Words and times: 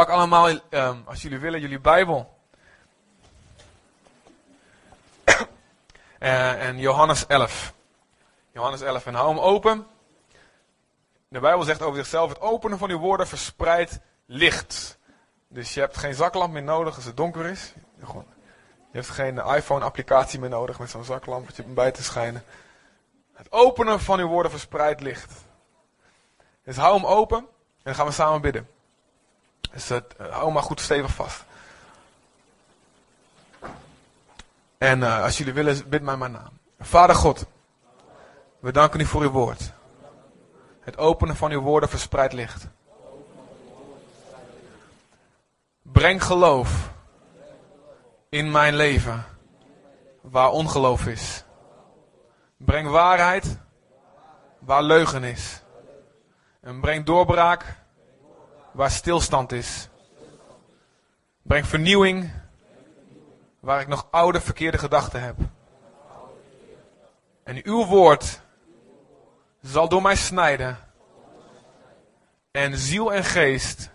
Pak 0.00 0.08
allemaal, 0.08 0.48
ehm, 0.68 0.96
als 1.04 1.22
jullie 1.22 1.38
willen, 1.38 1.60
jullie 1.60 1.80
Bijbel. 1.80 2.38
Eh, 6.18 6.66
en 6.66 6.78
Johannes 6.78 7.26
11. 7.26 7.72
Johannes 8.52 8.80
11. 8.80 9.06
En 9.06 9.14
hou 9.14 9.28
hem 9.28 9.38
open. 9.38 9.86
De 11.28 11.40
Bijbel 11.40 11.64
zegt 11.64 11.82
over 11.82 11.96
zichzelf: 11.96 12.28
het 12.28 12.40
openen 12.40 12.78
van 12.78 12.90
uw 12.90 12.98
woorden 12.98 13.26
verspreidt 13.26 13.98
licht. 14.26 14.98
Dus 15.48 15.74
je 15.74 15.80
hebt 15.80 15.96
geen 15.96 16.14
zaklamp 16.14 16.52
meer 16.52 16.62
nodig 16.62 16.96
als 16.96 17.04
het 17.04 17.16
donker 17.16 17.46
is. 17.46 17.72
Je 17.96 18.22
hebt 18.92 19.08
geen 19.08 19.38
iPhone-applicatie 19.38 20.40
meer 20.40 20.48
nodig 20.48 20.78
met 20.78 20.90
zo'n 20.90 21.04
zaklampertje 21.04 21.62
bij 21.62 21.90
te 21.90 22.02
schijnen. 22.02 22.44
Het 23.32 23.52
openen 23.52 24.00
van 24.00 24.18
uw 24.18 24.28
woorden 24.28 24.50
verspreidt 24.50 25.00
licht. 25.00 25.32
Dus 26.64 26.76
hou 26.76 26.94
hem 26.94 27.06
open 27.06 27.38
en 27.38 27.46
dan 27.82 27.94
gaan 27.94 28.06
we 28.06 28.12
samen 28.12 28.40
bidden. 28.40 28.68
Dus 29.72 29.90
hou 30.18 30.52
maar 30.52 30.62
goed 30.62 30.80
stevig 30.80 31.14
vast. 31.14 31.44
En 34.78 34.98
uh, 34.98 35.22
als 35.22 35.38
jullie 35.38 35.52
willen, 35.52 35.88
bid 35.88 36.02
mij 36.02 36.16
maar 36.16 36.30
naam. 36.30 36.58
Vader 36.78 37.16
God, 37.16 37.46
we 38.58 38.72
danken 38.72 39.00
u 39.00 39.04
voor 39.04 39.22
uw 39.22 39.30
woord. 39.30 39.72
Het 40.80 40.98
openen 40.98 41.36
van 41.36 41.50
uw 41.50 41.60
woorden 41.60 41.88
verspreidt 41.88 42.32
licht. 42.32 42.66
Breng 45.82 46.24
geloof 46.24 46.90
in 48.28 48.50
mijn 48.50 48.76
leven 48.76 49.24
waar 50.20 50.50
ongeloof 50.50 51.06
is. 51.06 51.44
Breng 52.56 52.88
waarheid 52.88 53.58
waar 54.58 54.82
leugen 54.82 55.24
is. 55.24 55.62
En 56.60 56.80
breng 56.80 57.04
doorbraak 57.04 57.79
waar 58.72 58.90
stilstand 58.90 59.52
is. 59.52 59.88
Breng 61.42 61.66
vernieuwing 61.66 62.30
waar 63.60 63.80
ik 63.80 63.88
nog 63.88 64.06
oude 64.10 64.40
verkeerde 64.40 64.78
gedachten 64.78 65.22
heb. 65.22 65.36
En 67.42 67.60
uw 67.64 67.86
woord 67.86 68.40
zal 69.62 69.88
door 69.88 70.02
mij 70.02 70.16
snijden. 70.16 70.78
En 72.50 72.76
ziel 72.76 73.12
en 73.12 73.24
geest 73.24 73.90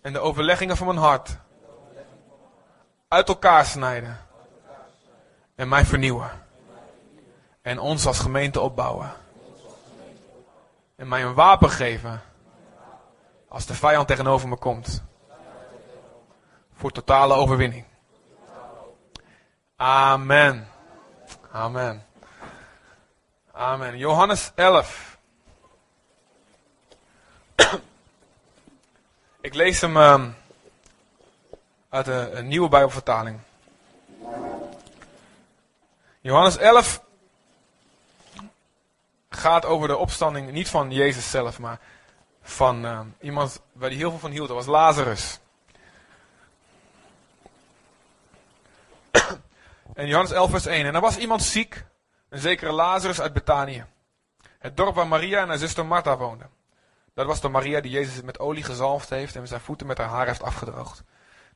en 0.00 0.12
de 0.12 0.18
overleggingen 0.18 0.76
van 0.76 0.86
mijn 0.86 0.98
hart 0.98 1.36
uit 3.08 3.28
elkaar 3.28 3.66
snijden. 3.66 4.18
En 5.54 5.68
mij 5.68 5.84
vernieuwen. 5.84 6.30
En 7.62 7.78
ons 7.78 8.06
als 8.06 8.18
gemeente 8.18 8.60
opbouwen. 8.60 9.12
En 10.96 11.08
mij 11.08 11.22
een 11.22 11.34
wapen 11.34 11.70
geven. 11.70 12.22
Als 13.50 13.66
de 13.66 13.74
vijand 13.74 14.08
tegenover 14.08 14.48
me 14.48 14.56
komt. 14.56 15.02
Voor 16.74 16.90
totale 16.90 17.34
overwinning. 17.34 17.84
Amen. 19.76 20.68
Amen. 21.50 22.06
Amen. 23.52 23.98
Johannes 23.98 24.52
11. 24.54 25.18
Ik 29.40 29.54
lees 29.54 29.80
hem 29.80 29.96
uh, 29.96 30.24
uit 31.88 32.06
een, 32.06 32.38
een, 32.38 32.48
nieuwe 32.48 32.68
Bijbelvertaling. 32.68 33.40
Johannes 36.20 36.56
11 36.56 37.02
gaat 39.28 39.64
over 39.64 39.88
de 39.88 39.96
opstanding 39.96 40.50
niet 40.50 40.68
van 40.68 40.90
Jezus 40.90 41.30
zelf, 41.30 41.58
maar 41.58 41.80
van 42.50 42.84
uh, 42.84 43.00
iemand 43.20 43.60
waar 43.72 43.88
hij 43.88 43.98
heel 43.98 44.10
veel 44.10 44.18
van 44.18 44.30
hield. 44.30 44.48
Dat 44.48 44.56
was 44.56 44.66
Lazarus. 44.66 45.38
en 49.94 50.06
Johannes 50.06 50.32
11 50.32 50.50
vers 50.50 50.66
1. 50.66 50.86
En 50.86 50.94
er 50.94 51.00
was 51.00 51.16
iemand 51.16 51.42
ziek, 51.42 51.84
een 52.28 52.38
zekere 52.38 52.72
Lazarus 52.72 53.20
uit 53.20 53.32
Betanië. 53.32 53.84
Het 54.58 54.76
dorp 54.76 54.94
waar 54.94 55.08
Maria 55.08 55.40
en 55.40 55.48
haar 55.48 55.58
zuster 55.58 55.86
Martha 55.86 56.16
woonden. 56.16 56.50
Dat 57.14 57.26
was 57.26 57.40
de 57.40 57.48
Maria 57.48 57.80
die 57.80 57.90
Jezus 57.90 58.22
met 58.22 58.38
olie 58.38 58.62
gezalfd 58.62 59.10
heeft 59.10 59.36
en 59.36 59.48
zijn 59.48 59.60
voeten 59.60 59.86
met 59.86 59.98
haar 59.98 60.08
haar 60.08 60.26
heeft 60.26 60.42
afgedroogd. 60.42 61.02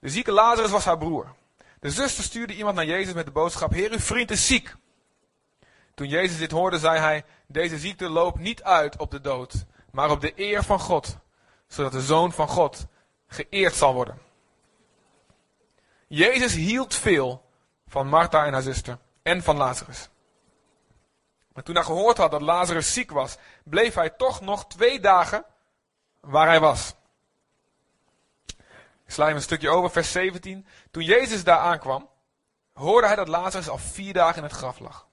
De 0.01 0.09
zieke 0.09 0.33
Lazarus 0.33 0.71
was 0.71 0.85
haar 0.85 0.99
broer. 0.99 1.35
De 1.81 1.91
zuster 1.91 2.25
stuurde 2.25 2.55
iemand 2.55 2.77
naar 2.77 2.87
Jezus 2.87 3.15
met 3.15 3.25
de 3.25 3.33
boodschap: 3.33 3.73
Heer, 3.73 3.91
uw 3.91 3.99
vriend 3.99 4.31
is 4.31 4.47
ziek. 4.47 4.77
Toen 5.95 6.09
Jezus 6.09 6.39
dit 6.39 6.51
hoorde, 6.51 6.79
zei 6.79 6.99
hij: 6.99 7.25
Deze 7.47 7.79
ziekte 7.79 8.09
loopt 8.09 8.39
niet 8.39 8.63
uit 8.63 8.97
op 8.97 9.11
de 9.11 9.21
dood, 9.21 9.65
maar 9.95 10.11
op 10.11 10.21
de 10.21 10.33
eer 10.37 10.63
van 10.63 10.81
God, 10.81 11.17
zodat 11.67 11.93
de 11.93 12.01
zoon 12.01 12.33
van 12.33 12.49
God 12.49 12.87
geëerd 13.27 13.75
zal 13.75 13.95
worden. 13.95 14.19
Jezus 16.07 16.55
hield 16.55 16.95
veel 16.95 17.45
van 17.87 18.09
Martha 18.09 18.47
en 18.47 18.53
haar 18.53 18.63
zuster 18.63 18.99
en 19.23 19.43
van 19.43 19.57
Lazarus. 19.57 20.09
Maar 21.53 21.63
toen 21.63 21.75
hij 21.75 21.85
gehoord 21.85 22.17
had 22.17 22.31
dat 22.31 22.41
Lazarus 22.41 22.93
ziek 22.93 23.11
was, 23.11 23.37
bleef 23.65 23.95
hij 23.95 24.11
toch 24.11 24.41
nog 24.41 24.67
twee 24.67 25.01
dagen 25.01 25.45
waar 26.21 26.47
hij 26.47 26.61
was. 26.61 26.95
Ik 29.05 29.13
sla 29.13 29.27
hem 29.27 29.37
een 29.37 29.43
stukje 29.43 29.71
over, 29.71 29.91
vers 29.91 30.13
17. 30.13 30.67
Toen 30.91 31.05
Jezus 31.05 31.45
daar 31.45 31.59
aankwam, 31.59 32.09
hoorde 32.73 33.07
hij 33.07 33.17
dat 33.17 33.29
Lazarus 33.29 33.69
al 33.69 33.79
vier 33.79 34.13
dagen 34.13 34.37
in 34.37 34.43
het 34.43 34.53
graf 34.53 34.79
lag. 34.79 35.07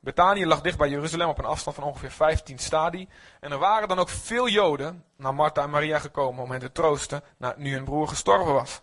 Betanië 0.00 0.46
lag 0.46 0.60
dicht 0.60 0.78
bij 0.78 0.88
Jeruzalem 0.88 1.28
op 1.28 1.38
een 1.38 1.44
afstand 1.44 1.76
van 1.76 1.84
ongeveer 1.84 2.10
15 2.10 2.58
stadie. 2.58 3.08
En 3.40 3.52
er 3.52 3.58
waren 3.58 3.88
dan 3.88 3.98
ook 3.98 4.08
veel 4.08 4.48
Joden 4.48 5.04
naar 5.16 5.34
Martha 5.34 5.62
en 5.62 5.70
Maria 5.70 5.98
gekomen 5.98 6.42
om 6.42 6.50
hen 6.50 6.60
te 6.60 6.72
troosten, 6.72 7.22
nu 7.56 7.74
hun 7.74 7.84
broer 7.84 8.08
gestorven 8.08 8.52
was. 8.52 8.80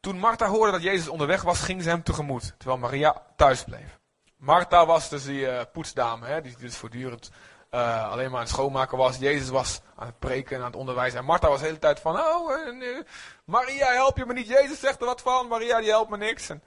Toen 0.00 0.18
Martha 0.18 0.46
hoorde 0.46 0.72
dat 0.72 0.82
Jezus 0.82 1.08
onderweg 1.08 1.42
was, 1.42 1.60
ging 1.60 1.82
ze 1.82 1.88
hem 1.88 2.02
tegemoet, 2.02 2.54
terwijl 2.58 2.80
Maria 2.80 3.22
thuis 3.36 3.64
bleef. 3.64 3.98
Martha 4.36 4.86
was 4.86 5.08
dus 5.08 5.24
die 5.24 5.40
uh, 5.40 5.60
poetsdame, 5.72 6.26
hè, 6.26 6.40
die 6.40 6.56
dus 6.58 6.76
voortdurend 6.76 7.30
uh, 7.70 8.10
alleen 8.10 8.26
maar 8.30 8.34
aan 8.34 8.46
het 8.46 8.54
schoonmaken 8.54 8.98
was. 8.98 9.16
Jezus 9.16 9.48
was 9.48 9.80
aan 9.96 10.06
het 10.06 10.18
preken 10.18 10.56
en 10.56 10.62
aan 10.62 10.68
het 10.68 10.76
onderwijzen. 10.76 11.18
En 11.18 11.24
Martha 11.24 11.48
was 11.48 11.60
de 11.60 11.66
hele 11.66 11.78
tijd 11.78 12.00
van, 12.00 12.16
oh, 12.16 12.50
uh, 12.50 13.00
Maria, 13.44 13.92
help 13.92 14.16
je 14.16 14.26
me 14.26 14.32
niet. 14.32 14.48
Jezus 14.48 14.80
zegt 14.80 15.00
er 15.00 15.06
wat 15.06 15.20
van. 15.20 15.48
Maria, 15.48 15.78
die 15.80 15.88
helpt 15.88 16.10
me 16.10 16.16
niks. 16.16 16.46
Dus 16.46 16.58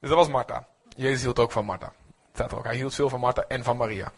dat 0.00 0.18
was 0.18 0.28
Martha. 0.28 0.66
Jezus 0.96 1.22
hield 1.22 1.38
ook 1.38 1.52
van 1.52 1.64
Martha. 1.64 1.92
Staat 2.34 2.52
er 2.52 2.58
ook. 2.58 2.64
Hij 2.64 2.76
hield 2.76 2.94
veel 2.94 3.08
van 3.08 3.20
Martha 3.20 3.44
en 3.48 3.64
van 3.64 3.76
Maria. 3.76 4.12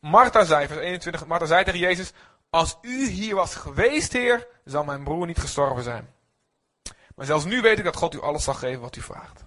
Martha 0.00 0.44
zei, 0.44 0.66
vers 0.66 0.80
21, 0.80 1.26
Martha 1.26 1.46
zei 1.46 1.64
tegen 1.64 1.80
Jezus, 1.80 2.12
als 2.50 2.78
u 2.82 3.08
hier 3.08 3.34
was 3.34 3.54
geweest, 3.54 4.12
Heer, 4.12 4.46
zou 4.64 4.86
mijn 4.86 5.04
broer 5.04 5.26
niet 5.26 5.38
gestorven 5.38 5.82
zijn. 5.82 6.14
Maar 7.14 7.26
zelfs 7.26 7.44
nu 7.44 7.60
weet 7.60 7.78
ik 7.78 7.84
dat 7.84 7.96
God 7.96 8.14
u 8.14 8.20
alles 8.20 8.44
zal 8.44 8.54
geven 8.54 8.80
wat 8.80 8.96
u 8.96 9.00
vraagt. 9.00 9.44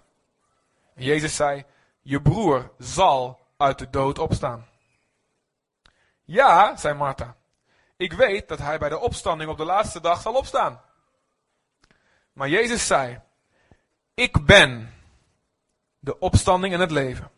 Jezus 0.96 1.36
zei, 1.36 1.66
je 2.02 2.22
broer 2.22 2.72
zal 2.78 3.40
uit 3.58 3.80
de 3.80 3.90
dood 3.90 4.20
opstaan. 4.20 4.68
Ja, 6.24 6.78
zei 6.78 6.94
Martha, 6.94 7.36
ik 7.98 8.14
weet 8.14 8.48
dat 8.48 8.60
hij 8.60 8.80
bij 8.80 8.90
de 8.90 9.00
opstanding 9.00 9.50
op 9.50 9.58
de 9.58 9.66
laatste 9.66 10.02
dag 10.02 10.22
zal 10.22 10.34
opstaan. 10.34 10.82
Maar 12.34 12.50
Jezus 12.50 12.88
zei, 12.88 13.22
ik 14.14 14.46
ben 14.46 14.94
de 16.02 16.20
opstanding 16.20 16.74
en 16.74 16.80
het 16.80 16.92
leven. 16.92 17.32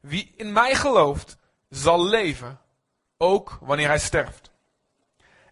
Wie 0.00 0.32
in 0.36 0.52
mij 0.52 0.74
gelooft, 0.74 1.36
zal 1.68 2.04
leven, 2.04 2.60
ook 3.16 3.58
wanneer 3.60 3.86
hij 3.86 3.98
sterft. 3.98 4.50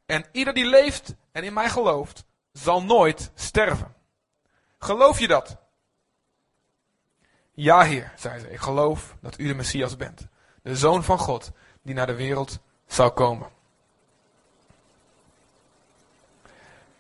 En 0.07 0.27
ieder 0.33 0.55
die 0.55 0.67
leeft 0.67 1.15
en 1.33 1.45
in 1.45 1.53
mij 1.53 1.71
gelooft, 1.71 2.25
zal 2.53 2.83
nooit 2.83 3.31
sterven. 3.35 3.95
Geloof 4.79 5.19
je 5.19 5.29
dat? 5.29 5.57
Ja, 7.53 7.83
Heer, 7.83 8.13
zei 8.17 8.39
ze, 8.39 8.51
ik 8.51 8.61
geloof 8.61 9.17
dat 9.21 9.39
u 9.39 9.47
de 9.47 9.55
Messias 9.55 9.97
bent, 9.97 10.27
de 10.63 10.77
Zoon 10.77 11.05
van 11.05 11.19
God, 11.19 11.53
die 11.83 11.95
naar 11.95 12.07
de 12.07 12.15
wereld 12.15 12.59
zou 12.87 13.11
komen. 13.11 13.49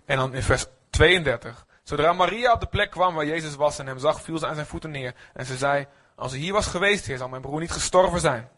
En 0.05 0.17
dan 0.17 0.35
in 0.35 0.43
vers 0.43 0.67
32. 0.91 1.67
Zodra 1.85 2.13
Maria 2.13 2.53
op 2.53 2.61
de 2.61 2.67
plek 2.67 2.91
kwam 2.91 3.15
waar 3.15 3.27
Jezus 3.27 3.55
was 3.55 3.79
en 3.79 3.87
hem 3.87 3.99
zag, 3.99 4.23
viel 4.23 4.39
ze 4.39 4.47
aan 4.47 4.55
zijn 4.55 4.67
voeten 4.67 4.91
neer. 4.91 5.15
En 5.33 5.47
ze 5.47 5.57
zei, 5.57 5.87
als 6.15 6.33
hij 6.33 6.41
hier 6.41 6.53
was 6.53 6.67
geweest, 6.67 7.07
Heer, 7.07 7.19
zou 7.19 7.31
mijn 7.31 7.43
broer 7.43 7.61
niet 7.61 7.71
gestorven 7.71 8.21
zijn. 8.21 8.49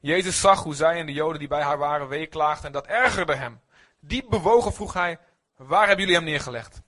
Jezus 0.00 0.40
zag 0.40 0.62
hoe 0.62 0.74
zij 0.74 0.98
en 0.98 1.06
de 1.06 1.12
Joden 1.12 1.38
die 1.38 1.48
bij 1.48 1.62
haar 1.62 1.78
waren 1.78 2.08
weeklaagden 2.08 2.66
en 2.66 2.72
dat 2.72 2.86
ergerde 2.86 3.34
hem. 3.34 3.60
Diep 4.00 4.30
bewogen 4.30 4.72
vroeg 4.72 4.92
hij, 4.92 5.18
waar 5.56 5.86
hebben 5.86 5.98
jullie 5.98 6.14
hem 6.14 6.24
neergelegd? 6.24 6.82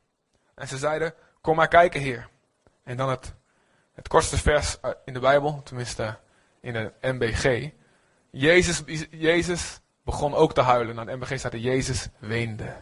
En 0.55 0.69
ze 0.69 0.79
zeiden, 0.79 1.15
kom 1.41 1.57
maar 1.57 1.69
kijken, 1.69 2.01
Heer. 2.01 2.29
En 2.85 2.97
dan 2.97 3.09
het, 3.09 3.35
het 3.93 4.09
kortste 4.09 4.39
vers 4.39 4.77
in 5.05 5.13
de 5.13 5.21
Bijbel, 5.21 5.63
tenminste 5.63 6.19
in 6.61 6.73
de 6.73 6.93
MBG. 7.01 7.71
Jezus, 8.31 8.83
Jezus 9.11 9.81
begon 10.05 10.35
ook 10.35 10.55
te 10.55 10.61
huilen. 10.61 10.95
Naar 10.95 11.07
de 11.07 11.17
MBG 11.17 11.39
staat 11.39 11.53
Jezus 11.53 12.09
weende. 12.19 12.77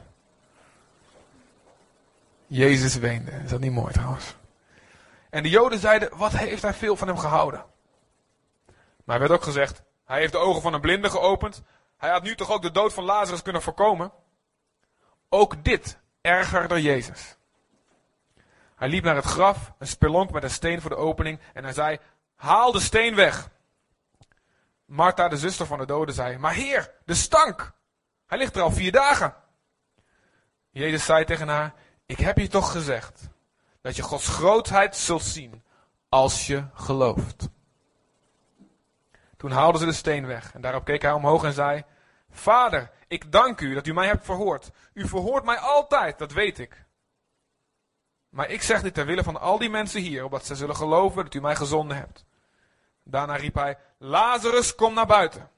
Jezus 2.47 2.97
weende. 2.97 3.31
Is 3.31 3.51
dat 3.51 3.61
niet 3.61 3.73
mooi 3.73 3.93
trouwens? 3.93 4.35
En 5.31 5.43
de 5.43 5.49
Joden 5.49 5.79
zeiden, 5.79 6.17
wat 6.17 6.33
heeft 6.33 6.63
hij 6.63 6.75
veel 6.75 6.97
van 6.97 7.09
hem 7.09 7.19
gehouden? 7.19 7.65
Maar 9.05 9.15
er 9.15 9.21
werd 9.21 9.41
ook 9.41 9.43
gezegd, 9.43 9.83
hij 10.05 10.19
heeft 10.19 10.33
de 10.33 10.39
ogen 10.39 10.63
van 10.63 10.75
een 10.75 10.81
blinde 10.81 11.11
geopend. 11.11 11.63
hij 11.97 12.11
had 12.11 12.23
nu 12.23 12.35
toch 12.35 12.51
ook 12.51 12.63
de 12.63 12.71
dood 12.71 12.93
van 12.93 13.05
Lazarus 13.05 13.43
kunnen 13.43 13.63
voorkomen. 13.63 14.13
Ook 15.29 15.65
dit 15.65 15.99
ergerde 16.21 16.83
Jezus. 16.83 17.37
Hij 18.77 18.89
liep 18.89 19.05
naar 19.05 19.17
het 19.17 19.25
graf, 19.25 19.73
een 19.79 19.87
spelonk 19.87 20.31
met 20.31 20.43
een 20.43 20.51
steen 20.51 20.81
voor 20.81 20.91
de 20.91 20.97
opening 20.97 21.41
en 21.53 21.65
hij 21.65 21.73
zei, 21.73 21.99
haal 22.35 22.73
de 22.73 22.81
steen 22.81 23.15
weg. 23.15 23.49
Martha, 24.85 25.29
de 25.29 25.37
zuster 25.37 25.67
van 25.67 25.79
de 25.79 25.87
dode, 25.87 26.13
zei, 26.13 26.39
maar 26.39 26.53
heer, 26.53 26.93
de 27.05 27.15
stank. 27.15 27.73
Hij 28.27 28.39
ligt 28.39 28.57
er 28.57 28.63
al 28.63 28.71
vier 28.71 28.93
dagen. 28.93 29.35
Jezus 30.71 31.05
zei 31.05 31.25
tegen 31.25 31.49
haar, 31.49 31.75
ik 32.07 32.19
heb 32.19 32.39
je 32.39 32.49
toch 32.49 32.71
gezegd 32.71 33.29
dat 33.81 33.97
je 33.97 34.03
Gods 34.03 34.29
grootheid 34.29 34.97
zult 34.97 35.23
zien 35.23 35.63
als 36.09 36.47
je 36.47 36.65
gelooft. 36.75 37.49
Toen 39.37 39.51
haalden 39.51 39.81
ze 39.81 39.87
de 39.87 39.93
steen 39.93 40.27
weg 40.27 40.55
en 40.55 40.61
daarop 40.61 40.85
keek 40.85 41.03
hij 41.03 41.13
omhoog 41.13 41.45
en 41.45 41.53
zei, 41.53 41.85
Vader, 42.31 42.91
ik 43.09 43.33
dank 43.33 43.61
u 43.61 43.75
dat 43.75 43.87
u 43.87 43.93
mij 43.93 44.07
hebt 44.07 44.25
verhoord. 44.25 44.71
U 44.93 45.09
verhoort 45.09 45.45
mij 45.45 45.59
altijd, 45.59 46.19
dat 46.19 46.33
weet 46.33 46.59
ik. 46.59 46.85
Maar 48.29 48.51
ik 48.51 48.63
zeg 48.63 48.83
dit 48.83 48.95
ter 48.95 49.07
wille 49.07 49.23
van 49.23 49.41
al 49.41 49.59
die 49.59 49.71
mensen 49.71 50.01
hier, 50.01 50.25
opdat 50.25 50.47
ze 50.47 50.55
zullen 50.55 50.77
geloven 50.77 51.25
dat 51.25 51.35
u 51.35 51.41
mij 51.41 51.57
gezonden 51.57 51.97
hebt. 51.97 52.25
Daarna 53.05 53.37
riep 53.37 53.55
hij, 53.55 53.79
Lazarus, 53.99 54.75
kom 54.75 54.95
naar 54.95 55.07
buiten. 55.07 55.51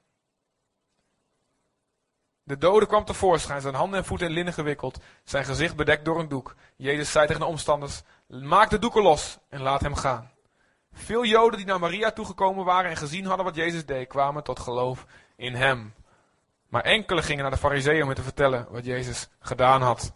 De 2.48 2.58
dode 2.58 2.86
kwam 2.86 3.04
tevoorschijn, 3.04 3.60
zijn 3.60 3.74
handen 3.74 3.98
en 3.98 4.04
voeten 4.04 4.26
in 4.26 4.32
linnen 4.32 4.54
gewikkeld, 4.54 4.98
zijn 5.24 5.44
gezicht 5.44 5.76
bedekt 5.76 6.04
door 6.04 6.18
een 6.18 6.28
doek. 6.28 6.54
Jezus 6.76 7.12
zei 7.12 7.26
tegen 7.26 7.40
de 7.40 7.48
omstanders, 7.48 8.02
maak 8.26 8.70
de 8.70 8.78
doeken 8.78 9.02
los 9.02 9.38
en 9.48 9.60
laat 9.60 9.80
hem 9.80 9.94
gaan. 9.94 10.30
Veel 10.92 11.24
Joden 11.24 11.58
die 11.58 11.66
naar 11.66 11.78
Maria 11.78 12.10
toegekomen 12.10 12.64
waren 12.64 12.90
en 12.90 12.96
gezien 12.96 13.26
hadden 13.26 13.44
wat 13.44 13.54
Jezus 13.54 13.86
deed, 13.86 14.08
kwamen 14.08 14.42
tot 14.42 14.58
geloof 14.58 15.06
in 15.36 15.54
hem. 15.54 15.94
Maar 16.68 16.82
enkele 16.82 17.22
gingen 17.22 17.42
naar 17.42 17.52
de 17.52 17.58
fariseeën 17.58 18.02
om 18.02 18.14
te 18.14 18.22
vertellen 18.22 18.66
wat 18.70 18.84
Jezus 18.84 19.28
gedaan 19.40 19.82
had. 19.82 20.12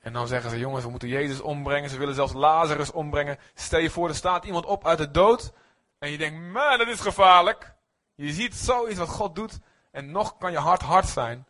En 0.00 0.12
dan 0.12 0.26
zeggen 0.28 0.50
ze, 0.50 0.58
jongens, 0.58 0.84
we 0.84 0.90
moeten 0.90 1.08
Jezus 1.08 1.40
ombrengen. 1.40 1.90
Ze 1.90 1.98
willen 1.98 2.14
zelfs 2.14 2.32
Lazarus 2.32 2.92
ombrengen. 2.92 3.38
Stel 3.54 3.80
je 3.80 3.90
voor, 3.90 4.08
er 4.08 4.14
staat 4.14 4.44
iemand 4.44 4.66
op 4.66 4.86
uit 4.86 4.98
de 4.98 5.10
dood. 5.10 5.52
En 5.98 6.10
je 6.10 6.18
denkt, 6.18 6.52
man, 6.52 6.78
dat 6.78 6.88
is 6.88 7.00
gevaarlijk. 7.00 7.74
Je 8.14 8.32
ziet 8.32 8.54
zoiets 8.54 8.98
wat 8.98 9.08
God 9.08 9.34
doet. 9.34 9.58
En 9.92 10.10
nog 10.10 10.38
kan 10.38 10.52
je 10.52 10.58
hart 10.58 10.82
hard 10.82 11.08
zijn. 11.08 11.46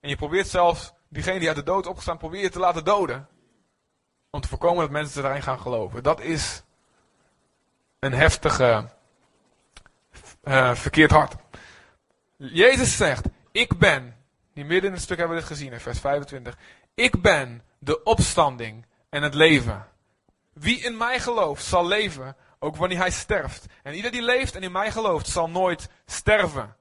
En 0.00 0.08
je 0.08 0.16
probeert 0.16 0.48
zelfs 0.48 0.92
diegene 1.08 1.38
die 1.38 1.48
uit 1.48 1.56
de 1.56 1.62
dood 1.62 1.86
opgestaan, 1.86 2.18
probeer 2.18 2.40
je 2.40 2.50
te 2.50 2.58
laten 2.58 2.84
doden. 2.84 3.28
Om 4.30 4.40
te 4.40 4.48
voorkomen 4.48 4.80
dat 4.80 4.90
mensen 4.90 5.24
erin 5.24 5.42
gaan 5.42 5.60
geloven. 5.60 6.02
Dat 6.02 6.20
is 6.20 6.62
een 7.98 8.12
heftige, 8.12 8.88
uh, 10.44 10.74
verkeerd 10.74 11.10
hart. 11.10 11.34
Jezus 12.36 12.96
zegt, 12.96 13.26
ik 13.52 13.78
ben, 13.78 14.16
die 14.54 14.64
midden 14.64 14.88
in 14.88 14.92
het 14.92 15.04
stuk 15.04 15.18
hebben 15.18 15.36
we 15.36 15.42
dit 15.42 15.52
gezien 15.52 15.72
in 15.72 15.80
vers 15.80 16.00
25. 16.00 16.58
Ik 16.94 17.22
ben 17.22 17.62
de 17.78 18.02
opstanding 18.02 18.86
en 19.08 19.22
het 19.22 19.34
leven. 19.34 19.86
Wie 20.52 20.80
in 20.80 20.96
mij 20.96 21.20
gelooft 21.20 21.64
zal 21.64 21.86
leven, 21.86 22.36
ook 22.58 22.76
wanneer 22.76 22.98
hij 22.98 23.10
sterft. 23.10 23.66
En 23.82 23.94
ieder 23.94 24.10
die 24.10 24.22
leeft 24.22 24.54
en 24.54 24.62
in 24.62 24.72
mij 24.72 24.90
gelooft 24.90 25.28
zal 25.28 25.50
nooit 25.50 25.88
sterven. 26.06 26.76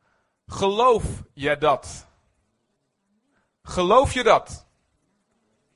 Geloof 0.48 1.04
je 1.34 1.58
dat? 1.58 2.08
Geloof 3.64 4.14
je 4.14 4.24
dat? 4.24 4.66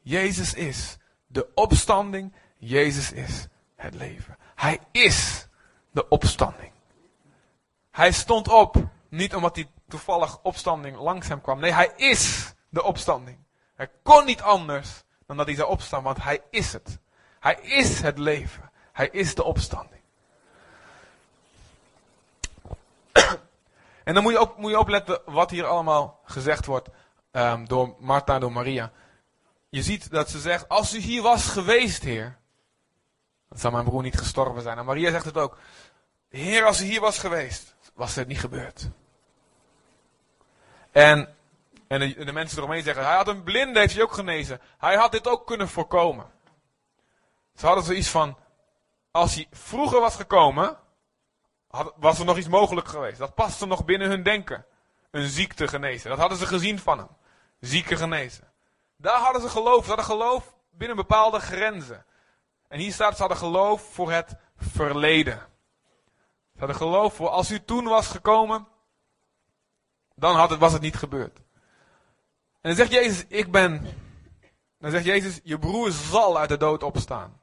Jezus 0.02 0.54
is 0.54 0.98
de 1.28 1.48
opstanding, 1.54 2.34
Jezus 2.58 3.12
is 3.12 3.48
het 3.76 3.94
leven. 3.94 4.38
Hij 4.56 4.80
is 4.92 5.48
de 5.92 6.08
opstanding. 6.08 6.72
Hij 7.92 8.12
stond 8.12 8.48
op, 8.48 8.76
niet 9.10 9.36
omdat 9.36 9.56
hij 9.56 9.70
toevallig 9.88 10.42
opstanding 10.42 10.98
langs 10.98 11.28
hem 11.28 11.42
kwam. 11.42 11.60
Nee, 11.60 11.72
hij 11.72 11.92
is 11.96 12.54
de 12.70 12.84
opstanding. 12.84 13.38
Hij 13.76 13.90
kon 14.04 14.26
niet 14.26 14.42
anders 14.42 15.04
dan 15.26 15.38
dat 15.38 15.46
hij 15.46 15.56
zou 15.56 15.70
opstaan, 15.70 16.04
want 16.04 16.24
hij 16.24 16.42
is 16.50 16.74
het. 16.74 17.00
Hij 17.40 17.60
is 17.62 18.02
het 18.02 18.18
leven. 18.18 18.72
Hij 18.92 19.10
is 19.10 19.36
de 19.36 19.44
opstanding. 19.44 19.99
En 24.10 24.16
dan 24.16 24.24
moet 24.24 24.34
je, 24.34 24.40
ook, 24.40 24.58
moet 24.58 24.72
je 24.72 24.80
opletten 24.80 25.22
wat 25.26 25.50
hier 25.50 25.66
allemaal 25.66 26.20
gezegd 26.24 26.66
wordt 26.66 26.90
um, 27.32 27.68
door 27.68 27.96
Martha 28.00 28.40
door 28.40 28.52
Maria. 28.52 28.92
Je 29.70 29.82
ziet 29.82 30.12
dat 30.12 30.30
ze 30.30 30.40
zegt, 30.40 30.70
als 30.70 30.96
u 30.96 31.00
hier 31.00 31.22
was 31.22 31.48
geweest, 31.48 32.04
Heer, 32.04 32.38
dan 33.50 33.60
zou 33.60 33.74
mijn 33.74 33.86
broer 33.86 34.02
niet 34.02 34.18
gestorven 34.18 34.62
zijn. 34.62 34.78
En 34.78 34.86
Maria 34.86 35.12
zegt 35.12 35.26
het 35.26 35.38
ook, 35.38 35.58
Heer, 36.30 36.66
als 36.66 36.82
u 36.82 36.86
hier 36.86 37.02
was 37.02 37.20
geweest, 37.20 37.76
was 37.94 38.16
het 38.16 38.28
niet 38.28 38.40
gebeurd. 38.40 38.90
En, 40.92 41.36
en 41.88 42.00
de, 42.00 42.26
de, 42.26 42.32
mensen 42.32 42.58
eromheen 42.58 42.84
zeggen, 42.84 43.06
hij 43.06 43.16
had 43.16 43.28
een 43.28 43.44
blinde, 43.44 43.80
heeft 43.80 43.94
hij 43.94 44.04
ook 44.04 44.14
genezen. 44.14 44.62
Hij 44.78 44.96
had 44.96 45.12
dit 45.12 45.28
ook 45.28 45.48
kunnen 45.48 45.70
voorkomen. 45.70 46.26
Ze 47.56 47.66
hadden 47.66 47.84
zoiets 47.84 48.10
van, 48.10 48.38
als 49.12 49.36
hij 49.36 49.48
vroeger 49.52 50.00
was 50.00 50.16
gekomen, 50.16 50.78
was 51.96 52.20
er 52.20 52.26
nog 52.26 52.38
iets 52.38 52.48
mogelijk 52.48 52.88
geweest. 52.88 53.18
Dat 53.18 53.36
paste 53.36 53.66
nog 53.66 53.86
binnen 53.86 54.10
hun 54.10 54.24
denken. 54.24 54.66
Een 55.12 55.28
ziekte 55.28 55.68
genezen. 55.68 56.10
Dat 56.10 56.20
hadden 56.20 56.38
ze 56.38 56.46
gezien 56.46 56.80
van 56.80 56.98
hem. 56.98 57.08
Zieken 57.60 57.98
genezen. 57.98 58.52
Daar 58.98 59.20
hadden 59.20 59.42
ze 59.42 59.50
geloof. 59.50 59.82
Ze 59.82 59.88
hadden 59.88 60.06
geloof 60.06 60.56
binnen 60.70 60.98
bepaalde 60.98 61.40
grenzen. 61.40 62.06
En 62.68 62.80
hier 62.80 62.94
staat, 62.94 63.14
ze 63.14 63.20
hadden 63.20 63.38
geloof 63.38 63.94
voor 63.94 64.12
het 64.12 64.36
verleden. 64.58 65.38
Ze 66.54 66.60
hadden 66.60 66.76
geloof 66.76 67.14
voor, 67.14 67.30
als 67.30 67.52
u 67.52 67.64
toen 67.64 67.84
was 67.84 68.08
gekomen, 68.08 68.68
dan 70.16 70.36
had 70.36 70.50
het, 70.50 70.60
was 70.60 70.74
het 70.74 70.82
niet 70.82 70.96
gebeurd. 70.96 71.38
En 72.62 72.70
dan 72.70 72.76
zegt 72.76 72.92
Jezus, 72.92 73.26
ik 73.28 73.52
ben. 73.52 73.88
Dan 74.80 74.92
zegt 74.92 75.06
Jezus, 75.06 75.40
je 75.44 75.60
broer 75.60 75.92
zal 75.92 76.38
uit 76.38 76.50
de 76.50 76.58
dood 76.58 76.84
opstaan. 76.84 77.42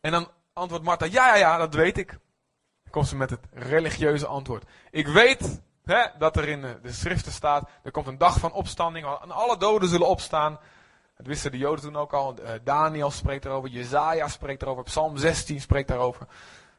En 0.00 0.10
dan 0.10 0.30
antwoordt 0.58 0.84
Martha, 0.84 1.06
ja, 1.06 1.28
ja, 1.28 1.36
ja, 1.36 1.56
dat 1.56 1.74
weet 1.74 1.98
ik. 1.98 2.08
Dan 2.08 2.90
komt 2.90 3.08
ze 3.08 3.16
met 3.16 3.30
het 3.30 3.46
religieuze 3.52 4.26
antwoord. 4.26 4.64
Ik 4.90 5.06
weet 5.06 5.60
hè, 5.84 6.06
dat 6.18 6.36
er 6.36 6.48
in 6.48 6.60
de 6.60 6.92
schriften 6.92 7.32
staat, 7.32 7.70
er 7.82 7.90
komt 7.90 8.06
een 8.06 8.18
dag 8.18 8.38
van 8.38 8.52
opstanding, 8.52 9.06
en 9.22 9.30
alle 9.30 9.56
doden 9.56 9.88
zullen 9.88 10.08
opstaan. 10.08 10.58
Dat 11.16 11.26
wisten 11.26 11.50
de 11.50 11.58
Joden 11.58 11.84
toen 11.84 11.96
ook 11.96 12.12
al. 12.12 12.34
Eh, 12.34 12.52
Daniel 12.64 13.10
spreekt 13.10 13.44
erover, 13.44 13.70
Jezaja 13.70 14.28
spreekt 14.28 14.62
erover, 14.62 14.84
Psalm 14.84 15.16
16 15.16 15.60
spreekt 15.60 15.88
daarover 15.88 16.26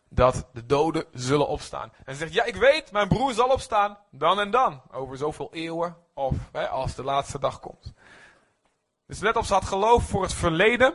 dat 0.10 0.48
de 0.54 0.66
doden 0.66 1.06
zullen 1.14 1.48
opstaan. 1.48 1.92
En 2.06 2.14
ze 2.14 2.20
zegt, 2.20 2.34
ja 2.34 2.44
ik 2.44 2.56
weet, 2.56 2.92
mijn 2.92 3.08
broer 3.08 3.34
zal 3.34 3.50
opstaan, 3.50 3.98
dan 4.12 4.40
en 4.40 4.52
dan. 4.52 4.82
Over 4.92 5.18
zoveel 5.18 5.50
eeuwen, 5.54 5.96
of 6.14 6.36
hè, 6.52 6.68
als 6.68 6.96
de 6.96 7.04
laatste 7.04 7.40
dag 7.40 7.60
komt. 7.60 7.94
Dus 9.06 9.20
let 9.20 9.36
op, 9.36 9.46
ze 9.46 9.54
had 9.54 9.66
geloof 9.66 10.04
voor 10.04 10.22
het 10.22 10.34
verleden. 10.34 10.94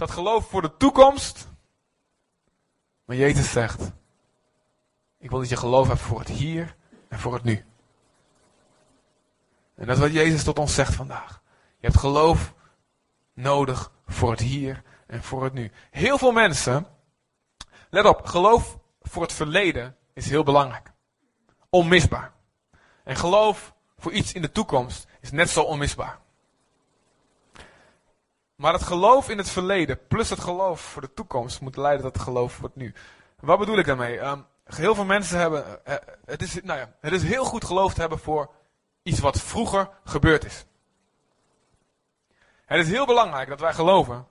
Had 0.00 0.10
geloof 0.10 0.48
voor 0.48 0.62
de 0.62 0.76
toekomst. 0.76 1.48
Maar 3.04 3.16
Jezus 3.16 3.52
zegt, 3.52 3.92
ik 5.18 5.30
wil 5.30 5.38
dat 5.38 5.48
je 5.48 5.56
geloof 5.56 5.88
hebt 5.88 6.00
voor 6.00 6.18
het 6.18 6.28
hier 6.28 6.76
en 7.08 7.18
voor 7.18 7.34
het 7.34 7.44
nu. 7.44 7.64
En 9.74 9.86
dat 9.86 9.96
is 9.96 10.02
wat 10.02 10.12
Jezus 10.12 10.44
tot 10.44 10.58
ons 10.58 10.74
zegt 10.74 10.94
vandaag. 10.94 11.42
Je 11.56 11.86
hebt 11.86 11.98
geloof 11.98 12.54
nodig 13.34 13.92
voor 14.06 14.30
het 14.30 14.40
hier 14.40 14.82
en 15.06 15.22
voor 15.22 15.44
het 15.44 15.52
nu. 15.52 15.70
Heel 15.90 16.18
veel 16.18 16.32
mensen 16.32 16.86
Let 17.90 18.04
op, 18.04 18.26
geloof 18.26 18.78
voor 19.02 19.22
het 19.22 19.32
verleden 19.32 19.96
is 20.14 20.28
heel 20.28 20.42
belangrijk. 20.42 20.92
Onmisbaar. 21.70 22.32
En 23.04 23.16
geloof 23.16 23.74
voor 23.98 24.12
iets 24.12 24.32
in 24.32 24.42
de 24.42 24.52
toekomst 24.52 25.06
is 25.20 25.30
net 25.30 25.50
zo 25.50 25.62
onmisbaar. 25.62 26.20
Maar 28.60 28.72
het 28.72 28.82
geloof 28.82 29.28
in 29.28 29.38
het 29.38 29.50
verleden 29.50 30.06
plus 30.06 30.30
het 30.30 30.40
geloof 30.40 30.80
voor 30.80 31.02
de 31.02 31.14
toekomst 31.14 31.60
moet 31.60 31.76
leiden 31.76 32.04
tot 32.04 32.14
het 32.14 32.22
geloof 32.22 32.52
voor 32.52 32.64
het 32.64 32.76
nu. 32.76 32.94
Wat 33.40 33.58
bedoel 33.58 33.78
ik 33.78 33.86
daarmee? 33.86 34.18
Um, 34.18 34.46
heel 34.64 34.94
veel 34.94 35.04
mensen 35.04 35.38
hebben. 35.38 35.80
Uh, 35.88 35.94
het, 36.24 36.42
is, 36.42 36.62
nou 36.62 36.78
ja, 36.78 36.92
het 37.00 37.12
is 37.12 37.22
heel 37.22 37.44
goed 37.44 37.64
geloof 37.64 37.94
te 37.94 38.00
hebben 38.00 38.18
voor 38.18 38.50
iets 39.02 39.20
wat 39.20 39.40
vroeger 39.40 39.90
gebeurd 40.04 40.44
is. 40.44 40.64
Het 42.64 42.86
is 42.86 42.88
heel 42.88 43.06
belangrijk 43.06 43.48
dat 43.48 43.60
wij 43.60 43.72
geloven 43.72 44.26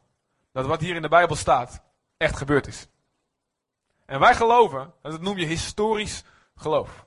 dat 0.51 0.65
wat 0.65 0.81
hier 0.81 0.95
in 0.95 1.01
de 1.01 1.09
Bijbel 1.09 1.35
staat 1.35 1.81
echt 2.17 2.37
gebeurd 2.37 2.67
is. 2.67 2.87
En 4.05 4.19
wij 4.19 4.35
geloven, 4.35 4.93
dat 5.01 5.21
noem 5.21 5.37
je 5.37 5.45
historisch 5.45 6.23
geloof. 6.55 7.05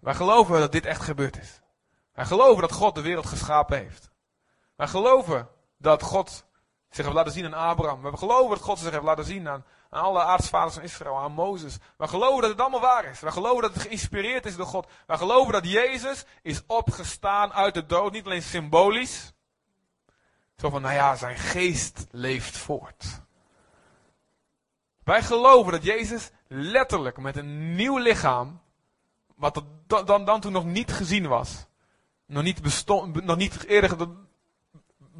Wij 0.00 0.14
geloven 0.14 0.60
dat 0.60 0.72
dit 0.72 0.86
echt 0.86 1.02
gebeurd 1.02 1.38
is. 1.38 1.60
Wij 2.12 2.24
geloven 2.24 2.60
dat 2.60 2.72
God 2.72 2.94
de 2.94 3.02
wereld 3.02 3.26
geschapen 3.26 3.78
heeft. 3.78 4.10
Wij 4.76 4.88
geloven 4.88 5.48
dat 5.78 6.02
God 6.02 6.44
zich 6.90 7.04
heeft 7.04 7.16
laten 7.16 7.32
zien 7.32 7.54
aan 7.54 7.68
Abraham. 7.68 8.02
We 8.02 8.16
geloven 8.16 8.50
dat 8.50 8.64
God 8.64 8.78
zich 8.78 8.90
heeft 8.90 9.02
laten 9.02 9.24
zien 9.24 9.48
aan, 9.48 9.64
aan 9.90 10.02
alle 10.02 10.22
aartsvaders 10.22 10.74
van 10.74 10.82
Israël, 10.82 11.18
aan 11.18 11.32
Mozes. 11.32 11.76
Wij 11.96 12.08
geloven 12.08 12.40
dat 12.40 12.50
het 12.50 12.60
allemaal 12.60 12.80
waar 12.80 13.04
is. 13.04 13.20
Wij 13.20 13.32
geloven 13.32 13.62
dat 13.62 13.74
het 13.74 13.82
geïnspireerd 13.82 14.46
is 14.46 14.56
door 14.56 14.66
God. 14.66 14.86
Wij 15.06 15.16
geloven 15.16 15.52
dat 15.52 15.70
Jezus 15.70 16.24
is 16.42 16.62
opgestaan 16.66 17.52
uit 17.52 17.74
de 17.74 17.86
dood, 17.86 18.12
niet 18.12 18.24
alleen 18.24 18.42
symbolisch. 18.42 19.32
Zo 20.56 20.70
van, 20.70 20.82
nou 20.82 20.94
ja, 20.94 21.16
zijn 21.16 21.36
geest 21.36 22.06
leeft 22.10 22.56
voort. 22.56 23.20
Wij 25.04 25.22
geloven 25.22 25.72
dat 25.72 25.84
Jezus 25.84 26.30
letterlijk 26.46 27.16
met 27.16 27.36
een 27.36 27.74
nieuw 27.74 27.98
lichaam 27.98 28.60
wat 29.34 29.62
dan, 29.86 30.04
dan, 30.06 30.24
dan 30.24 30.40
toen 30.40 30.52
nog 30.52 30.64
niet 30.64 30.92
gezien 30.92 31.26
was. 31.26 31.66
Nog 32.26 32.42
niet 32.42 32.62
bestond, 32.62 33.24
nog 33.24 33.36
niet 33.36 33.64
eerder 33.64 33.96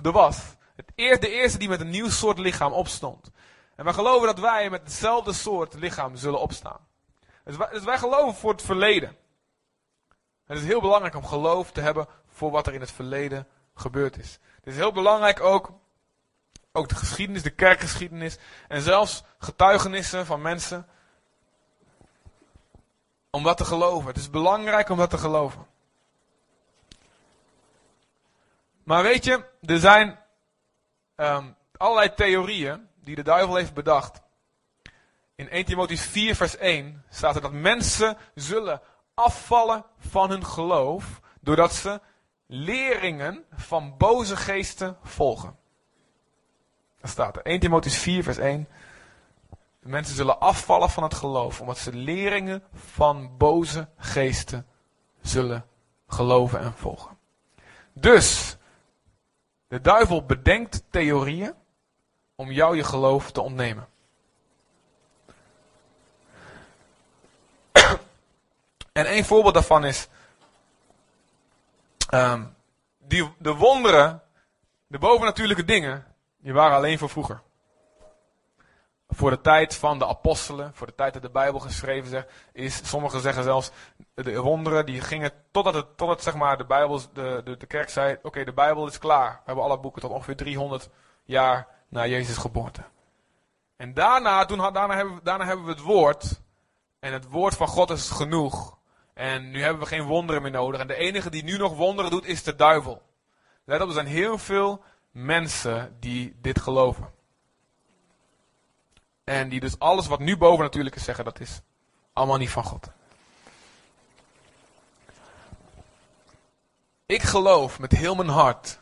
er 0.02 0.12
was. 0.12 0.38
Het 0.76 0.92
eerste, 0.94 1.26
de 1.26 1.32
eerste 1.32 1.58
die 1.58 1.68
met 1.68 1.80
een 1.80 1.90
nieuw 1.90 2.08
soort 2.08 2.38
lichaam 2.38 2.72
opstond. 2.72 3.30
En 3.76 3.84
wij 3.84 3.92
geloven 3.92 4.26
dat 4.26 4.38
wij 4.38 4.70
met 4.70 4.82
hetzelfde 4.82 5.32
soort 5.32 5.74
lichaam 5.74 6.16
zullen 6.16 6.40
opstaan. 6.40 6.86
Dus 7.44 7.56
wij, 7.56 7.68
dus 7.70 7.98
geloven 7.98 8.34
voor 8.34 8.50
het 8.50 8.62
verleden. 8.62 9.16
Het 10.46 10.58
is 10.58 10.64
heel 10.64 10.80
belangrijk 10.80 11.14
om 11.14 11.26
geloof 11.26 11.70
te 11.70 11.80
hebben 11.80 12.06
voor 12.28 12.50
wat 12.50 12.66
er 12.66 12.74
in 12.74 12.80
het 12.80 12.92
verleden 12.92 13.46
gebeurd 13.74 14.18
is. 14.18 14.38
Het 14.54 14.66
is 14.66 14.76
heel 14.76 14.92
belangrijk 14.92 15.40
ook, 15.40 15.72
ook 16.72 16.88
de 16.88 16.94
geschiedenis, 16.94 17.42
de 17.42 17.50
kerkgeschiedenis 17.50 18.38
en 18.68 18.82
zelfs 18.82 19.22
getuigenissen 19.38 20.26
van 20.26 20.42
mensen. 20.42 20.86
Om 23.30 23.42
dat 23.42 23.56
te 23.56 23.64
geloven. 23.64 24.06
Het 24.06 24.16
is 24.16 24.30
belangrijk 24.30 24.88
om 24.88 24.96
dat 24.96 25.10
te 25.10 25.18
geloven. 25.18 25.66
Maar 28.88 29.02
weet 29.02 29.24
je, 29.24 29.44
er 29.62 29.78
zijn 29.78 30.18
um, 31.16 31.56
allerlei 31.76 32.14
theorieën 32.14 32.88
die 33.00 33.14
de 33.14 33.22
duivel 33.22 33.54
heeft 33.54 33.74
bedacht. 33.74 34.20
In 35.34 35.48
1 35.48 35.64
Timotheüs 35.64 36.00
4 36.00 36.34
vers 36.36 36.56
1 36.56 37.04
staat 37.10 37.34
er 37.34 37.40
dat 37.40 37.52
mensen 37.52 38.16
zullen 38.34 38.80
afvallen 39.14 39.84
van 39.98 40.30
hun 40.30 40.44
geloof 40.44 41.20
doordat 41.40 41.72
ze 41.72 42.00
leringen 42.46 43.44
van 43.52 43.96
boze 43.96 44.36
geesten 44.36 44.96
volgen. 45.02 45.56
Dat 47.00 47.10
staat 47.10 47.36
er. 47.36 47.42
1 47.42 47.60
Timotheüs 47.60 47.98
4 47.98 48.22
vers 48.22 48.38
1. 48.38 48.68
De 49.80 49.88
mensen 49.88 50.14
zullen 50.14 50.40
afvallen 50.40 50.90
van 50.90 51.02
het 51.02 51.14
geloof 51.14 51.60
omdat 51.60 51.78
ze 51.78 51.92
leringen 51.92 52.62
van 52.72 53.36
boze 53.36 53.88
geesten 53.96 54.66
zullen 55.20 55.66
geloven 56.06 56.60
en 56.60 56.72
volgen. 56.72 57.18
Dus, 57.92 58.57
de 59.68 59.80
duivel 59.80 60.24
bedenkt 60.24 60.82
theorieën 60.90 61.54
om 62.34 62.50
jou 62.50 62.76
je 62.76 62.84
geloof 62.84 63.30
te 63.30 63.40
ontnemen. 63.40 63.88
En 68.92 69.12
een 69.12 69.24
voorbeeld 69.24 69.54
daarvan 69.54 69.84
is 69.84 70.08
um, 72.14 72.54
die, 72.98 73.32
de 73.38 73.54
wonderen, 73.54 74.22
de 74.86 74.98
bovennatuurlijke 74.98 75.64
dingen, 75.64 76.06
die 76.38 76.52
waren 76.52 76.76
alleen 76.76 76.98
voor 76.98 77.10
vroeger. 77.10 77.40
Voor 79.08 79.30
de 79.30 79.40
tijd 79.40 79.74
van 79.74 79.98
de 79.98 80.06
apostelen, 80.06 80.70
voor 80.74 80.86
de 80.86 80.94
tijd 80.94 81.12
dat 81.12 81.22
de 81.22 81.30
Bijbel 81.30 81.60
geschreven 81.60 82.26
is, 82.52 82.88
sommigen 82.88 83.20
zeggen 83.20 83.42
zelfs, 83.42 83.70
de 84.14 84.40
wonderen 84.40 84.86
die 84.86 85.00
gingen 85.00 85.32
totdat 85.50 85.74
het, 85.74 85.96
totdat 85.96 86.22
zeg 86.22 86.34
maar 86.34 86.56
de 86.56 86.66
Bijbel, 86.66 87.00
de, 87.12 87.40
de, 87.44 87.56
de 87.56 87.66
kerk 87.66 87.88
zei, 87.88 88.18
oké 88.22 88.44
de 88.44 88.52
Bijbel 88.52 88.86
is 88.86 88.98
klaar. 88.98 89.30
We 89.30 89.42
hebben 89.44 89.64
alle 89.64 89.78
boeken 89.78 90.00
tot 90.00 90.10
ongeveer 90.10 90.36
300 90.36 90.88
jaar 91.24 91.66
na 91.88 92.06
Jezus 92.06 92.36
geboorte. 92.36 92.82
En 93.76 93.94
daarna, 93.94 94.44
toen, 94.44 94.58
daarna, 94.58 94.96
hebben 94.96 95.20
daarna 95.22 95.44
hebben 95.46 95.64
we 95.64 95.70
het 95.70 95.80
woord. 95.80 96.40
En 97.00 97.12
het 97.12 97.28
woord 97.28 97.54
van 97.54 97.68
God 97.68 97.90
is 97.90 98.10
genoeg. 98.10 98.78
En 99.14 99.50
nu 99.50 99.62
hebben 99.62 99.82
we 99.82 99.88
geen 99.88 100.06
wonderen 100.06 100.42
meer 100.42 100.50
nodig. 100.50 100.80
En 100.80 100.86
de 100.86 100.94
enige 100.94 101.30
die 101.30 101.44
nu 101.44 101.56
nog 101.56 101.76
wonderen 101.76 102.10
doet, 102.10 102.26
is 102.26 102.42
de 102.42 102.54
duivel. 102.54 103.02
Let 103.64 103.80
op, 103.80 103.88
er 103.88 103.94
zijn 103.94 104.06
heel 104.06 104.38
veel 104.38 104.82
mensen 105.10 105.96
die 106.00 106.36
dit 106.40 106.60
geloven. 106.60 107.10
En 109.28 109.48
die 109.48 109.60
dus 109.60 109.78
alles 109.78 110.06
wat 110.06 110.18
nu 110.18 110.36
boven 110.36 110.64
natuurlijk 110.64 110.96
is 110.96 111.04
zeggen, 111.04 111.24
dat 111.24 111.40
is 111.40 111.60
allemaal 112.12 112.36
niet 112.36 112.50
van 112.50 112.64
God. 112.64 112.88
Ik 117.06 117.22
geloof 117.22 117.78
met 117.78 117.92
heel 117.92 118.14
mijn 118.14 118.28
hart 118.28 118.78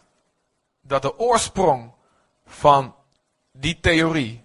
dat 0.81 1.03
de 1.03 1.19
oorsprong 1.19 1.93
van 2.47 2.95
die 3.53 3.81
theorie 3.81 4.45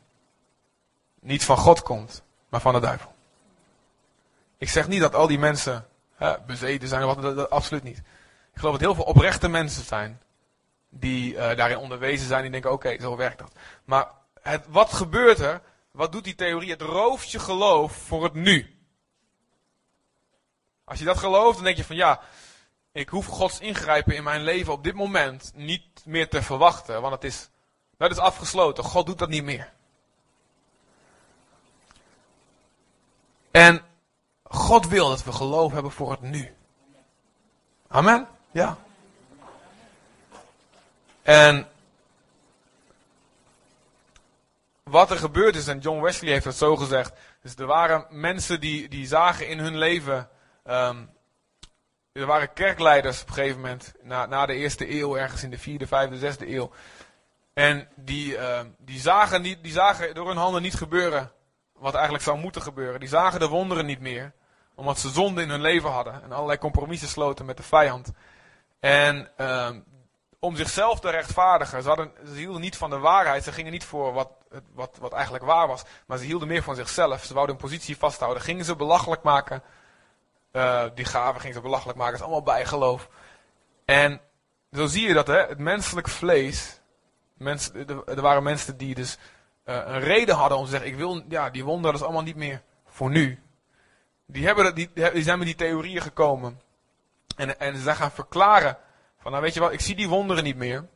niet 1.19 1.45
van 1.45 1.57
God 1.57 1.81
komt, 1.81 2.23
maar 2.49 2.61
van 2.61 2.73
de 2.73 2.79
duivel. 2.79 3.13
Ik 4.57 4.69
zeg 4.69 4.87
niet 4.87 5.01
dat 5.01 5.15
al 5.15 5.27
die 5.27 5.39
mensen 5.39 5.87
hè, 6.15 6.39
bezeten 6.39 6.87
zijn, 6.87 7.05
wat, 7.05 7.21
dat, 7.21 7.49
absoluut 7.49 7.83
niet. 7.83 7.97
Ik 8.53 8.59
geloof 8.59 8.71
dat 8.71 8.81
heel 8.81 8.95
veel 8.95 9.03
oprechte 9.03 9.47
mensen 9.47 9.83
zijn 9.83 10.21
die 10.89 11.33
uh, 11.33 11.55
daarin 11.55 11.77
onderwezen 11.77 12.27
zijn, 12.27 12.41
die 12.41 12.51
denken, 12.51 12.71
oké, 12.71 12.97
zo 12.99 13.15
werkt 13.15 13.39
dat. 13.39 13.51
Maar 13.83 14.07
het, 14.41 14.65
wat 14.67 14.93
gebeurt 14.93 15.39
er? 15.39 15.61
Wat 15.91 16.11
doet 16.11 16.23
die 16.23 16.35
theorie? 16.35 16.71
Het 16.71 16.81
rooft 16.81 17.31
je 17.31 17.39
geloof 17.39 17.91
voor 17.91 18.23
het 18.23 18.33
nu. 18.33 18.79
Als 20.83 20.99
je 20.99 21.05
dat 21.05 21.17
gelooft, 21.17 21.55
dan 21.55 21.63
denk 21.63 21.77
je 21.77 21.83
van 21.83 21.95
ja, 21.95 22.21
ik 22.91 23.09
hoef 23.09 23.25
Gods 23.25 23.59
ingrijpen 23.59 24.15
in 24.15 24.23
mijn 24.23 24.43
leven 24.43 24.73
op 24.73 24.83
dit 24.83 24.93
moment 24.93 25.51
niet 25.55 26.05
meer 26.05 26.29
te 26.29 26.41
verwachten, 26.41 27.01
want 27.01 27.13
het 27.13 27.23
is, 27.23 27.49
dat 27.97 28.11
is 28.11 28.17
afgesloten. 28.17 28.83
God 28.83 29.05
doet 29.05 29.19
dat 29.19 29.29
niet 29.29 29.43
meer. 29.43 29.73
En 33.51 33.85
God 34.43 34.87
wil 34.87 35.09
dat 35.09 35.23
we 35.23 35.31
geloof 35.31 35.71
hebben 35.71 35.91
voor 35.91 36.11
het 36.11 36.21
nu. 36.21 36.55
Amen? 37.87 38.27
Ja. 38.51 38.77
En 41.21 41.70
wat 44.91 45.11
er 45.11 45.17
gebeurd 45.17 45.55
is, 45.55 45.67
en 45.67 45.79
John 45.79 46.01
Wesley 46.01 46.31
heeft 46.31 46.45
het 46.45 46.55
zo 46.55 46.75
gezegd. 46.75 47.13
Dus 47.41 47.55
er 47.55 47.65
waren 47.65 48.05
mensen 48.09 48.59
die, 48.59 48.87
die 48.87 49.07
zagen 49.07 49.47
in 49.47 49.59
hun 49.59 49.77
leven. 49.77 50.29
Um, 50.65 51.09
er 52.11 52.25
waren 52.25 52.53
kerkleiders 52.53 53.21
op 53.21 53.27
een 53.27 53.33
gegeven 53.33 53.61
moment, 53.61 53.93
na, 54.01 54.25
na 54.25 54.45
de 54.45 54.53
eerste 54.53 54.99
eeuw, 54.99 55.17
ergens 55.17 55.43
in 55.43 55.49
de 55.49 55.57
vierde, 55.57 55.87
vijfde, 55.87 56.17
zesde 56.17 56.53
eeuw. 56.53 56.71
En 57.53 57.87
die, 57.95 58.37
uh, 58.37 58.59
die, 58.77 58.99
zagen 58.99 59.41
niet, 59.41 59.63
die 59.63 59.71
zagen 59.71 60.13
door 60.13 60.27
hun 60.27 60.37
handen 60.37 60.61
niet 60.61 60.75
gebeuren 60.75 61.31
wat 61.73 61.93
eigenlijk 61.93 62.23
zou 62.23 62.37
moeten 62.37 62.61
gebeuren. 62.61 62.99
Die 62.99 63.09
zagen 63.09 63.39
de 63.39 63.47
wonderen 63.47 63.85
niet 63.85 63.99
meer 63.99 64.33
omdat 64.75 64.99
ze 64.99 65.09
zonde 65.09 65.41
in 65.41 65.49
hun 65.49 65.61
leven 65.61 65.89
hadden. 65.89 66.23
En 66.23 66.31
allerlei 66.31 66.57
compromissen 66.57 67.07
sloten 67.07 67.45
met 67.45 67.57
de 67.57 67.63
vijand. 67.63 68.11
En 68.79 69.29
uh, 69.37 69.69
om 70.39 70.55
zichzelf 70.55 70.99
te 70.99 71.09
rechtvaardigen. 71.09 71.81
Ze, 71.81 71.87
hadden, 71.87 72.11
ze 72.25 72.33
hielden 72.33 72.61
niet 72.61 72.77
van 72.77 72.89
de 72.89 72.97
waarheid. 72.97 73.43
Ze 73.43 73.51
gingen 73.51 73.71
niet 73.71 73.83
voor 73.83 74.13
wat, 74.13 74.29
wat, 74.73 74.97
wat 74.99 75.13
eigenlijk 75.13 75.43
waar 75.43 75.67
was. 75.67 75.83
Maar 76.05 76.17
ze 76.17 76.25
hielden 76.25 76.47
meer 76.47 76.63
van 76.63 76.75
zichzelf. 76.75 77.23
Ze 77.23 77.33
wouden 77.33 77.55
hun 77.55 77.65
positie 77.65 77.97
vasthouden. 77.97 78.43
Gingen 78.43 78.65
ze 78.65 78.75
belachelijk 78.75 79.23
maken. 79.23 79.63
Uh, 80.51 80.83
die 80.95 81.05
gaven 81.05 81.39
gingen 81.39 81.55
ze 81.55 81.61
belachelijk 81.61 81.97
maken. 81.97 82.13
Dat 82.13 82.21
is 82.21 82.27
allemaal 82.27 82.55
bijgeloof. 82.55 83.09
En 83.85 84.21
zo 84.71 84.85
zie 84.85 85.07
je 85.07 85.13
dat 85.13 85.27
hè, 85.27 85.45
het 85.47 85.59
menselijk 85.59 86.07
vlees. 86.07 86.79
Mensen, 87.33 87.87
er 88.05 88.21
waren 88.21 88.43
mensen 88.43 88.77
die 88.77 88.95
dus 88.95 89.17
uh, 89.65 89.75
een 89.75 89.99
reden 89.99 90.35
hadden 90.35 90.57
om 90.57 90.63
te 90.63 90.69
zeggen: 90.69 90.89
Ik 90.89 90.95
wil, 90.95 91.23
ja, 91.29 91.49
die 91.49 91.63
wonderen 91.63 91.95
is 91.95 92.03
allemaal 92.03 92.21
niet 92.21 92.35
meer 92.35 92.61
voor 92.85 93.09
nu. 93.09 93.39
Die, 94.25 94.45
hebben, 94.45 94.75
die, 94.75 94.89
zijn 95.13 95.37
met 95.37 95.47
die 95.47 95.55
theorieën 95.55 96.01
gekomen. 96.01 96.61
En, 97.35 97.59
en 97.59 97.77
ze 97.77 97.95
gaan 97.95 98.11
verklaren. 98.11 98.77
Van 99.19 99.31
nou 99.31 99.43
weet 99.43 99.53
je 99.53 99.59
wat, 99.59 99.71
ik 99.71 99.81
zie 99.81 99.95
die 99.95 100.09
wonderen 100.09 100.43
niet 100.43 100.55
meer. 100.55 100.87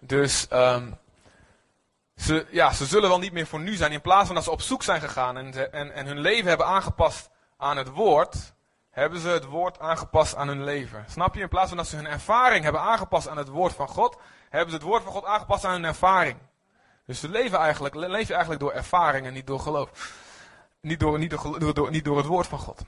Dus 0.00 0.46
um, 0.52 0.98
ze, 2.16 2.46
ja, 2.50 2.72
ze 2.72 2.86
zullen 2.86 3.08
wel 3.08 3.18
niet 3.18 3.32
meer 3.32 3.46
voor 3.46 3.60
nu 3.60 3.74
zijn. 3.74 3.92
In 3.92 4.00
plaats 4.00 4.26
van 4.26 4.34
dat 4.34 4.44
ze 4.44 4.50
op 4.50 4.60
zoek 4.60 4.82
zijn 4.82 5.00
gegaan 5.00 5.36
en, 5.36 5.72
en, 5.72 5.92
en 5.92 6.06
hun 6.06 6.18
leven 6.18 6.48
hebben 6.48 6.66
aangepast 6.66 7.30
aan 7.56 7.76
het 7.76 7.88
woord. 7.88 8.54
Hebben 8.90 9.20
ze 9.20 9.28
het 9.28 9.44
woord 9.44 9.78
aangepast 9.78 10.34
aan 10.34 10.48
hun 10.48 10.64
leven. 10.64 11.04
Snap 11.08 11.34
je? 11.34 11.40
In 11.40 11.48
plaats 11.48 11.68
van 11.68 11.76
dat 11.76 11.86
ze 11.86 11.96
hun 11.96 12.06
ervaring 12.06 12.64
hebben 12.64 12.80
aangepast 12.80 13.28
aan 13.28 13.36
het 13.36 13.48
woord 13.48 13.72
van 13.72 13.88
God. 13.88 14.16
Hebben 14.48 14.70
ze 14.70 14.76
het 14.76 14.84
woord 14.84 15.02
van 15.02 15.12
God 15.12 15.24
aangepast 15.24 15.64
aan 15.64 15.72
hun 15.72 15.84
ervaring. 15.84 16.38
Dus 17.06 17.20
ze 17.20 17.28
leven 17.28 17.58
eigenlijk, 17.58 17.94
leven 17.94 18.34
eigenlijk 18.34 18.60
door 18.60 18.72
ervaring 18.72 19.26
en 19.26 19.32
niet 19.32 19.46
door 19.46 19.60
geloof. 19.60 20.14
Niet 20.80 21.00
door, 21.00 21.18
niet 21.18 21.30
door, 21.74 21.90
niet 21.90 22.04
door 22.04 22.16
het 22.16 22.26
woord 22.26 22.46
van 22.46 22.58
God. 22.58 22.82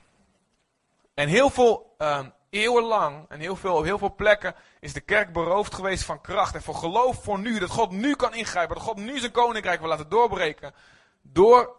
En 1.14 1.28
heel 1.28 1.50
veel 1.50 1.94
um, 1.98 2.32
eeuwenlang 2.50 3.24
en 3.28 3.40
heel 3.40 3.56
veel, 3.56 3.76
op 3.76 3.84
heel 3.84 3.98
veel 3.98 4.14
plekken 4.14 4.54
is 4.80 4.92
de 4.92 5.00
kerk 5.00 5.32
beroofd 5.32 5.74
geweest 5.74 6.04
van 6.04 6.20
kracht 6.20 6.54
en 6.54 6.62
voor 6.62 6.74
geloof 6.74 7.22
voor 7.22 7.38
nu. 7.38 7.58
Dat 7.58 7.70
God 7.70 7.90
nu 7.90 8.14
kan 8.14 8.34
ingrijpen, 8.34 8.76
dat 8.76 8.84
God 8.84 8.96
nu 8.96 9.18
zijn 9.18 9.32
koninkrijk 9.32 9.80
wil 9.80 9.88
laten 9.88 10.08
doorbreken. 10.08 10.74
Door 11.22 11.76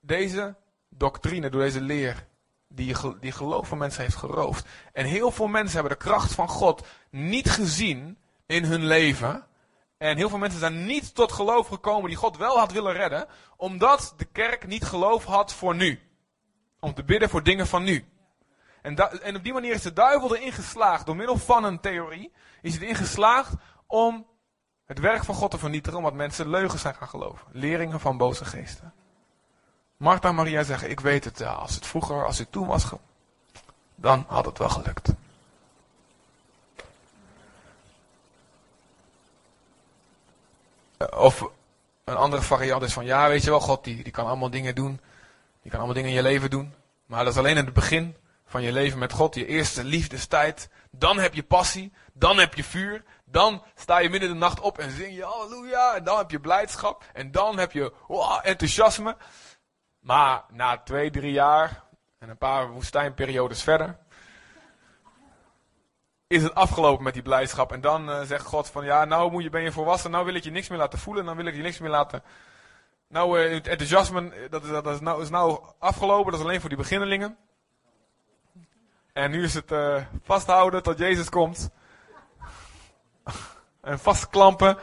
deze 0.00 0.54
doctrine, 0.88 1.50
door 1.50 1.60
deze 1.60 1.80
leer. 1.80 2.28
Die, 2.68 2.94
die 3.20 3.32
geloof 3.32 3.68
van 3.68 3.78
mensen 3.78 4.02
heeft 4.02 4.16
geroofd. 4.16 4.66
En 4.92 5.04
heel 5.04 5.30
veel 5.30 5.46
mensen 5.46 5.80
hebben 5.80 5.98
de 5.98 6.04
kracht 6.04 6.32
van 6.32 6.48
God 6.48 6.86
niet 7.10 7.50
gezien 7.50 8.18
in 8.46 8.64
hun 8.64 8.86
leven. 8.86 9.46
En 9.98 10.16
heel 10.16 10.28
veel 10.28 10.38
mensen 10.38 10.60
zijn 10.60 10.86
niet 10.86 11.14
tot 11.14 11.32
geloof 11.32 11.68
gekomen 11.68 12.08
die 12.08 12.18
God 12.18 12.36
wel 12.36 12.58
had 12.58 12.72
willen 12.72 12.92
redden, 12.92 13.26
omdat 13.56 14.14
de 14.16 14.24
kerk 14.24 14.66
niet 14.66 14.84
geloof 14.84 15.24
had 15.24 15.52
voor 15.52 15.74
nu. 15.74 16.00
Om 16.80 16.94
te 16.94 17.04
bidden 17.04 17.28
voor 17.28 17.42
dingen 17.42 17.66
van 17.66 17.82
nu. 17.82 18.04
En, 18.82 19.22
en 19.22 19.36
op 19.36 19.42
die 19.42 19.52
manier 19.52 19.72
is 19.72 19.82
de 19.82 19.92
duivel 19.92 20.36
erin 20.36 20.52
geslaagd, 20.52 21.06
door 21.06 21.16
middel 21.16 21.38
van 21.38 21.64
een 21.64 21.80
theorie, 21.80 22.32
is 22.62 22.74
hij 22.74 22.82
erin 22.82 22.94
geslaagd 22.94 23.52
om 23.86 24.26
het 24.84 24.98
werk 24.98 25.24
van 25.24 25.34
God 25.34 25.50
te 25.50 25.58
vernietigen, 25.58 25.98
omdat 25.98 26.14
mensen 26.14 26.48
leugens 26.48 26.82
zijn 26.82 26.94
gaan 26.94 27.08
geloven. 27.08 27.46
Leringen 27.52 28.00
van 28.00 28.16
boze 28.16 28.44
geesten. 28.44 28.92
Martha 29.96 30.28
en 30.28 30.34
Maria 30.34 30.62
zeggen, 30.62 30.90
ik 30.90 31.00
weet 31.00 31.24
het, 31.24 31.42
als 31.42 31.74
het 31.74 31.86
vroeger, 31.86 32.26
als 32.26 32.40
ik 32.40 32.50
toen 32.50 32.66
was, 32.66 32.92
dan 33.94 34.24
had 34.28 34.44
het 34.44 34.58
wel 34.58 34.68
gelukt. 34.68 35.08
Of 41.16 41.50
een 42.04 42.16
andere 42.16 42.42
variant 42.42 42.82
is 42.82 42.92
van, 42.92 43.04
ja, 43.04 43.28
weet 43.28 43.44
je 43.44 43.50
wel, 43.50 43.60
God 43.60 43.84
die, 43.84 44.02
die 44.02 44.12
kan 44.12 44.26
allemaal 44.26 44.50
dingen 44.50 44.74
doen. 44.74 45.00
Die 45.62 45.70
kan 45.70 45.78
allemaal 45.78 45.94
dingen 45.94 46.10
in 46.10 46.16
je 46.16 46.22
leven 46.22 46.50
doen. 46.50 46.74
Maar 47.06 47.24
dat 47.24 47.32
is 47.32 47.38
alleen 47.38 47.56
in 47.56 47.64
het 47.64 47.74
begin 47.74 48.16
van 48.50 48.62
je 48.62 48.72
leven 48.72 48.98
met 48.98 49.12
God, 49.12 49.34
je 49.34 49.46
eerste 49.46 49.84
liefdestijd. 49.84 50.68
Dan 50.90 51.18
heb 51.18 51.34
je 51.34 51.42
passie, 51.42 51.92
dan 52.12 52.38
heb 52.38 52.54
je 52.54 52.64
vuur. 52.64 53.04
Dan 53.24 53.62
sta 53.74 53.98
je 53.98 54.10
midden 54.10 54.28
de 54.28 54.34
nacht 54.34 54.60
op 54.60 54.78
en 54.78 54.90
zing 54.90 55.14
je 55.14 55.24
halleluja. 55.24 55.94
En 55.94 56.04
dan 56.04 56.18
heb 56.18 56.30
je 56.30 56.40
blijdschap. 56.40 57.04
En 57.12 57.30
dan 57.30 57.58
heb 57.58 57.72
je 57.72 57.92
enthousiasme. 58.42 59.16
Maar 60.00 60.44
na 60.48 60.78
twee, 60.78 61.10
drie 61.10 61.32
jaar 61.32 61.84
en 62.18 62.28
een 62.28 62.38
paar 62.38 62.70
woestijnperiodes 62.70 63.62
verder. 63.62 63.98
Is 66.26 66.42
het 66.42 66.54
afgelopen 66.54 67.04
met 67.04 67.14
die 67.14 67.22
blijdschap. 67.22 67.72
En 67.72 67.80
dan 67.80 68.08
uh, 68.08 68.20
zegt 68.20 68.44
God 68.44 68.68
van 68.68 68.84
ja, 68.84 69.04
nou 69.04 69.30
moet 69.30 69.42
je, 69.42 69.50
ben 69.50 69.62
je 69.62 69.72
volwassen. 69.72 70.10
Nou 70.10 70.24
wil 70.24 70.34
ik 70.34 70.44
je 70.44 70.50
niks 70.50 70.68
meer 70.68 70.78
laten 70.78 70.98
voelen. 70.98 71.24
Dan 71.24 71.36
wil 71.36 71.46
ik 71.46 71.54
je 71.54 71.62
niks 71.62 71.78
meer 71.78 71.90
laten. 71.90 72.22
Nou, 73.08 73.40
uh, 73.40 73.52
het 73.52 73.66
enthousiasme, 73.66 74.48
dat, 74.48 74.64
is, 74.64 74.70
dat 74.70 74.86
is, 74.86 75.00
nou, 75.00 75.22
is 75.22 75.30
nou 75.30 75.60
afgelopen. 75.78 76.30
Dat 76.30 76.40
is 76.40 76.46
alleen 76.46 76.60
voor 76.60 76.68
die 76.68 76.78
beginnelingen. 76.78 77.38
En 79.12 79.30
nu 79.30 79.42
is 79.42 79.54
het 79.54 79.72
uh, 79.72 80.02
vasthouden 80.22 80.82
tot 80.82 80.98
Jezus 80.98 81.28
komt. 81.28 81.70
en 83.80 83.98
vastklampen. 83.98 84.78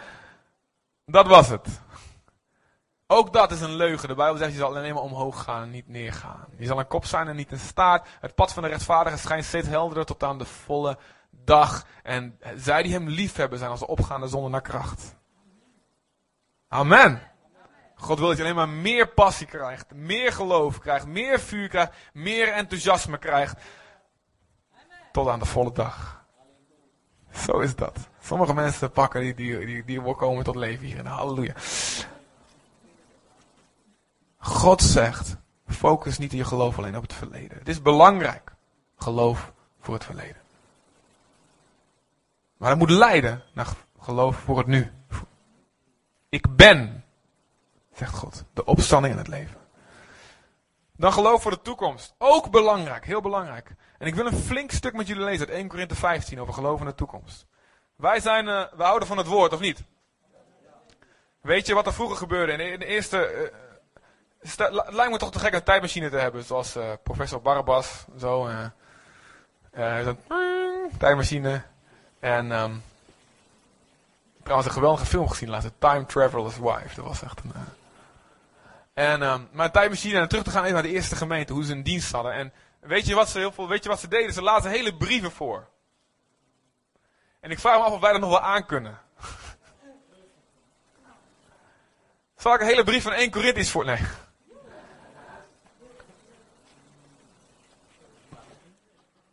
Dat 1.06 1.28
was 1.28 1.50
het. 1.50 1.82
Ook 3.08 3.34
dat 3.34 3.52
is 3.52 3.62
een 3.62 3.76
leugen. 3.76 4.08
De 4.08 4.16
Bijbel 4.16 4.38
zegt 4.38 4.52
je 4.52 4.58
zal 4.58 4.76
alleen 4.76 4.94
maar 4.94 5.04
omhoog 5.04 5.44
gaan 5.44 5.62
en 5.62 5.70
niet 5.70 5.88
neergaan. 5.88 6.46
Je 6.58 6.66
zal 6.66 6.80
een 6.80 6.88
kop 6.88 7.06
zijn 7.06 7.28
en 7.28 7.36
niet 7.36 7.52
een 7.52 7.60
staart. 7.60 8.08
Het 8.20 8.36
pad 8.36 8.54
van 8.54 8.64
de 8.64 8.70
rechtvaardige 8.70 9.18
schijnt 9.18 9.46
steeds 9.46 9.68
helderder 9.68 10.06
tot 10.06 10.24
aan 10.24 10.38
de 10.38 10.46
volle 10.46 10.98
dag. 11.30 11.86
En 12.04 12.40
zij 12.56 12.84
die 12.84 12.94
hem 12.94 13.10
lief 13.10 13.36
hebben 13.36 13.60
zijn 13.60 13.72
als 13.72 13.80
de 13.80 13.88
opgaande 13.88 14.28
zonder 14.28 14.52
naar 14.52 14.62
kracht. 14.62 15.16
Amen. 16.68 17.22
God 17.96 18.20
wil 18.20 18.28
dat 18.28 18.38
je 18.38 18.44
alleen 18.44 18.56
maar 18.56 18.70
meer 18.70 19.08
passie 19.08 19.48
krijgt, 19.48 19.94
meer 19.94 20.34
geloof 20.34 20.80
krijgt, 20.80 21.06
meer 21.06 21.40
vuur 21.40 21.68
krijgt, 21.68 21.92
meer 22.14 22.54
enthousiasme 22.54 23.18
krijgt. 23.18 23.62
Tot 25.18 25.28
aan 25.28 25.40
de 25.40 25.46
volle 25.46 25.72
dag. 25.72 26.26
Zo 27.34 27.60
is 27.60 27.76
dat. 27.76 27.98
Sommige 28.22 28.54
mensen 28.54 28.92
pakken 28.92 29.22
die, 29.22 29.34
die, 29.34 29.66
die, 29.66 29.86
die 29.86 30.02
komen 30.02 30.44
tot 30.44 30.56
leven 30.56 30.86
hier. 30.86 31.08
Halleluja. 31.08 31.54
God 34.38 34.82
zegt, 34.82 35.36
focus 35.68 36.18
niet 36.18 36.32
in 36.32 36.38
je 36.38 36.46
geloof 36.46 36.78
alleen 36.78 36.96
op 36.96 37.02
het 37.02 37.14
verleden. 37.14 37.58
Het 37.58 37.68
is 37.68 37.82
belangrijk, 37.82 38.52
geloof 38.98 39.52
voor 39.80 39.94
het 39.94 40.04
verleden. 40.04 40.42
Maar 42.58 42.70
het 42.70 42.80
moet 42.80 42.90
leiden 42.90 43.44
naar 43.54 43.68
geloof 44.00 44.38
voor 44.38 44.58
het 44.58 44.68
nu. 44.68 44.92
Ik 46.30 46.56
ben, 46.56 47.04
zegt 47.94 48.14
God, 48.14 48.44
de 48.54 48.66
opstanding 48.66 49.14
in 49.14 49.20
het 49.20 49.28
leven. 49.28 49.58
Dan 50.98 51.14
geloof 51.14 51.42
voor 51.42 51.52
de 51.52 51.62
toekomst. 51.62 52.16
Ook 52.18 52.52
belangrijk, 52.52 53.06
heel 53.06 53.22
belangrijk. 53.22 53.76
En 53.98 54.08
ik 54.08 54.16
wil 54.16 54.26
een 54.26 54.38
flink 54.38 54.72
stuk 54.72 54.94
met 54.94 55.08
jullie 55.08 55.24
lezen 55.24 55.48
uit 55.48 55.56
1 55.56 55.68
Korinthe 55.68 55.96
15 55.96 56.42
over 56.42 56.54
geloof 56.54 56.80
in 56.80 56.86
de 56.86 56.96
toekomst. 56.96 57.46
Wij 57.96 58.20
zijn, 58.20 58.48
uh, 58.48 58.64
we 58.76 58.84
houden 58.84 59.08
van 59.08 59.18
het 59.18 59.28
woord, 59.28 59.54
of 59.54 59.60
niet? 59.60 59.84
Weet 61.42 61.68
je 61.68 61.74
wat 61.74 61.86
er 61.86 61.94
vroeger 61.94 62.18
gebeurde? 62.18 62.52
In 62.52 62.80
de, 62.80 62.86
eerste, 62.86 63.52
het 64.40 64.58
lijkt 64.90 65.12
me 65.12 65.18
toch 65.18 65.32
te 65.32 65.40
gek 65.40 65.54
een 65.54 65.64
tijdmachine 65.64 66.10
te 66.10 66.18
hebben, 66.18 66.44
zoals 66.44 66.76
uh, 66.76 66.84
professor 67.04 67.42
Barbas, 67.42 68.06
zo. 68.20 68.50
Zo'n 70.04 70.20
tijdmachine. 70.98 71.62
En 72.20 72.52
um, 72.52 72.84
trouwens 74.42 74.68
een 74.68 74.74
geweldige 74.74 75.06
film 75.06 75.28
gezien 75.28 75.50
laatst, 75.50 75.72
Time 75.78 76.06
Traveler's 76.06 76.58
Wife. 76.58 76.96
Dat 76.96 77.06
was 77.06 77.22
echt 77.22 77.40
een... 77.44 77.52
En, 78.98 79.22
um, 79.22 79.50
maar 79.52 79.66
een 79.66 79.72
tijdmachine 79.72 80.20
en 80.20 80.28
terug 80.28 80.44
te 80.44 80.50
gaan 80.50 80.62
even 80.62 80.74
naar 80.74 80.84
de 80.84 80.92
eerste 80.92 81.16
gemeente, 81.16 81.54
hoe 81.54 81.64
ze 81.64 81.72
een 81.72 81.84
dienst 81.84 82.12
hadden. 82.12 82.34
En 82.34 82.54
weet 82.80 83.06
je 83.06 83.16
wat 83.16 83.30
ze, 83.30 83.38
heel 83.38 83.52
veel, 83.52 83.68
weet 83.68 83.84
je 83.84 83.90
wat 83.90 84.00
ze 84.00 84.08
deden? 84.08 84.34
Ze 84.34 84.42
lazen 84.42 84.72
hele 84.72 84.98
brieven 84.98 85.32
voor. 85.32 85.68
En 87.40 87.52
ik 87.52 87.60
vraag 87.60 87.78
me 87.78 87.84
af 87.84 87.92
of 87.92 88.00
wij 88.00 88.12
dat 88.12 88.22
nog 88.22 88.30
wel 88.30 88.42
aankunnen. 88.42 89.00
Zal 92.38 92.54
ik 92.54 92.62
een 92.62 92.68
hele 92.68 92.84
brief 92.84 93.04
van 93.04 93.12
1 93.12 93.32
Corinthians 93.32 93.70
voor... 93.70 93.86
Nee. 93.86 94.00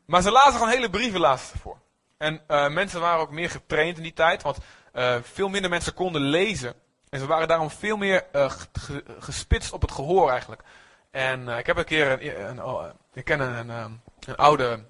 Maar 0.04 0.22
ze 0.22 0.30
lazen 0.30 0.52
gewoon 0.52 0.68
hele 0.68 0.90
brieven 0.90 1.20
lazen 1.20 1.58
voor. 1.58 1.78
En 2.16 2.42
uh, 2.48 2.68
mensen 2.68 3.00
waren 3.00 3.20
ook 3.20 3.30
meer 3.30 3.50
getraind 3.50 3.96
in 3.96 4.02
die 4.02 4.12
tijd, 4.12 4.42
want 4.42 4.58
uh, 4.94 5.16
veel 5.22 5.48
minder 5.48 5.70
mensen 5.70 5.94
konden 5.94 6.22
lezen. 6.22 6.74
En 7.14 7.20
ze 7.20 7.26
waren 7.26 7.48
daarom 7.48 7.70
veel 7.70 7.96
meer 7.96 8.24
uh, 8.32 8.52
gespitst 9.18 9.72
op 9.72 9.80
het 9.80 9.92
gehoor 9.92 10.30
eigenlijk. 10.30 10.62
En 11.10 11.48
ik 11.48 11.66
heb 11.66 11.76
een 11.76 11.84
keer, 11.84 12.10
een, 12.10 12.48
een, 12.48 12.64
oh, 12.64 12.84
ik 13.12 13.24
ken 13.24 13.40
een, 13.40 13.68
een, 13.68 14.00
een, 14.26 14.36
oude, 14.36 14.84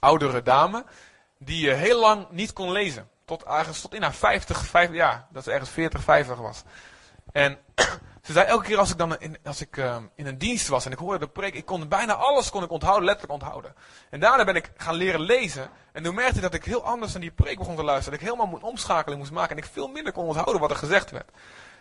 oudere 0.00 0.42
dame, 0.42 0.84
die 1.38 1.70
heel 1.70 2.00
lang 2.00 2.26
niet 2.30 2.52
kon 2.52 2.72
lezen. 2.72 3.08
Tot 3.24 3.44
ergens 3.44 3.80
tot 3.80 3.94
in 3.94 4.02
haar 4.02 4.14
50, 4.14 4.66
50 4.66 4.96
ja, 4.96 5.26
dat 5.30 5.44
ze 5.44 5.52
ergens 5.52 5.70
40, 5.70 6.02
50 6.02 6.36
was. 6.38 6.62
En 7.32 7.58
ze 8.24 8.32
zei 8.32 8.46
elke 8.46 8.64
keer 8.64 8.78
als 8.78 8.90
ik 8.90 8.98
dan 8.98 9.18
in, 9.18 9.38
als 9.44 9.60
ik, 9.60 9.76
uh, 9.76 9.96
in 10.14 10.26
een 10.26 10.38
dienst 10.38 10.68
was 10.68 10.86
en 10.86 10.92
ik 10.92 10.98
hoorde 10.98 11.18
de 11.18 11.28
preek, 11.28 11.54
ik 11.54 11.64
kon 11.64 11.88
bijna 11.88 12.12
alles 12.12 12.50
kon 12.50 12.62
ik 12.62 12.70
onthouden, 12.70 13.04
letterlijk 13.04 13.42
onthouden. 13.42 13.74
En 14.10 14.20
daarna 14.20 14.44
ben 14.44 14.56
ik 14.56 14.70
gaan 14.76 14.94
leren 14.94 15.20
lezen. 15.20 15.68
En 15.92 16.02
toen 16.02 16.14
merkte 16.14 16.36
ik 16.36 16.42
dat 16.42 16.54
ik 16.54 16.64
heel 16.64 16.84
anders 16.84 17.12
naar 17.12 17.20
die 17.20 17.30
preek 17.30 17.58
begon 17.58 17.76
te 17.76 17.84
luisteren. 17.84 18.18
Dat 18.18 18.28
ik 18.28 18.34
helemaal 18.34 18.56
een 18.56 18.68
omschakeling 18.68 19.20
moest 19.20 19.32
maken 19.32 19.56
en 19.56 19.62
ik 19.62 19.68
veel 19.72 19.88
minder 19.88 20.12
kon 20.12 20.26
onthouden 20.26 20.60
wat 20.60 20.70
er 20.70 20.76
gezegd 20.76 21.10
werd. 21.10 21.30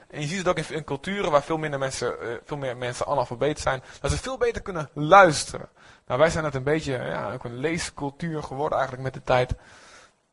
En 0.09 0.21
je 0.21 0.27
ziet 0.27 0.37
het 0.37 0.47
ook 0.47 0.57
in, 0.57 0.83
culturen 0.83 1.31
waar 1.31 1.43
veel 1.43 1.57
minder 1.57 1.79
mensen, 1.79 2.15
uh, 2.21 2.33
veel 2.45 2.57
meer 2.57 2.77
mensen 2.77 3.05
analfabeet 3.05 3.59
zijn, 3.59 3.83
dat 4.01 4.11
ze 4.11 4.17
veel 4.17 4.37
beter 4.37 4.61
kunnen 4.61 4.89
luisteren. 4.93 5.69
Nou, 6.07 6.19
wij 6.19 6.29
zijn 6.29 6.43
het 6.43 6.55
een 6.55 6.63
beetje, 6.63 6.91
ja, 6.91 7.33
ook 7.33 7.43
een 7.43 7.57
leescultuur 7.57 8.43
geworden 8.43 8.77
eigenlijk 8.77 9.03
met 9.03 9.13
de 9.13 9.23
tijd. 9.23 9.53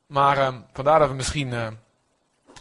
Maar 0.07 0.39
uh, 0.39 0.55
vandaar 0.73 0.99
dat 0.99 1.09
we 1.09 1.15
misschien 1.15 1.53
uh, 1.53 1.67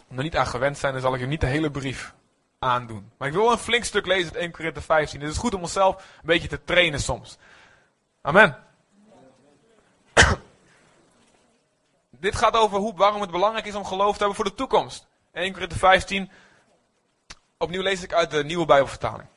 nog 0.08 0.22
niet 0.22 0.36
aan 0.36 0.46
gewend 0.46 0.78
zijn, 0.78 0.92
dan 0.92 1.02
zal 1.02 1.14
ik 1.14 1.20
je 1.20 1.26
niet 1.26 1.40
de 1.40 1.46
hele 1.46 1.70
brief 1.70 2.14
aandoen. 2.62 3.12
Maar 3.16 3.28
ik 3.28 3.34
wil 3.34 3.50
een 3.50 3.58
flink 3.58 3.84
stuk 3.84 4.06
lezen 4.06 4.32
uit 4.32 4.42
1 4.42 4.50
Korinther 4.50 4.82
15. 4.82 5.20
Het 5.20 5.30
is 5.30 5.36
goed 5.36 5.54
om 5.54 5.60
onszelf 5.60 5.96
een 5.96 6.20
beetje 6.22 6.48
te 6.48 6.64
trainen 6.64 7.00
soms. 7.00 7.38
Amen. 8.22 8.56
Dit 12.10 12.36
gaat 12.36 12.56
over 12.56 12.78
hoe, 12.78 12.96
waarom 12.96 13.20
het 13.20 13.30
belangrijk 13.30 13.66
is 13.66 13.74
om 13.74 13.84
geloof 13.84 14.12
te 14.12 14.18
hebben 14.18 14.36
voor 14.36 14.44
de 14.44 14.54
toekomst. 14.54 15.06
1 15.32 15.52
Korinther 15.52 15.78
15. 15.78 16.30
Opnieuw 17.58 17.82
lees 17.82 18.02
ik 18.02 18.12
uit 18.12 18.30
de 18.30 18.44
nieuwe 18.44 18.66
Bijbelvertaling. 18.66 19.28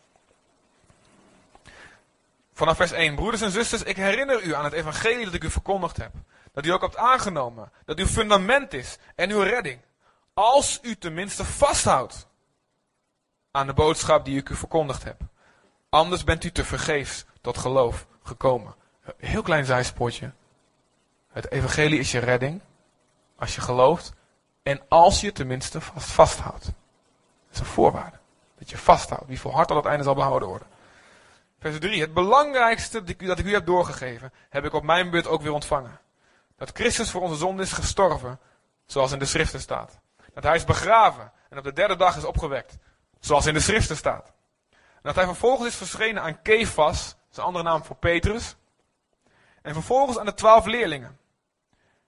Vanaf 2.54 2.78
vers 2.78 2.92
1. 2.92 3.16
Broeders 3.16 3.42
en 3.42 3.52
zusters, 3.52 3.84
ik 3.84 3.96
herinner 3.96 4.44
u 4.44 4.54
aan 4.54 4.64
het 4.64 4.74
evangelie 4.74 5.26
dat 5.26 5.34
ik 5.34 5.44
u 5.44 5.50
verkondigd 5.50 5.98
heb. 5.98 6.12
Dat 6.52 6.66
u 6.66 6.70
ook 6.70 6.82
hebt 6.82 6.98
aangenomen. 6.98 7.72
Dat 7.86 8.00
uw 8.00 8.06
fundament 8.06 8.74
is 8.74 8.98
en 9.16 9.30
uw 9.30 9.42
redding. 9.42 9.82
Als 10.34 10.80
u 10.82 10.96
tenminste 10.96 11.46
vasthoudt 11.46 12.28
aan 13.56 13.68
de 13.68 13.74
boodschap 13.74 14.26
die 14.26 14.38
ik 14.38 14.50
u 14.50 14.56
verkondigd 14.56 15.04
heb. 15.04 15.22
Anders 15.90 16.24
bent 16.24 16.44
u 16.44 16.52
te 16.52 16.64
vergeefs 16.64 17.26
tot 17.42 17.58
geloof 17.58 18.08
gekomen. 18.24 18.76
Heel 19.18 19.42
klein 19.42 19.66
zijspoortje. 19.66 20.32
Het 21.32 21.52
evangelie 21.52 22.00
is 22.00 22.12
je 22.12 22.20
redding. 22.20 22.62
Als 23.36 23.56
je 23.56 23.62
gelooft. 23.62 24.14
En 24.64 24.82
als 24.88 25.22
je 25.22 25.32
tenminste 25.32 25.82
vast 25.82 26.12
vasthoudt. 26.12 26.64
Dat 26.64 26.74
is 27.52 27.60
een 27.60 27.66
voorwaarde. 27.66 28.18
Dat 28.58 28.70
je 28.70 28.78
vasthoudt. 28.78 29.28
Wie 29.28 29.40
volhardt 29.40 29.68
tot 29.68 29.78
het 29.78 29.86
einde 29.86 30.04
zal 30.04 30.16
behouden 30.16 30.48
worden. 30.48 30.68
Vers 31.60 31.80
3. 31.80 32.02
Het 32.02 32.14
belangrijkste 32.14 33.04
dat 33.04 33.40
ik 33.40 33.46
u 33.46 33.54
heb 33.54 33.66
doorgegeven. 33.66 34.34
Heb 34.50 34.66
ik 34.66 34.74
op 34.74 34.84
mijn 34.84 35.10
beurt 35.10 35.28
ook 35.28 35.42
weer 35.42 35.54
ontvangen. 35.54 36.00
Dat 36.58 36.72
Christus 36.74 37.12
voor 37.12 37.22
onze 37.22 37.36
zonde 37.36 37.64
is 37.64 37.72
gestorven. 37.72 38.40
Zoals 38.86 39.12
in 39.12 39.20
de 39.20 39.26
schriften 39.26 39.60
staat. 39.60 40.00
Dat 40.34 40.44
hij 40.44 40.56
is 40.56 40.64
begraven. 40.64 41.32
En 41.50 41.58
op 41.58 41.64
de 41.64 41.74
derde 41.74 41.96
dag 41.96 42.18
is 42.18 42.26
opgewekt. 42.26 42.78
Zoals 43.24 43.46
in 43.46 43.54
de 43.54 43.60
schriften 43.60 43.98
staat. 43.98 44.34
Dat 45.02 45.16
hij 45.16 45.26
vervolgens 45.26 45.68
is 45.68 45.76
verschenen 45.76 46.22
aan 46.22 46.42
Kefas, 46.42 47.16
een 47.34 47.44
andere 47.44 47.64
naam 47.64 47.84
voor 47.84 47.96
Petrus. 47.96 48.56
En 49.62 49.74
vervolgens 49.74 50.18
aan 50.18 50.26
de 50.26 50.34
twaalf 50.34 50.66
leerlingen. 50.66 51.20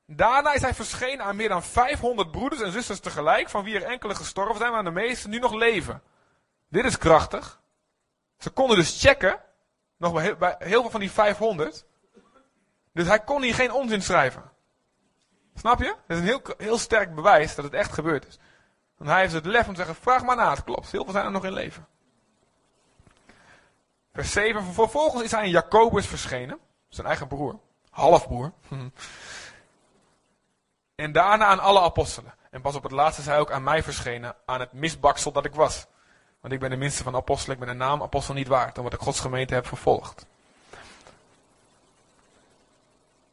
Daarna 0.05 0.53
is 0.53 0.61
hij 0.61 0.73
verschenen 0.73 1.25
aan 1.25 1.35
meer 1.35 1.49
dan 1.49 1.63
500 1.63 2.31
broeders 2.31 2.61
en 2.61 2.71
zusters 2.71 2.99
tegelijk, 2.99 3.49
van 3.49 3.63
wie 3.63 3.75
er 3.75 3.83
enkele 3.83 4.15
gestorven 4.15 4.57
zijn, 4.57 4.71
maar 4.71 4.83
de 4.83 4.91
meeste 4.91 5.27
nu 5.27 5.39
nog 5.39 5.53
leven. 5.53 6.01
Dit 6.69 6.85
is 6.85 6.97
krachtig. 6.97 7.61
Ze 8.37 8.49
konden 8.49 8.77
dus 8.77 9.01
checken, 9.01 9.41
nog 9.97 10.37
bij 10.37 10.55
heel 10.59 10.81
veel 10.81 10.91
van 10.91 10.99
die 10.99 11.11
500. 11.11 11.85
Dus 12.93 13.07
hij 13.07 13.19
kon 13.19 13.41
hier 13.41 13.55
geen 13.55 13.71
onzin 13.71 14.01
schrijven. 14.01 14.51
Snap 15.53 15.79
je? 15.79 15.95
Dat 16.07 16.17
is 16.17 16.17
een 16.17 16.27
heel, 16.27 16.41
heel 16.57 16.77
sterk 16.77 17.15
bewijs 17.15 17.55
dat 17.55 17.65
het 17.65 17.73
echt 17.73 17.93
gebeurd 17.93 18.27
is. 18.27 18.39
Want 18.97 19.09
hij 19.09 19.19
heeft 19.19 19.33
het 19.33 19.45
lef 19.45 19.67
om 19.67 19.73
te 19.73 19.83
zeggen, 19.83 19.95
vraag 19.95 20.23
maar 20.23 20.35
na, 20.35 20.49
het 20.49 20.63
klopt. 20.63 20.91
Heel 20.91 21.03
veel 21.03 21.13
zijn 21.13 21.25
er 21.25 21.31
nog 21.31 21.45
in 21.45 21.53
leven. 21.53 21.87
Vers 24.13 24.31
7, 24.31 24.63
vervolgens 24.63 25.23
is 25.23 25.31
hij 25.31 25.43
in 25.43 25.49
Jacobus 25.49 26.07
verschenen, 26.07 26.59
zijn 26.87 27.07
eigen 27.07 27.27
broer. 27.27 27.59
halfbroer. 27.89 28.51
En 30.95 31.11
daarna 31.11 31.45
aan 31.45 31.59
alle 31.59 31.81
apostelen. 31.81 32.33
En 32.49 32.61
pas 32.61 32.75
op 32.75 32.83
het 32.83 32.91
laatste 32.91 33.21
is 33.21 33.27
hij 33.27 33.39
ook 33.39 33.51
aan 33.51 33.63
mij 33.63 33.83
verschenen, 33.83 34.35
aan 34.45 34.59
het 34.59 34.73
misbaksel 34.73 35.31
dat 35.31 35.45
ik 35.45 35.53
was. 35.53 35.87
Want 36.41 36.53
ik 36.53 36.59
ben 36.59 36.69
de 36.69 36.75
minste 36.75 37.03
van 37.03 37.15
apostelen, 37.15 37.57
ik 37.57 37.65
ben 37.65 37.77
de 37.77 37.83
naam 37.83 38.01
apostel 38.01 38.33
niet 38.33 38.47
waard, 38.47 38.77
omdat 38.77 38.93
ik 38.93 38.99
Gods 38.99 39.19
gemeente 39.19 39.53
heb 39.53 39.67
vervolgd. 39.67 40.25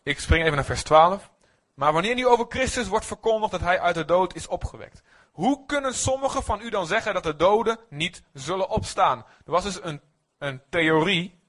Ik 0.02 0.20
spring 0.20 0.42
even 0.42 0.56
naar 0.56 0.64
vers 0.64 0.82
12. 0.82 1.30
Maar 1.74 1.92
wanneer 1.92 2.14
nu 2.14 2.26
over 2.26 2.46
Christus 2.48 2.88
wordt 2.88 3.06
verkondigd 3.06 3.50
dat 3.52 3.60
hij 3.60 3.80
uit 3.80 3.94
de 3.94 4.04
dood 4.04 4.34
is 4.34 4.46
opgewekt. 4.46 5.02
Hoe 5.32 5.66
kunnen 5.66 5.94
sommigen 5.94 6.42
van 6.42 6.60
u 6.60 6.70
dan 6.70 6.86
zeggen 6.86 7.14
dat 7.14 7.22
de 7.22 7.36
doden 7.36 7.78
niet 7.88 8.22
zullen 8.32 8.68
opstaan? 8.68 9.18
Er 9.18 9.50
was 9.50 9.62
dus 9.62 9.82
een, 9.82 10.00
een 10.38 10.62
theorie, 10.70 11.40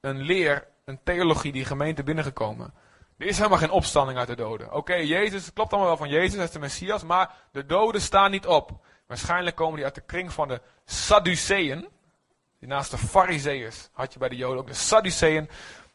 een 0.00 0.20
leer, 0.20 0.68
een 0.84 1.00
theologie 1.04 1.52
die 1.52 1.64
gemeente 1.64 2.02
binnengekomen. 2.02 2.74
Er 3.18 3.26
is 3.26 3.36
helemaal 3.36 3.58
geen 3.58 3.70
opstanding 3.70 4.18
uit 4.18 4.28
de 4.28 4.36
doden. 4.36 4.72
Oké, 4.72 4.94
Jezus, 4.94 5.44
het 5.44 5.54
klopt 5.54 5.70
allemaal 5.70 5.88
wel 5.88 5.98
van 5.98 6.08
Jezus, 6.08 6.34
hij 6.34 6.44
is 6.44 6.50
de 6.50 6.58
Messias, 6.58 7.02
maar 7.02 7.34
de 7.52 7.66
doden 7.66 8.00
staan 8.00 8.30
niet 8.30 8.46
op. 8.46 8.70
Waarschijnlijk 9.06 9.56
komen 9.56 9.74
die 9.74 9.84
uit 9.84 9.94
de 9.94 10.00
kring 10.00 10.32
van 10.32 10.48
de 10.48 10.60
Sadduceeën. 10.84 11.88
Die 12.58 12.68
naast 12.68 12.90
de 12.90 12.98
Farizeeërs 12.98 13.88
had 13.92 14.12
je 14.12 14.18
bij 14.18 14.28
de 14.28 14.36
Joden 14.36 14.58
ook 14.58 14.66
de 14.66 14.74
Sadduceeën. 14.74 15.48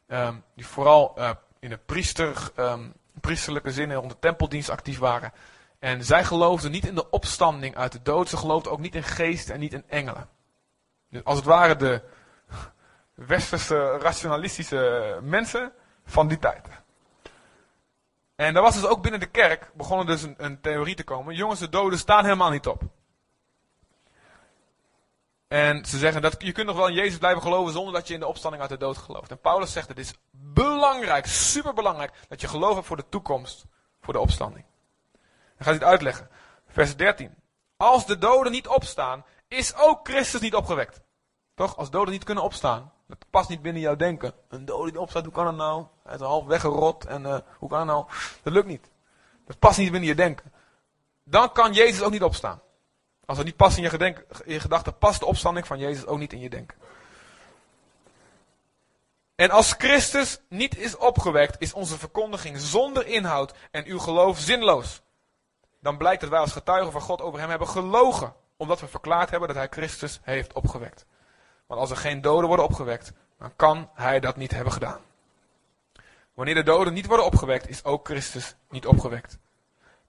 Um, 0.07 0.43
die 0.55 0.67
vooral 0.67 1.13
uh, 1.17 1.29
in 1.59 1.69
de 1.69 1.77
priester, 1.77 2.51
um, 2.55 2.93
priesterlijke 3.19 3.71
zin 3.71 3.93
rond 3.93 4.11
de 4.11 4.19
tempeldienst 4.19 4.69
actief 4.69 4.99
waren. 4.99 5.33
En 5.79 6.03
zij 6.03 6.23
geloofden 6.23 6.71
niet 6.71 6.87
in 6.87 6.95
de 6.95 7.09
opstanding 7.09 7.75
uit 7.75 7.91
de 7.91 8.01
dood. 8.01 8.29
Ze 8.29 8.37
geloofden 8.37 8.71
ook 8.71 8.79
niet 8.79 8.95
in 8.95 9.03
geesten 9.03 9.53
en 9.53 9.59
niet 9.59 9.73
in 9.73 9.83
engelen. 9.87 10.29
Dus 11.09 11.23
als 11.23 11.37
het 11.37 11.45
ware 11.45 11.75
de 11.75 12.01
westerse 13.13 13.97
rationalistische 13.97 15.19
mensen 15.21 15.71
van 16.05 16.27
die 16.27 16.39
tijd. 16.39 16.67
En 18.35 18.53
daar 18.53 18.63
was 18.63 18.75
dus 18.75 18.85
ook 18.85 19.01
binnen 19.01 19.19
de 19.19 19.29
kerk, 19.29 19.71
begonnen 19.73 20.05
dus 20.05 20.21
een, 20.21 20.35
een 20.37 20.61
theorie 20.61 20.95
te 20.95 21.03
komen. 21.03 21.35
Jongens, 21.35 21.59
de 21.59 21.69
doden 21.69 21.99
staan 21.99 22.23
helemaal 22.23 22.49
niet 22.49 22.67
op. 22.67 22.81
En 25.47 25.85
ze 25.85 25.97
zeggen 25.97 26.21
dat 26.21 26.35
je 26.39 26.51
kunt 26.51 26.67
nog 26.67 26.75
wel 26.75 26.87
in 26.87 26.93
Jezus 26.93 27.17
blijven 27.17 27.41
geloven 27.41 27.73
zonder 27.73 27.93
dat 27.93 28.07
je 28.07 28.13
in 28.13 28.19
de 28.19 28.27
opstanding 28.27 28.61
uit 28.61 28.71
de 28.71 28.77
dood 28.77 28.97
gelooft. 28.97 29.31
En 29.31 29.39
Paulus 29.39 29.71
zegt 29.71 29.87
het 29.87 29.97
is 29.97 30.13
belangrijk, 30.31 31.25
superbelangrijk, 31.25 32.13
dat 32.29 32.41
je 32.41 32.47
geloof 32.47 32.75
hebt 32.75 32.87
voor 32.87 32.97
de 32.97 33.09
toekomst, 33.09 33.65
voor 34.01 34.13
de 34.13 34.19
opstanding. 34.19 34.65
Dan 35.11 35.21
gaat 35.57 35.65
hij 35.65 35.73
het 35.73 35.83
uitleggen. 35.83 36.29
Vers 36.67 36.95
13. 36.95 37.35
Als 37.77 38.05
de 38.05 38.17
doden 38.17 38.51
niet 38.51 38.67
opstaan, 38.67 39.25
is 39.47 39.75
ook 39.75 40.07
Christus 40.07 40.41
niet 40.41 40.55
opgewekt. 40.55 41.01
Toch? 41.55 41.77
Als 41.77 41.89
doden 41.89 42.13
niet 42.13 42.23
kunnen 42.23 42.43
opstaan. 42.43 42.91
Dat 43.07 43.25
past 43.29 43.49
niet 43.49 43.61
binnen 43.61 43.81
jouw 43.81 43.95
denken. 43.95 44.33
Een 44.49 44.65
dode 44.65 44.91
die 44.91 44.99
opstaat, 44.99 45.23
hoe 45.23 45.33
kan 45.33 45.45
dat 45.45 45.55
nou? 45.55 45.85
Hij 46.03 46.15
is 46.15 46.21
half 46.21 46.45
weggerot 46.45 47.05
en 47.05 47.21
uh, 47.21 47.37
hoe 47.57 47.69
kan 47.69 47.77
dat 47.77 47.87
nou? 47.87 48.05
Dat 48.43 48.53
lukt 48.53 48.67
niet. 48.67 48.89
Dat 49.45 49.59
past 49.59 49.77
niet 49.77 49.91
binnen 49.91 50.09
je 50.09 50.15
denken. 50.15 50.53
Dan 51.23 51.51
kan 51.51 51.73
Jezus 51.73 52.01
ook 52.01 52.11
niet 52.11 52.23
opstaan. 52.23 52.61
Als 53.27 53.37
het 53.37 53.45
niet 53.45 53.55
past 53.55 53.77
in 53.77 53.83
je, 53.83 54.25
je 54.45 54.59
gedachten, 54.59 54.97
past 54.97 55.19
de 55.19 55.25
opstanding 55.25 55.67
van 55.67 55.79
Jezus 55.79 56.05
ook 56.05 56.19
niet 56.19 56.33
in 56.33 56.39
je 56.39 56.49
denken. 56.49 56.77
En 59.35 59.49
als 59.49 59.73
Christus 59.77 60.39
niet 60.49 60.77
is 60.77 60.97
opgewekt, 60.97 61.61
is 61.61 61.73
onze 61.73 61.97
verkondiging 61.97 62.59
zonder 62.59 63.07
inhoud 63.07 63.53
en 63.71 63.85
uw 63.85 63.99
geloof 63.99 64.39
zinloos. 64.39 65.01
Dan 65.79 65.97
blijkt 65.97 66.21
dat 66.21 66.29
wij 66.29 66.39
als 66.39 66.51
getuigen 66.51 66.91
van 66.91 67.01
God 67.01 67.21
over 67.21 67.39
hem 67.39 67.49
hebben 67.49 67.67
gelogen, 67.67 68.33
omdat 68.57 68.79
we 68.79 68.87
verklaard 68.87 69.29
hebben 69.29 69.47
dat 69.47 69.57
hij 69.57 69.67
Christus 69.69 70.19
heeft 70.23 70.53
opgewekt. 70.53 71.05
Want 71.65 71.79
als 71.79 71.89
er 71.89 71.97
geen 71.97 72.21
doden 72.21 72.47
worden 72.47 72.65
opgewekt, 72.65 73.11
dan 73.39 73.55
kan 73.55 73.89
hij 73.93 74.19
dat 74.19 74.35
niet 74.35 74.51
hebben 74.51 74.73
gedaan. 74.73 75.01
Wanneer 76.33 76.55
de 76.55 76.63
doden 76.63 76.93
niet 76.93 77.05
worden 77.05 77.25
opgewekt, 77.25 77.69
is 77.69 77.83
ook 77.83 78.07
Christus 78.07 78.55
niet 78.69 78.85
opgewekt. 78.85 79.37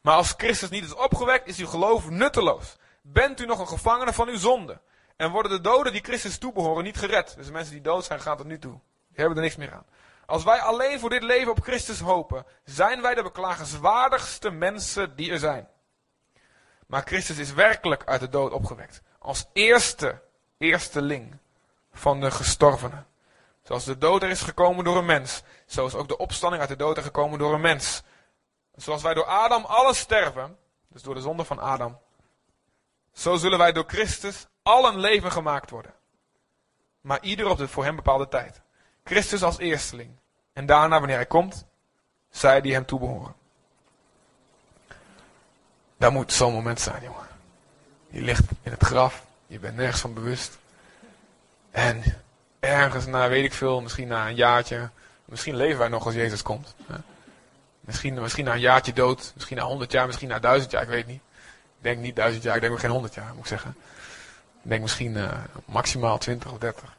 Maar 0.00 0.14
als 0.14 0.35
Christus 0.37 0.68
niet 0.70 0.85
is 0.85 0.94
opgewekt, 0.94 1.46
is 1.46 1.59
uw 1.59 1.66
geloof 1.66 2.11
nutteloos. 2.11 2.76
Bent 3.12 3.40
u 3.40 3.47
nog 3.47 3.59
een 3.59 3.68
gevangene 3.68 4.12
van 4.12 4.29
uw 4.29 4.37
zonde? 4.37 4.81
En 5.16 5.31
worden 5.31 5.53
de 5.53 5.61
doden 5.61 5.92
die 5.92 6.03
Christus 6.03 6.38
toebehoren 6.38 6.85
niet 6.85 6.97
gered? 6.97 7.35
Dus 7.37 7.47
de 7.47 7.53
mensen 7.53 7.73
die 7.73 7.83
dood 7.83 8.05
zijn, 8.05 8.21
gaan 8.21 8.37
tot 8.37 8.47
nu 8.47 8.59
toe. 8.59 8.73
Die 9.09 9.18
hebben 9.21 9.37
er 9.37 9.42
niks 9.42 9.57
meer 9.57 9.73
aan. 9.73 9.87
Als 10.27 10.44
wij 10.44 10.61
alleen 10.61 11.01
voor 11.01 11.11
dit 11.11 11.23
leven 11.23 11.51
op 11.51 11.62
Christus 11.62 12.01
hopen, 12.01 12.47
zijn 12.64 13.03
wij 13.03 13.14
de 13.14 13.23
beklagenswaardigste 13.23 14.51
mensen 14.51 15.16
die 15.16 15.31
er 15.31 15.38
zijn. 15.38 15.68
Maar 16.87 17.03
Christus 17.03 17.38
is 17.38 17.53
werkelijk 17.53 18.05
uit 18.05 18.21
de 18.21 18.29
dood 18.29 18.53
opgewekt. 18.53 19.03
Als 19.18 19.47
eerste, 19.53 20.23
eersteling 20.59 21.38
van 21.92 22.21
de 22.21 22.31
gestorvenen. 22.31 23.07
Zoals 23.62 23.85
de 23.85 23.99
dood 23.99 24.23
er 24.23 24.31
is 24.31 24.42
gekomen 24.42 24.85
door 24.85 24.97
een 24.97 25.07
mens, 25.07 25.42
zo 25.66 25.87
is 25.87 25.94
ook 25.94 26.09
de 26.09 26.16
opstanding 26.16 26.61
uit 26.61 26.71
de 26.71 26.77
dood 26.77 26.97
er 26.97 27.03
gekomen 27.03 27.38
door 27.38 27.55
een 27.55 27.61
mens. 27.61 28.03
Zoals 28.75 29.03
wij 29.03 29.14
door 29.14 29.27
Adam 29.27 29.64
alle 29.64 29.94
sterven, 29.94 30.59
dus 30.88 31.03
door 31.03 31.14
de 31.14 31.21
zonde 31.21 31.44
van 31.44 31.59
Adam, 31.59 31.99
zo 33.18 33.37
zullen 33.37 33.59
wij 33.59 33.72
door 33.72 33.85
Christus 33.87 34.46
allen 34.62 35.00
leven 35.00 35.33
gemaakt 35.33 35.70
worden. 35.70 35.92
Maar 37.00 37.18
ieder 37.22 37.48
op 37.48 37.59
de 37.59 37.68
voor 37.68 37.85
hem 37.85 37.96
bepaalde 37.96 38.28
tijd. 38.28 38.61
Christus 39.04 39.42
als 39.42 39.59
eersteling. 39.59 40.11
En 40.52 40.66
daarna, 40.66 40.98
wanneer 40.98 41.16
hij 41.16 41.26
komt, 41.26 41.66
zij 42.31 42.61
die 42.61 42.72
hem 42.72 42.87
toebehoren. 42.87 43.35
Dat 45.96 46.12
moet 46.12 46.33
zo'n 46.33 46.52
moment 46.52 46.81
zijn, 46.81 47.02
jongen. 47.02 47.26
Je 48.11 48.20
ligt 48.20 48.44
in 48.62 48.70
het 48.70 48.85
graf, 48.85 49.24
je 49.46 49.59
bent 49.59 49.76
nergens 49.76 50.00
van 50.00 50.14
bewust. 50.14 50.59
En 51.70 52.02
ergens 52.61 53.07
na, 53.07 53.28
weet 53.28 53.44
ik 53.44 53.52
veel, 53.52 53.81
misschien 53.81 54.09
na 54.09 54.28
een 54.28 54.35
jaartje, 54.35 54.90
misschien 55.24 55.57
leven 55.57 55.78
wij 55.78 55.88
nog 55.88 56.04
als 56.04 56.14
Jezus 56.14 56.42
komt. 56.42 56.74
Misschien, 57.81 58.14
misschien 58.14 58.44
na 58.44 58.52
een 58.52 58.61
jaartje 58.61 58.92
dood, 58.92 59.33
misschien 59.35 59.57
na 59.57 59.62
honderd 59.62 59.92
jaar, 59.92 60.07
misschien 60.07 60.28
na 60.28 60.38
duizend 60.38 60.70
jaar, 60.70 60.83
ik 60.83 60.88
weet 60.88 61.07
niet. 61.07 61.22
Ik 61.79 61.85
denk 61.85 61.99
niet 61.99 62.17
duizend 62.17 62.43
jaar, 62.43 62.55
ik 62.55 62.61
denk 62.61 62.73
ook 62.73 62.79
geen 62.79 62.91
honderd 62.91 63.14
jaar, 63.14 63.29
moet 63.29 63.38
ik 63.38 63.47
zeggen. 63.47 63.77
Ik 64.62 64.71
denk 64.71 64.83
misschien 64.83 65.17
uh, 65.17 65.33
maximaal 65.64 66.19
twintig 66.19 66.53
of 66.53 66.59
dertig. 66.59 66.99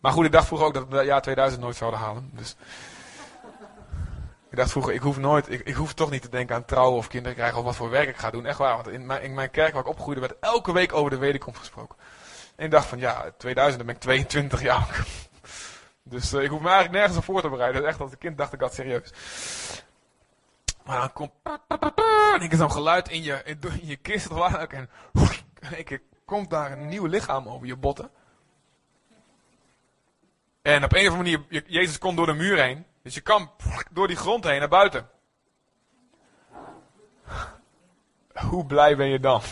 Maar 0.00 0.12
goed, 0.12 0.24
ik 0.24 0.32
dacht 0.32 0.46
vroeger 0.46 0.66
ook 0.66 0.74
dat 0.74 0.88
we 0.88 0.96
het 0.96 1.06
jaar 1.06 1.22
2000 1.22 1.62
nooit 1.62 1.76
zouden 1.76 2.00
halen. 2.00 2.30
Dus 2.32 2.56
ik 4.50 4.56
dacht 4.56 4.70
vroeger, 4.70 4.94
ik 4.94 5.00
hoef 5.00 5.18
nooit, 5.18 5.50
ik, 5.50 5.60
ik 5.60 5.74
hoef 5.74 5.94
toch 5.94 6.10
niet 6.10 6.22
te 6.22 6.28
denken 6.28 6.56
aan 6.56 6.64
trouwen 6.64 6.98
of 6.98 7.08
kinderen 7.08 7.36
krijgen 7.36 7.58
of 7.58 7.64
wat 7.64 7.76
voor 7.76 7.90
werk 7.90 8.08
ik 8.08 8.16
ga 8.16 8.30
doen. 8.30 8.46
Echt 8.46 8.58
waar, 8.58 8.74
want 8.74 8.88
in 8.88 9.06
mijn, 9.06 9.22
in 9.22 9.34
mijn 9.34 9.50
kerk 9.50 9.72
waar 9.72 9.82
ik 9.82 9.88
opgroeide 9.88 10.20
werd 10.20 10.34
elke 10.40 10.72
week 10.72 10.92
over 10.92 11.10
de 11.10 11.18
wederkomst 11.18 11.58
gesproken. 11.58 11.96
En 12.56 12.64
ik 12.64 12.70
dacht 12.70 12.86
van 12.86 12.98
ja, 12.98 13.32
2000, 13.38 13.76
dan 13.76 13.86
ben 13.86 13.94
ik 13.94 14.00
22 14.00 14.62
jaar. 14.62 14.88
Dus 16.08 16.32
uh, 16.32 16.42
ik 16.42 16.50
hoef 16.50 16.60
me 16.60 16.68
eigenlijk 16.68 16.96
nergens 16.96 17.18
op 17.18 17.24
voor 17.24 17.40
te 17.40 17.48
bereiden. 17.48 17.86
Echt 17.86 18.00
als 18.00 18.10
een 18.10 18.18
kind 18.18 18.38
dacht 18.38 18.52
ik 18.52 18.58
dat 18.58 18.74
serieus. 18.74 19.12
Maar 20.86 21.00
dan 21.00 21.12
komt 21.12 21.32
en 22.34 22.40
ik 22.40 22.54
zo'n 22.54 22.70
geluid 22.70 23.08
in 23.08 23.22
je, 23.22 23.42
in, 23.44 23.60
je 23.82 23.96
kist 23.96 24.30
of 24.30 24.36
waar 24.36 24.68
en 24.68 24.90
ik 25.76 26.00
komt 26.24 26.50
daar 26.50 26.72
een 26.72 26.88
nieuw 26.88 27.06
lichaam 27.06 27.48
over 27.48 27.66
je 27.66 27.76
botten. 27.76 28.10
En 30.62 30.84
op 30.84 30.92
een 30.92 31.06
of 31.06 31.14
andere 31.14 31.38
manier, 31.38 31.64
Jezus 31.66 31.98
komt 31.98 32.16
door 32.16 32.26
de 32.26 32.32
muur 32.32 32.62
heen. 32.62 32.86
Dus 33.02 33.14
je 33.14 33.20
kan 33.20 33.50
door 33.90 34.06
die 34.06 34.16
grond 34.16 34.44
heen 34.44 34.58
naar 34.58 34.68
buiten. 34.68 35.10
Hoe 38.32 38.66
blij 38.66 38.96
ben 38.96 39.08
je 39.08 39.20
dan? 39.20 39.42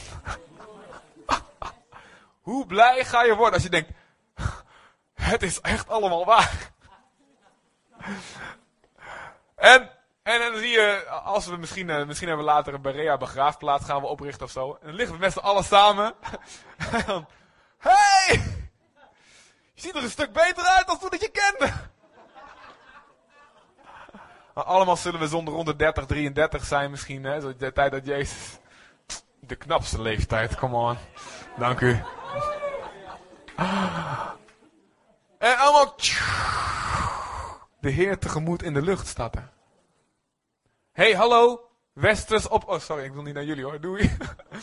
Hoe 2.48 2.66
blij 2.66 3.04
ga 3.04 3.22
je 3.22 3.34
worden 3.34 3.54
als 3.54 3.62
je 3.62 3.68
denkt, 3.68 3.90
het 5.14 5.42
is 5.42 5.60
echt 5.60 5.88
allemaal 5.88 6.24
waar. 6.24 6.72
En, 9.54 9.90
en 10.24 10.38
dan 10.38 10.56
zie 10.56 10.68
je, 10.68 11.06
als 11.08 11.46
we 11.46 11.56
misschien, 11.56 11.90
eh, 11.90 12.06
misschien 12.06 12.28
hebben 12.28 12.46
we 12.46 12.52
later 12.52 12.74
een 12.74 12.82
Berea 12.82 13.16
begraafplaats 13.16 13.84
gaan 13.84 14.00
we 14.00 14.06
oprichten 14.06 14.46
of 14.46 14.50
zo. 14.50 14.78
En 14.80 14.86
dan 14.86 14.94
liggen 14.94 15.14
we 15.14 15.20
met 15.20 15.32
z'n 15.32 15.38
allen 15.38 15.64
samen. 15.64 16.14
En 16.92 17.02
dan, 17.06 17.26
hey! 17.78 18.42
Je 19.74 19.80
ziet 19.80 19.94
er 19.94 20.02
een 20.02 20.10
stuk 20.10 20.32
beter 20.32 20.64
uit 20.64 20.86
dan 20.86 20.98
toen 20.98 21.12
ik 21.12 21.20
je 21.20 21.30
kende. 21.30 21.72
Maar 24.54 24.64
allemaal 24.64 24.96
zullen 24.96 25.20
we 25.20 25.28
zonder 25.28 25.54
rond 25.54 25.66
de 25.66 25.76
30, 25.76 26.06
33 26.06 26.64
zijn 26.64 26.90
misschien, 26.90 27.24
hè? 27.24 27.56
De 27.56 27.72
tijd 27.72 27.92
dat 27.92 28.06
Jezus... 28.06 28.58
De 29.40 29.56
knapste 29.56 30.02
leeftijd, 30.02 30.56
come 30.56 30.76
on. 30.76 30.96
Dank 31.58 31.80
u. 31.80 32.02
En 35.38 35.56
allemaal... 35.58 35.94
De 37.80 37.90
Heer 37.90 38.18
tegemoet 38.18 38.62
in 38.62 38.74
de 38.74 38.82
lucht 38.82 39.06
staat 39.06 39.36
er. 39.36 39.52
Hey, 40.94 41.14
hallo. 41.16 41.70
Westers 41.92 42.48
op... 42.48 42.68
Oh, 42.68 42.78
sorry, 42.78 43.04
ik 43.04 43.12
wil 43.12 43.22
niet 43.22 43.34
naar 43.34 43.44
jullie 43.44 43.64
hoor. 43.64 43.80
Doei. 43.80 44.16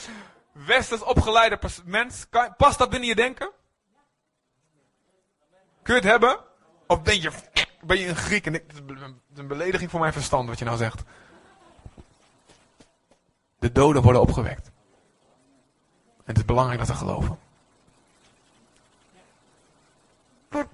Westers 0.68 1.02
opgeleide 1.02 1.60
mens. 1.86 2.26
Past 2.58 2.78
dat 2.78 2.90
binnen 2.90 3.10
je 3.10 3.16
denken? 3.16 3.52
Kun 5.82 5.96
je 5.96 6.02
het 6.02 6.10
hebben? 6.10 6.40
Of 6.88 7.02
ben 7.02 7.22
je, 7.22 7.32
ben 7.82 7.98
je 7.98 8.08
een 8.08 8.16
Griek? 8.16 8.46
En 8.46 8.54
ik, 8.54 8.64
is 8.74 9.38
een 9.40 9.48
belediging 9.48 9.92
voor 9.92 10.00
mijn 10.00 10.14
verstand 10.14 10.50
wat 10.50 10.60
je 10.60 10.66
nou 10.66 10.78
zegt. 10.78 11.04
De 13.60 13.72
doden 13.72 14.02
worden 14.02 14.22
opgewekt. 14.22 14.72
En 16.06 16.24
het 16.26 16.38
is 16.38 16.46
belangrijk 16.46 16.80
dat 16.80 16.88
ze 16.88 16.94
geloven. 16.94 17.40
Wat 20.50 20.68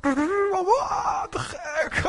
te 1.31 1.39
gek. 1.39 2.01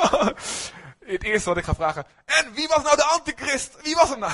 het 1.12 1.24
eerste 1.24 1.48
wat 1.48 1.58
ik 1.58 1.64
ga 1.64 1.74
vragen. 1.74 2.06
En 2.24 2.52
wie 2.52 2.68
was 2.68 2.82
nou 2.82 2.96
de 2.96 3.04
antichrist? 3.04 3.76
Wie 3.82 3.94
was 3.94 4.08
het 4.08 4.18
nou? 4.18 4.32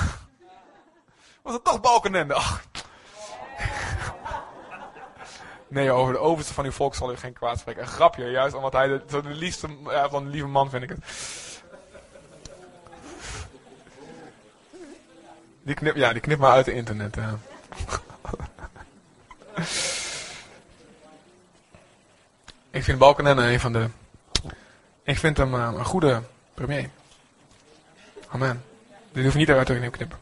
Was 1.41 1.53
het 1.53 1.63
toch 1.63 1.81
Balkenende? 1.81 2.33
Ach. 2.33 2.63
Nee, 5.67 5.91
over 5.91 6.13
de 6.13 6.19
overste 6.19 6.53
van 6.53 6.65
uw 6.65 6.71
volk 6.71 6.95
zal 6.95 7.11
u 7.11 7.17
geen 7.17 7.33
kwaad 7.33 7.59
spreken. 7.59 7.81
Een 7.81 7.87
grapje, 7.87 8.29
juist 8.29 8.55
omdat 8.55 8.73
hij 8.73 8.87
de, 8.87 9.03
de 9.07 9.29
liefste, 9.29 9.67
ja, 9.83 10.09
van 10.09 10.23
de 10.23 10.29
lieve 10.29 10.47
man 10.47 10.69
vind 10.69 10.83
ik 10.83 10.89
het. 10.89 10.99
Die 15.63 15.75
knip, 15.75 15.95
ja, 15.95 16.11
die 16.11 16.21
knip 16.21 16.39
maar 16.39 16.51
uit 16.51 16.65
het 16.65 16.75
internet. 16.75 17.17
Ik 22.69 22.83
vind 22.83 22.99
Balkenende 22.99 23.41
een 23.41 23.59
van 23.59 23.73
de... 23.73 23.89
Ik 25.03 25.17
vind 25.17 25.37
hem 25.37 25.53
uh, 25.53 25.71
een 25.73 25.85
goede 25.85 26.21
premier. 26.55 26.89
Amen. 28.27 28.63
Dit 29.11 29.23
hoef 29.23 29.33
je 29.33 29.39
niet 29.39 29.49
eruit 29.49 29.67
te 29.67 29.89
knippen. 29.91 30.19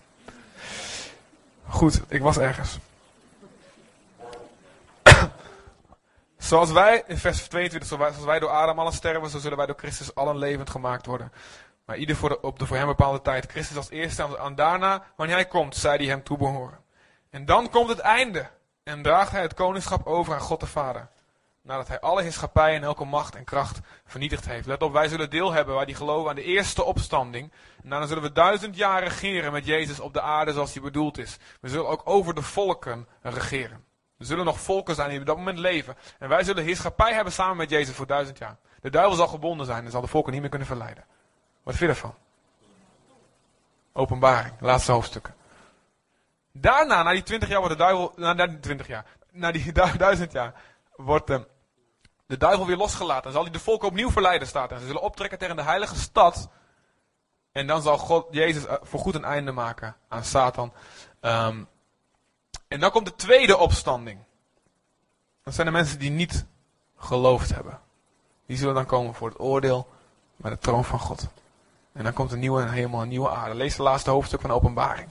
Goed, 1.68 2.02
ik 2.08 2.22
was 2.22 2.38
ergens. 2.38 2.78
Zoals 6.38 6.72
wij, 6.72 7.04
in 7.08 7.18
vers 7.18 7.48
22, 7.48 7.90
zoals 7.90 8.24
wij 8.24 8.40
door 8.40 8.50
Adam 8.50 8.80
allen 8.80 8.94
sterven, 8.94 9.30
zo 9.30 9.40
zullen 9.40 9.58
wij 9.58 9.66
door 9.66 9.78
Christus 9.78 10.16
allen 10.16 10.38
levend 10.38 10.70
gemaakt 10.70 11.06
worden. 11.06 11.32
Maar 11.86 11.98
ieder 11.98 12.16
voor 12.16 12.38
op 12.42 12.60
de 12.60 12.66
voor 12.66 12.78
hem 12.78 12.86
bepaalde 12.86 13.22
tijd. 13.22 13.52
Christus 13.52 13.78
als 13.78 13.90
eerste 13.90 14.38
en 14.38 14.56
daarna, 14.56 15.04
wanneer 15.16 15.36
hij 15.36 15.46
komt, 15.46 15.76
zij 15.76 15.98
die 15.98 16.10
hem 16.10 16.24
toebehoren. 16.24 16.80
En 17.30 17.46
dan 17.46 17.70
komt 17.70 17.90
het 17.90 18.00
einde. 18.00 18.50
En 18.84 19.02
draagt 19.02 19.32
hij 19.32 19.42
het 19.42 19.54
koningschap 19.54 20.08
over 20.08 20.34
aan 20.34 20.40
God 20.40 20.60
de 20.60 20.66
Vader. 20.66 21.08
Nadat 21.64 21.88
hij 21.88 22.00
alle 22.00 22.22
heerschappij 22.22 22.76
en 22.76 22.84
elke 22.84 23.06
macht 23.06 23.36
en 23.36 23.44
kracht 23.44 23.80
vernietigd 24.06 24.46
heeft. 24.46 24.68
Let 24.68 24.82
op, 24.82 24.94
wij 24.94 25.08
zullen 25.08 25.30
deel 25.30 25.52
hebben 25.52 25.76
waar 25.76 25.86
die 25.86 25.96
geloven 25.96 26.30
aan 26.30 26.36
de 26.36 26.44
eerste 26.44 26.84
opstanding. 26.84 27.52
En 27.84 27.90
daarna 27.90 28.06
zullen 28.06 28.24
we 28.24 28.32
duizend 28.32 28.76
jaar 28.76 29.04
regeren 29.04 29.52
met 29.52 29.66
Jezus 29.66 30.00
op 30.00 30.14
de 30.14 30.22
aarde 30.22 30.54
zoals 30.54 30.74
hij 30.74 30.82
bedoeld 30.82 31.18
is. 31.18 31.38
We 31.62 31.70
zullen 31.70 31.88
ook 31.88 32.02
over 32.04 32.36
de 32.36 32.42
volken 32.42 33.08
regeren. 33.22 33.86
Er 34.18 34.26
zullen 34.26 34.46
nog 34.46 34.60
volken 34.60 34.96
zijn 34.96 35.10
die 35.10 35.20
op 35.20 35.26
dat 35.26 35.38
moment 35.38 35.58
leven. 35.58 35.96
En 36.20 36.30
wij 36.30 36.44
zullen 36.44 36.64
heerschappij 36.64 37.14
hebben 37.14 37.34
samen 37.34 37.58
met 37.58 37.70
Jezus 37.70 37.96
voor 37.96 38.08
duizend 38.08 38.38
jaar. 38.38 38.58
De 38.82 38.90
duivel 38.90 39.16
zal 39.16 39.28
gebonden 39.28 39.66
zijn 39.66 39.86
en 39.86 39.92
zal 39.92 40.02
de 40.02 40.08
volken 40.08 40.32
niet 40.32 40.42
meer 40.42 40.50
kunnen 40.50 40.68
verleiden. 40.68 41.06
Wat 41.64 41.76
vind 41.76 41.90
je 41.90 41.96
ervan? 41.96 42.16
Openbaring, 43.94 44.54
laatste 44.60 44.92
hoofdstukken. 44.92 45.36
Daarna, 46.52 47.04
na 47.04 47.12
die 47.12 47.24
twintig 47.24 47.50
jaar, 47.50 47.60
wordt 47.60 47.78
de 47.78 47.84
duivel, 47.84 48.14
na 48.16 48.34
die 48.34 48.60
twintig 48.60 48.88
jaar, 48.88 49.06
na 49.32 49.52
die 49.52 49.72
duizend 49.98 50.32
jaar, 50.32 50.54
wordt 50.96 51.28
de, 51.28 51.48
de 52.26 52.38
duivel 52.38 52.66
weer 52.66 52.78
losgelaten. 52.78 53.26
En 53.26 53.32
zal 53.32 53.44
hij 53.44 53.52
de 53.52 53.60
volken 53.60 53.88
opnieuw 53.88 54.12
verleiden, 54.12 54.48
staat 54.48 54.72
En 54.72 54.80
ze 54.80 54.86
zullen 54.86 55.02
optrekken 55.02 55.40
tegen 55.40 55.56
de 55.56 55.62
heilige 55.62 55.96
stad. 55.96 56.50
En 57.52 57.68
dan 57.68 57.82
zal 57.82 57.98
God, 57.98 58.28
Jezus, 58.32 58.66
eh, 58.66 58.76
voorgoed 58.82 59.16
een 59.16 59.24
einde 59.24 59.52
maken 59.52 59.96
aan 60.08 60.24
Satan. 60.24 60.74
Um, 61.22 61.68
en 62.68 62.80
dan 62.80 62.92
komt 62.92 63.06
de 63.06 63.16
tweede 63.16 63.58
opstanding. 63.58 64.20
Dat 65.44 65.54
zijn 65.54 65.68
de 65.68 65.74
mensen 65.74 66.00
die 66.00 66.10
niet 66.10 66.46
geloofd 66.98 67.54
hebben. 67.54 67.80
Die 68.46 68.58
zullen 68.58 68.74
dan 68.74 68.86
komen 68.86 69.14
voor 69.14 69.30
het 69.30 69.40
oordeel 69.40 69.88
bij 70.36 70.52
de 70.52 70.58
troon 70.58 70.86
van 70.86 71.00
God. 71.00 71.28
En 71.92 72.04
dan 72.04 72.14
komt 72.14 72.32
een 72.32 72.40
nieuwe 72.40 72.64
hemel, 72.64 73.02
een 73.02 73.08
nieuwe 73.08 73.30
aarde. 73.30 73.56
Lees 73.56 73.76
de 73.76 73.84
laatste 73.84 74.10
hoofdstuk 74.10 74.42
van 74.42 74.50
de 74.50 74.56
openbaring. 74.56 75.10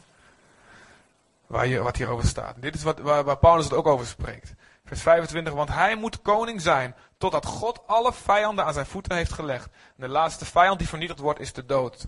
Waar 1.46 1.66
je, 1.66 1.83
wat 1.83 1.96
hierover 1.96 2.27
staat. 2.27 2.55
Dit 2.59 2.75
is 2.75 2.83
wat, 2.83 2.98
waar 2.98 3.38
Paulus 3.38 3.64
het 3.64 3.75
ook 3.75 3.87
over 3.87 4.07
spreekt. 4.07 4.55
Vers 4.85 5.03
25, 5.03 5.53
want 5.53 5.68
hij 5.68 5.97
moet 5.97 6.23
koning 6.23 6.61
zijn, 6.61 6.95
totdat 7.18 7.47
God 7.47 7.87
alle 7.87 8.12
vijanden 8.12 8.64
aan 8.64 8.73
zijn 8.73 8.87
voeten 8.87 9.16
heeft 9.16 9.33
gelegd. 9.33 9.64
En 9.66 10.03
de 10.03 10.09
laatste 10.09 10.45
vijand 10.45 10.79
die 10.79 10.88
vernietigd 10.88 11.18
wordt, 11.18 11.40
is 11.40 11.53
de 11.53 11.66
dood. 11.66 12.07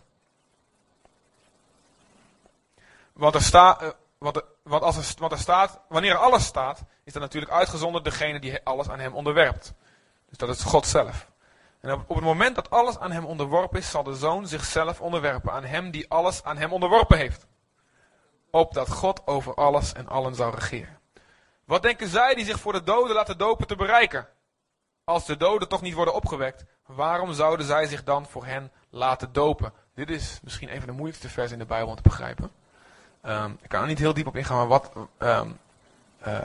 Want 3.12 3.34
er 3.34 3.42
staat, 3.42 3.82
er, 3.82 3.96
want, 4.62 4.82
als 4.82 4.96
er, 4.96 5.14
want 5.18 5.32
er 5.32 5.38
staat, 5.38 5.80
wanneer 5.88 6.10
er 6.10 6.18
alles 6.18 6.44
staat, 6.44 6.82
is 7.04 7.12
dat 7.12 7.22
natuurlijk 7.22 7.52
uitgezonderd 7.52 8.04
degene 8.04 8.40
die 8.40 8.64
alles 8.64 8.88
aan 8.88 8.98
hem 8.98 9.14
onderwerpt. 9.14 9.74
Dus 10.28 10.38
dat 10.38 10.48
is 10.48 10.62
God 10.62 10.86
zelf. 10.86 11.32
En 11.80 11.92
op, 11.92 12.04
op 12.06 12.16
het 12.16 12.24
moment 12.24 12.54
dat 12.54 12.70
alles 12.70 12.98
aan 12.98 13.12
hem 13.12 13.24
onderworpen 13.24 13.78
is, 13.78 13.90
zal 13.90 14.02
de 14.02 14.14
zoon 14.14 14.46
zichzelf 14.46 15.00
onderwerpen 15.00 15.52
aan 15.52 15.64
hem 15.64 15.90
die 15.90 16.10
alles 16.10 16.42
aan 16.42 16.56
hem 16.56 16.72
onderworpen 16.72 17.18
heeft. 17.18 17.46
Opdat 18.50 18.88
God 18.90 19.26
over 19.26 19.54
alles 19.54 19.92
en 19.92 20.08
allen 20.08 20.34
zou 20.34 20.54
regeren. 20.54 20.98
Wat 21.66 21.82
denken 21.82 22.08
zij 22.08 22.34
die 22.34 22.44
zich 22.44 22.60
voor 22.60 22.72
de 22.72 22.82
doden 22.82 23.14
laten 23.14 23.38
dopen 23.38 23.66
te 23.66 23.76
bereiken? 23.76 24.28
Als 25.04 25.26
de 25.26 25.36
doden 25.36 25.68
toch 25.68 25.82
niet 25.82 25.94
worden 25.94 26.14
opgewekt, 26.14 26.64
waarom 26.86 27.32
zouden 27.32 27.66
zij 27.66 27.86
zich 27.86 28.04
dan 28.04 28.26
voor 28.26 28.44
hen 28.44 28.72
laten 28.90 29.32
dopen? 29.32 29.72
Dit 29.94 30.10
is 30.10 30.40
misschien 30.42 30.72
een 30.72 30.78
van 30.78 30.86
de 30.86 30.92
moeilijkste 30.92 31.28
versen 31.28 31.52
in 31.52 31.58
de 31.58 31.68
Bijbel 31.68 31.88
om 31.88 31.96
te 31.96 32.02
begrijpen. 32.02 32.50
Um, 33.22 33.58
ik 33.62 33.68
kan 33.68 33.80
er 33.80 33.86
niet 33.86 33.98
heel 33.98 34.14
diep 34.14 34.26
op 34.26 34.36
ingaan, 34.36 34.56
maar 34.56 34.66
wat. 34.66 34.92
Um, 35.18 35.58
uh, 36.26 36.36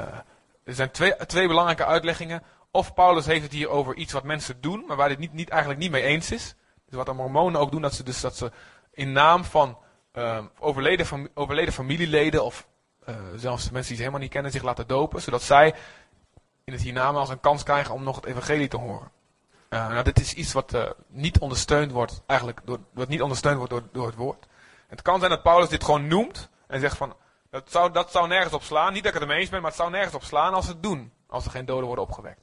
er 0.64 0.76
zijn 0.76 0.92
twee, 0.92 1.16
twee 1.16 1.48
belangrijke 1.48 1.86
uitleggingen. 1.86 2.44
Of 2.72 2.94
Paulus 2.94 3.26
heeft 3.26 3.44
het 3.44 3.52
hier 3.52 3.70
over 3.70 3.96
iets 3.96 4.14
wat 4.14 4.24
mensen 4.24 4.62
doen, 4.62 4.84
maar 4.88 4.96
waar 4.98 5.06
hij 5.06 5.16
het 5.16 5.20
niet, 5.20 5.34
niet, 5.34 5.50
eigenlijk 5.50 5.80
niet 5.80 5.92
mee 5.92 6.04
eens 6.04 6.32
is. 6.32 6.56
Dus 6.86 6.96
wat 6.96 7.06
de 7.06 7.14
mormonen 7.14 7.62
ook 7.62 7.72
doen, 7.72 7.82
dat 7.82 7.94
ze, 7.94 8.04
dus, 8.04 8.22
dat 8.22 8.38
ze 8.38 8.52
in 8.92 9.12
naam 9.12 9.44
van 9.44 9.78
um, 10.14 10.50
overleden, 10.60 11.30
overleden 11.34 11.74
familieleden 11.74 12.44
of 12.44 12.68
uh, 13.08 13.16
zelfs 13.36 13.64
mensen 13.64 13.88
die 13.88 13.96
ze 13.96 14.02
helemaal 14.02 14.20
niet 14.20 14.32
kennen 14.32 14.52
zich 14.52 14.64
laten 14.64 14.88
dopen, 14.88 15.22
zodat 15.22 15.42
zij 15.42 15.76
in 16.64 16.74
het 16.74 16.82
hiernamaals 16.82 17.30
een 17.30 17.40
kans 17.40 17.64
krijgen 17.64 17.94
om 17.94 18.04
nog 18.04 18.16
het 18.16 18.26
evangelie 18.26 18.68
te 18.68 18.78
horen. 18.78 19.12
Uh, 19.70 19.88
nou, 19.88 20.04
dit 20.04 20.20
is 20.20 20.34
iets 20.34 20.54
wat 20.54 20.74
uh, 20.74 20.90
niet 21.08 21.40
ondersteund 21.40 21.92
wordt, 21.92 22.22
eigenlijk 22.26 22.60
door, 22.66 22.80
wat 22.94 23.08
niet 23.08 23.22
ondersteund 23.22 23.58
wordt 23.58 23.72
door, 23.72 23.84
door 23.92 24.06
het 24.06 24.16
woord. 24.16 24.48
Het 24.88 25.02
kan 25.02 25.20
zijn 25.20 25.32
dat 25.32 25.44
Paulus 25.44 25.70
dit 25.70 25.84
gewoon 25.84 26.08
noemt 26.08 26.50
en 26.68 26.80
zegt 26.80 26.98
van, 26.98 27.16
dat 27.50 27.72
zou, 27.72 27.92
dat 27.92 28.12
zou 28.12 28.28
nergens 28.28 28.54
op 28.54 28.64
slaan. 28.64 28.94
Niet 28.94 29.04
dat 29.04 29.14
ik 29.14 29.20
het 29.20 29.28
ermee 29.28 29.40
eens 29.40 29.50
ben, 29.50 29.62
maar 29.62 29.70
het 29.70 29.80
zou 29.80 29.92
nergens 29.92 30.16
op 30.16 30.24
slaan 30.24 30.54
als 30.54 30.66
ze 30.66 30.72
het 30.72 30.84
doen. 30.84 31.12
Als 31.28 31.46
er 31.46 31.52
geen 31.52 31.66
doden 31.66 31.86
worden 31.86 32.04
opgewekt. 32.04 32.42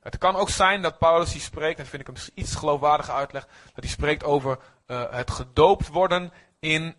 Het 0.00 0.18
kan 0.18 0.36
ook 0.36 0.50
zijn 0.50 0.82
dat 0.82 0.98
Paulus 0.98 1.32
hier 1.32 1.42
spreekt, 1.42 1.76
en 1.76 1.82
dat 1.82 1.88
vind 1.88 2.08
ik 2.08 2.08
een 2.08 2.32
iets 2.34 2.54
geloofwaardige 2.54 3.12
uitleg, 3.12 3.46
dat 3.46 3.84
hij 3.84 3.88
spreekt 3.88 4.24
over 4.24 4.58
het 4.86 5.30
gedoopt 5.30 5.88
worden 5.88 6.32
in 6.58 6.94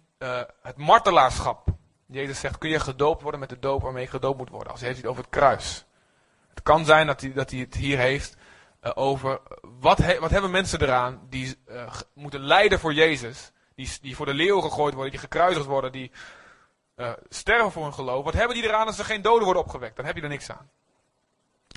het 0.62 0.78
martelaarschap. 0.78 1.68
Jezus 2.12 2.40
zegt, 2.40 2.58
kun 2.58 2.70
je 2.70 2.80
gedoopt 2.80 3.22
worden 3.22 3.40
met 3.40 3.50
de 3.50 3.60
doop 3.60 3.82
waarmee 3.82 4.04
je 4.04 4.10
gedoopt 4.10 4.38
moet 4.38 4.50
worden. 4.50 4.72
Als 4.72 4.80
hij 4.80 4.90
heeft 4.90 5.02
het 5.02 5.12
over 5.12 5.24
het 5.24 5.32
kruis. 5.32 5.86
Het 6.50 6.64
kan 6.64 6.86
zijn 6.86 7.08
dat 7.08 7.22
hij, 7.22 7.34
dat 7.34 7.52
hij 7.52 7.60
het 7.60 7.76
hier 7.76 7.98
heeft 7.98 8.38
uh, 8.84 8.92
over, 8.96 9.42
wat, 9.62 9.98
he, 9.98 10.20
wat 10.20 10.30
hebben 10.30 10.52
mensen 10.52 10.82
eraan 10.82 11.20
die 11.30 11.58
moeten 12.14 12.40
lijden 12.40 12.80
voor 12.80 12.94
Jezus. 12.94 13.52
Die, 13.76 13.92
die 14.02 14.16
voor 14.16 14.26
de 14.26 14.34
leeuw 14.34 14.60
gegooid 14.60 14.94
worden, 14.94 15.12
die 15.12 15.20
gekruisigd 15.20 15.66
worden, 15.66 15.92
die 15.92 16.12
sterven 17.30 17.72
voor 17.72 17.84
hun 17.84 17.94
geloof. 17.94 18.24
Wat 18.24 18.34
hebben 18.34 18.56
die 18.56 18.66
eraan 18.66 18.88
als 18.88 19.00
er 19.00 19.06
geen 19.06 19.22
doden 19.22 19.44
worden 19.44 19.64
opgewekt? 19.64 19.96
Dan 19.96 20.06
heb 20.06 20.16
je 20.16 20.22
er 20.22 20.30
niks 20.30 20.52
aan. 20.52 20.70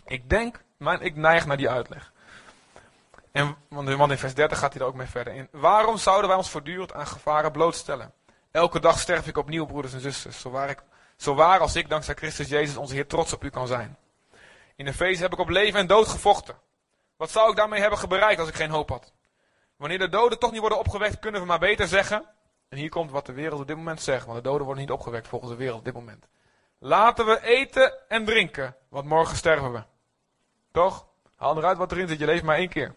Ik 0.04 0.30
denk, 0.30 0.64
maar 0.76 1.02
ik 1.02 1.16
neig 1.16 1.46
naar 1.46 1.56
die 1.56 1.70
uitleg. 1.70 2.12
En, 3.32 3.56
want 3.68 4.10
in 4.10 4.18
vers 4.18 4.34
30 4.34 4.58
gaat 4.58 4.72
hij 4.72 4.82
er 4.82 4.88
ook 4.88 4.94
mee 4.94 5.06
verder 5.06 5.34
in. 5.34 5.48
Waarom 5.50 5.96
zouden 5.96 6.28
wij 6.28 6.36
ons 6.36 6.50
voortdurend 6.50 6.92
aan 6.92 7.06
gevaren 7.06 7.52
blootstellen? 7.52 8.12
Elke 8.52 8.80
dag 8.80 8.98
sterf 8.98 9.26
ik 9.26 9.36
opnieuw, 9.36 9.66
broeders 9.66 9.94
en 9.94 10.00
zusters. 10.00 10.40
Zo 10.40 10.50
waar, 11.34 11.54
ik, 11.54 11.60
als 11.60 11.76
ik 11.76 11.88
dankzij 11.88 12.14
Christus 12.14 12.48
Jezus 12.48 12.76
onze 12.76 12.94
Heer 12.94 13.06
trots 13.06 13.32
op 13.32 13.44
u 13.44 13.50
kan 13.50 13.66
zijn. 13.66 13.96
In 14.76 14.84
de 14.84 14.94
feest 14.94 15.20
heb 15.20 15.32
ik 15.32 15.38
op 15.38 15.48
leven 15.48 15.80
en 15.80 15.86
dood 15.86 16.08
gevochten. 16.08 16.56
Wat 17.16 17.30
zou 17.30 17.50
ik 17.50 17.56
daarmee 17.56 17.80
hebben 17.80 18.08
bereikt 18.08 18.40
als 18.40 18.48
ik 18.48 18.54
geen 18.54 18.70
hoop 18.70 18.88
had? 18.88 19.12
Wanneer 19.76 19.98
de 19.98 20.08
doden 20.08 20.38
toch 20.38 20.50
niet 20.50 20.60
worden 20.60 20.78
opgewekt, 20.78 21.18
kunnen 21.18 21.40
we 21.40 21.46
maar 21.46 21.58
beter 21.58 21.88
zeggen. 21.88 22.24
En 22.68 22.78
hier 22.78 22.88
komt 22.88 23.10
wat 23.10 23.26
de 23.26 23.32
wereld 23.32 23.60
op 23.60 23.66
dit 23.66 23.76
moment 23.76 24.02
zegt, 24.02 24.26
want 24.26 24.36
de 24.36 24.48
doden 24.48 24.64
worden 24.64 24.82
niet 24.82 24.92
opgewekt 24.92 25.28
volgens 25.28 25.50
de 25.50 25.56
wereld 25.56 25.78
op 25.78 25.84
dit 25.84 25.94
moment. 25.94 26.26
Laten 26.78 27.26
we 27.26 27.42
eten 27.42 28.08
en 28.08 28.24
drinken, 28.24 28.76
want 28.88 29.06
morgen 29.06 29.36
sterven 29.36 29.72
we. 29.72 29.82
Toch? 30.72 31.06
Haal 31.36 31.56
eruit 31.56 31.78
wat 31.78 31.92
erin 31.92 32.08
zit, 32.08 32.18
je 32.18 32.26
leeft 32.26 32.42
maar 32.42 32.56
één 32.56 32.68
keer. 32.68 32.94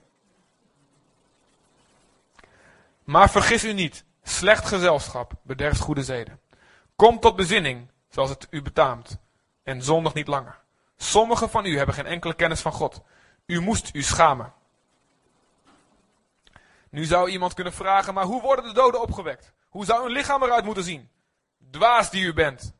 Maar 3.03 3.29
vergis 3.29 3.63
u 3.63 3.73
niet, 3.73 4.05
slecht 4.27 4.65
gezelschap 4.65 5.33
bederft 5.41 5.79
goede 5.79 6.03
zeden. 6.03 6.39
Kom 6.95 7.19
tot 7.19 7.35
bezinning, 7.35 7.91
zoals 8.09 8.29
het 8.29 8.47
u 8.49 8.61
betaamt, 8.61 9.17
en 9.63 9.81
zondig 9.83 10.13
niet 10.13 10.27
langer. 10.27 10.59
Sommigen 10.97 11.49
van 11.49 11.65
u 11.65 11.77
hebben 11.77 11.95
geen 11.95 12.05
enkele 12.05 12.33
kennis 12.33 12.61
van 12.61 12.71
God. 12.71 13.01
U 13.45 13.61
moest 13.61 13.89
u 13.93 14.01
schamen. 14.01 14.53
Nu 16.89 17.03
zou 17.03 17.29
iemand 17.29 17.53
kunnen 17.53 17.73
vragen, 17.73 18.13
maar 18.13 18.25
hoe 18.25 18.41
worden 18.41 18.65
de 18.65 18.73
doden 18.73 19.01
opgewekt? 19.01 19.53
Hoe 19.69 19.85
zou 19.85 20.03
hun 20.03 20.11
lichaam 20.11 20.43
eruit 20.43 20.65
moeten 20.65 20.83
zien? 20.83 21.09
Dwaas 21.71 22.09
die 22.09 22.25
u 22.25 22.33
bent. 22.33 22.73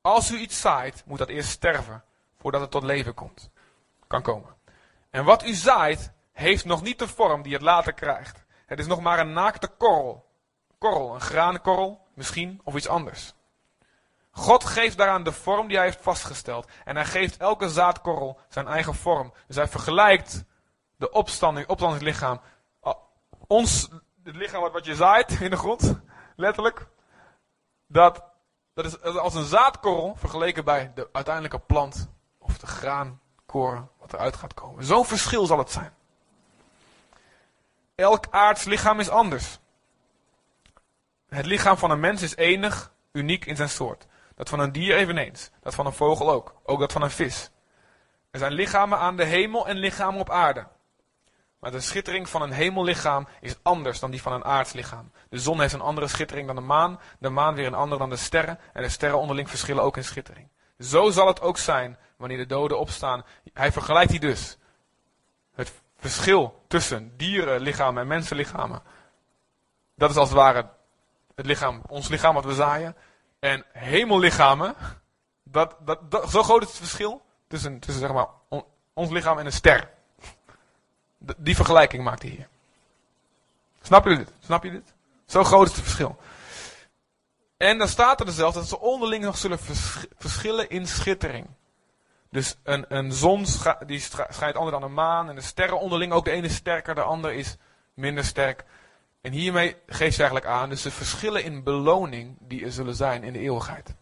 Als 0.00 0.30
u 0.30 0.38
iets 0.38 0.60
zaait, 0.60 1.02
moet 1.06 1.18
dat 1.18 1.28
eerst 1.28 1.50
sterven, 1.50 2.04
voordat 2.36 2.60
het 2.60 2.70
tot 2.70 2.82
leven 2.82 3.14
komt 3.14 3.50
kan 4.12 4.22
komen. 4.22 4.54
En 5.10 5.24
wat 5.24 5.44
u 5.44 5.54
zaait, 5.54 6.12
heeft 6.32 6.64
nog 6.64 6.82
niet 6.82 6.98
de 6.98 7.08
vorm 7.08 7.42
die 7.42 7.52
het 7.52 7.62
later 7.62 7.92
krijgt. 7.92 8.44
Het 8.66 8.78
is 8.78 8.86
nog 8.86 9.00
maar 9.00 9.18
een 9.18 9.32
naakte 9.32 9.68
korrel. 9.68 10.30
Korrel, 10.82 11.14
een 11.14 11.20
graankorrel, 11.20 12.06
misschien, 12.14 12.60
of 12.64 12.74
iets 12.74 12.88
anders. 12.88 13.34
God 14.30 14.64
geeft 14.64 14.96
daaraan 14.96 15.22
de 15.22 15.32
vorm 15.32 15.66
die 15.66 15.76
hij 15.76 15.86
heeft 15.86 16.02
vastgesteld. 16.02 16.68
En 16.84 16.96
hij 16.96 17.04
geeft 17.04 17.36
elke 17.36 17.68
zaadkorrel 17.68 18.38
zijn 18.48 18.66
eigen 18.66 18.94
vorm. 18.94 19.32
Dus 19.46 19.56
hij 19.56 19.68
vergelijkt 19.68 20.44
de 20.96 21.10
opstanding, 21.10 21.68
opstandingslichaam. 21.68 22.40
Ons, 23.46 23.88
het 24.22 24.36
lichaam 24.36 24.72
wat, 24.72 24.84
je 24.84 24.94
zaait 24.94 25.40
in 25.40 25.50
de 25.50 25.56
grond, 25.56 26.00
letterlijk, 26.36 26.86
dat, 27.86 28.24
dat 28.74 28.84
is 28.84 29.02
als 29.02 29.34
een 29.34 29.44
zaadkorrel 29.44 30.14
vergeleken 30.16 30.64
bij 30.64 30.92
de 30.94 31.08
uiteindelijke 31.12 31.58
plant 31.58 32.08
of 32.38 32.58
de 32.58 32.66
graankoren 32.66 33.90
wat 34.00 34.12
eruit 34.12 34.36
gaat 34.36 34.54
komen. 34.54 34.84
Zo'n 34.84 35.04
verschil 35.04 35.46
zal 35.46 35.58
het 35.58 35.70
zijn. 35.70 35.94
Elk 37.94 38.26
aards 38.30 38.64
lichaam 38.64 39.00
is 39.00 39.08
anders. 39.08 39.60
Het 41.34 41.46
lichaam 41.46 41.76
van 41.76 41.90
een 41.90 42.00
mens 42.00 42.22
is 42.22 42.36
enig, 42.36 42.92
uniek 43.12 43.44
in 43.44 43.56
zijn 43.56 43.68
soort. 43.68 44.06
Dat 44.34 44.48
van 44.48 44.60
een 44.60 44.72
dier 44.72 44.96
eveneens. 44.96 45.50
Dat 45.62 45.74
van 45.74 45.86
een 45.86 45.92
vogel 45.92 46.30
ook. 46.30 46.54
Ook 46.64 46.80
dat 46.80 46.92
van 46.92 47.02
een 47.02 47.10
vis. 47.10 47.50
Er 48.30 48.38
zijn 48.38 48.52
lichamen 48.52 48.98
aan 48.98 49.16
de 49.16 49.24
hemel 49.24 49.68
en 49.68 49.76
lichamen 49.76 50.20
op 50.20 50.30
aarde. 50.30 50.66
Maar 51.58 51.70
de 51.70 51.80
schittering 51.80 52.28
van 52.28 52.42
een 52.42 52.52
hemellichaam 52.52 53.28
is 53.40 53.56
anders 53.62 54.00
dan 54.00 54.10
die 54.10 54.22
van 54.22 54.32
een 54.32 54.44
aardslichaam. 54.44 55.12
De 55.28 55.38
zon 55.38 55.60
heeft 55.60 55.72
een 55.72 55.80
andere 55.80 56.08
schittering 56.08 56.46
dan 56.46 56.56
de 56.56 56.62
maan, 56.62 57.00
de 57.18 57.28
maan 57.28 57.54
weer 57.54 57.66
een 57.66 57.74
andere 57.74 58.00
dan 58.00 58.10
de 58.10 58.16
sterren, 58.16 58.58
en 58.72 58.82
de 58.82 58.88
sterren 58.88 59.18
onderling 59.18 59.48
verschillen 59.48 59.82
ook 59.82 59.96
in 59.96 60.04
schittering. 60.04 60.48
Zo 60.78 61.10
zal 61.10 61.26
het 61.26 61.40
ook 61.40 61.58
zijn 61.58 61.98
wanneer 62.16 62.38
de 62.38 62.46
doden 62.46 62.78
opstaan. 62.78 63.24
Hij 63.52 63.72
vergelijkt 63.72 64.10
die 64.10 64.20
dus. 64.20 64.58
Het 65.54 65.72
verschil 65.96 66.64
tussen 66.68 67.16
dierenlichamen 67.16 68.02
en 68.02 68.08
mensenlichamen. 68.08 68.82
Dat 69.96 70.10
is 70.10 70.16
als 70.16 70.28
het 70.28 70.38
ware 70.38 70.68
het 71.34 71.46
lichaam, 71.46 71.82
ons 71.88 72.08
lichaam 72.08 72.34
wat 72.34 72.44
we 72.44 72.54
zaaien. 72.54 72.96
En 73.38 73.64
hemellichamen, 73.72 74.74
zo 76.28 76.42
groot 76.42 76.62
is 76.62 76.68
het 76.68 76.76
verschil 76.76 77.22
tussen, 77.48 77.78
tussen 77.78 78.00
zeg 78.00 78.12
maar, 78.12 78.28
ons 78.92 79.10
lichaam 79.10 79.38
en 79.38 79.46
een 79.46 79.52
ster. 79.52 79.90
Die 81.36 81.56
vergelijking 81.56 82.04
maakt 82.04 82.22
hij 82.22 82.30
hier. 82.30 82.48
Snap 83.82 84.04
je 84.04 84.16
dit? 84.16 84.32
Snap 84.38 84.64
je 84.64 84.70
dit? 84.70 84.94
Zo 85.26 85.44
groot 85.44 85.66
is 85.66 85.72
het 85.72 85.82
verschil. 85.82 86.16
En 87.56 87.78
dan 87.78 87.88
staat 87.88 88.20
er 88.20 88.32
zelfs 88.32 88.54
dat 88.54 88.68
ze 88.68 88.80
onderling 88.80 89.24
nog 89.24 89.38
zullen 89.38 89.58
verschillen 90.18 90.68
in 90.68 90.86
schittering. 90.86 91.46
Dus 92.30 92.56
een, 92.62 92.84
een 92.88 93.12
zon 93.12 93.46
die 93.86 94.00
schijnt 94.28 94.56
anders 94.56 94.70
dan 94.70 94.82
een 94.82 94.94
maan. 94.94 95.28
En 95.28 95.34
de 95.34 95.40
sterren 95.40 95.80
onderling, 95.80 96.12
ook 96.12 96.24
de 96.24 96.30
ene 96.30 96.48
sterker, 96.48 96.94
de 96.94 97.02
ander 97.02 97.32
is 97.32 97.56
minder 97.94 98.24
sterk. 98.24 98.64
En 99.22 99.32
hiermee 99.32 99.76
geeft 99.86 100.14
ze 100.14 100.22
eigenlijk 100.22 100.50
aan, 100.50 100.68
dus 100.68 100.82
de 100.82 100.90
verschillen 100.90 101.44
in 101.44 101.62
beloning 101.62 102.36
die 102.38 102.64
er 102.64 102.72
zullen 102.72 102.94
zijn 102.94 103.22
in 103.22 103.32
de 103.32 103.38
eeuwigheid. 103.38 103.94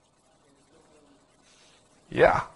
Ja. 2.06 2.48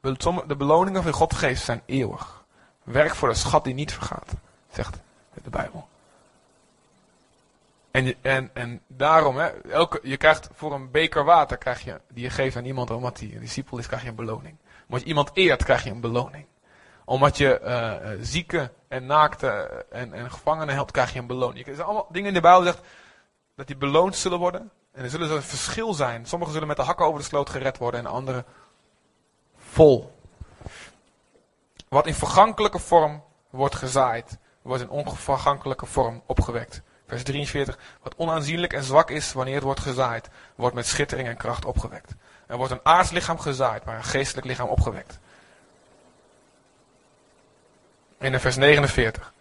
De 0.00 0.56
beloningen 0.56 1.02
van 1.02 1.12
God 1.12 1.34
geeft 1.34 1.62
zijn 1.62 1.82
eeuwig. 1.86 2.44
Werk 2.82 3.14
voor 3.14 3.28
de 3.28 3.34
schat 3.34 3.64
die 3.64 3.74
niet 3.74 3.92
vergaat, 3.92 4.30
zegt 4.72 4.98
de 5.42 5.50
Bijbel. 5.50 5.88
En, 7.90 8.14
en, 8.22 8.50
en 8.52 8.80
daarom, 8.86 9.36
hè, 9.36 9.48
elke, 9.70 10.00
je 10.02 10.16
krijgt 10.16 10.48
voor 10.54 10.72
een 10.72 10.90
beker 10.90 11.24
water 11.24 11.56
krijg 11.56 11.84
je, 11.84 12.00
die 12.08 12.22
je 12.22 12.30
geeft 12.30 12.56
aan 12.56 12.64
iemand 12.64 12.90
omdat 12.90 13.18
hij 13.18 13.30
een 13.34 13.40
discipel 13.40 13.78
is, 13.78 13.86
krijg 13.86 14.02
je 14.02 14.08
een 14.08 14.14
beloning. 14.14 14.56
Omdat 14.86 15.00
je 15.00 15.06
iemand 15.06 15.30
eert, 15.34 15.64
krijg 15.64 15.84
je 15.84 15.90
een 15.90 16.00
beloning. 16.00 16.46
Omdat 17.04 17.36
je 17.36 17.60
uh, 17.64 18.10
zieke 18.20 18.70
en 18.88 19.06
naakte 19.06 19.48
en, 19.90 20.12
en 20.12 20.30
gevangenen 20.30 20.74
helpt, 20.74 20.90
krijg 20.90 21.12
je 21.12 21.18
een 21.18 21.26
beloning. 21.26 21.66
Er 21.66 21.74
zijn 21.74 21.86
allemaal 21.86 22.08
dingen 22.10 22.28
in 22.28 22.34
de 22.34 22.40
Bijbel 22.40 22.62
zegt 22.62 22.80
dat 23.56 23.66
die 23.66 23.76
beloond 23.76 24.16
zullen 24.16 24.38
worden. 24.38 24.70
En 24.92 25.04
er 25.04 25.10
zullen 25.10 25.30
een 25.30 25.42
verschil 25.42 25.94
zijn. 25.94 26.26
Sommigen 26.26 26.52
zullen 26.52 26.68
met 26.68 26.76
de 26.76 26.82
hakken 26.82 27.06
over 27.06 27.18
de 27.20 27.26
sloot 27.26 27.50
gered 27.50 27.78
worden 27.78 28.00
en 28.00 28.06
anderen 28.06 28.44
vol. 29.56 30.12
Wat 31.88 32.06
in 32.06 32.14
vergankelijke 32.14 32.78
vorm 32.78 33.24
wordt 33.50 33.74
gezaaid, 33.74 34.38
wordt 34.62 34.82
in 34.82 34.88
onvergankelijke 34.88 35.86
vorm 35.86 36.22
opgewekt. 36.26 36.82
Vers 37.06 37.22
43. 37.22 37.78
Wat 38.02 38.14
onaanzienlijk 38.16 38.72
en 38.72 38.82
zwak 38.82 39.10
is 39.10 39.32
wanneer 39.32 39.54
het 39.54 39.64
wordt 39.64 39.80
gezaaid, 39.80 40.28
wordt 40.54 40.74
met 40.74 40.86
schittering 40.86 41.28
en 41.28 41.36
kracht 41.36 41.64
opgewekt. 41.64 42.14
Er 42.46 42.56
wordt 42.56 42.72
een 42.72 42.80
aards 42.82 43.10
lichaam 43.10 43.38
gezaaid, 43.38 43.84
maar 43.84 43.96
een 43.96 44.04
geestelijk 44.04 44.46
lichaam 44.46 44.68
opgewekt. 44.68 45.18
In 48.22 48.40
vers 48.40 48.56
49. 48.56 49.32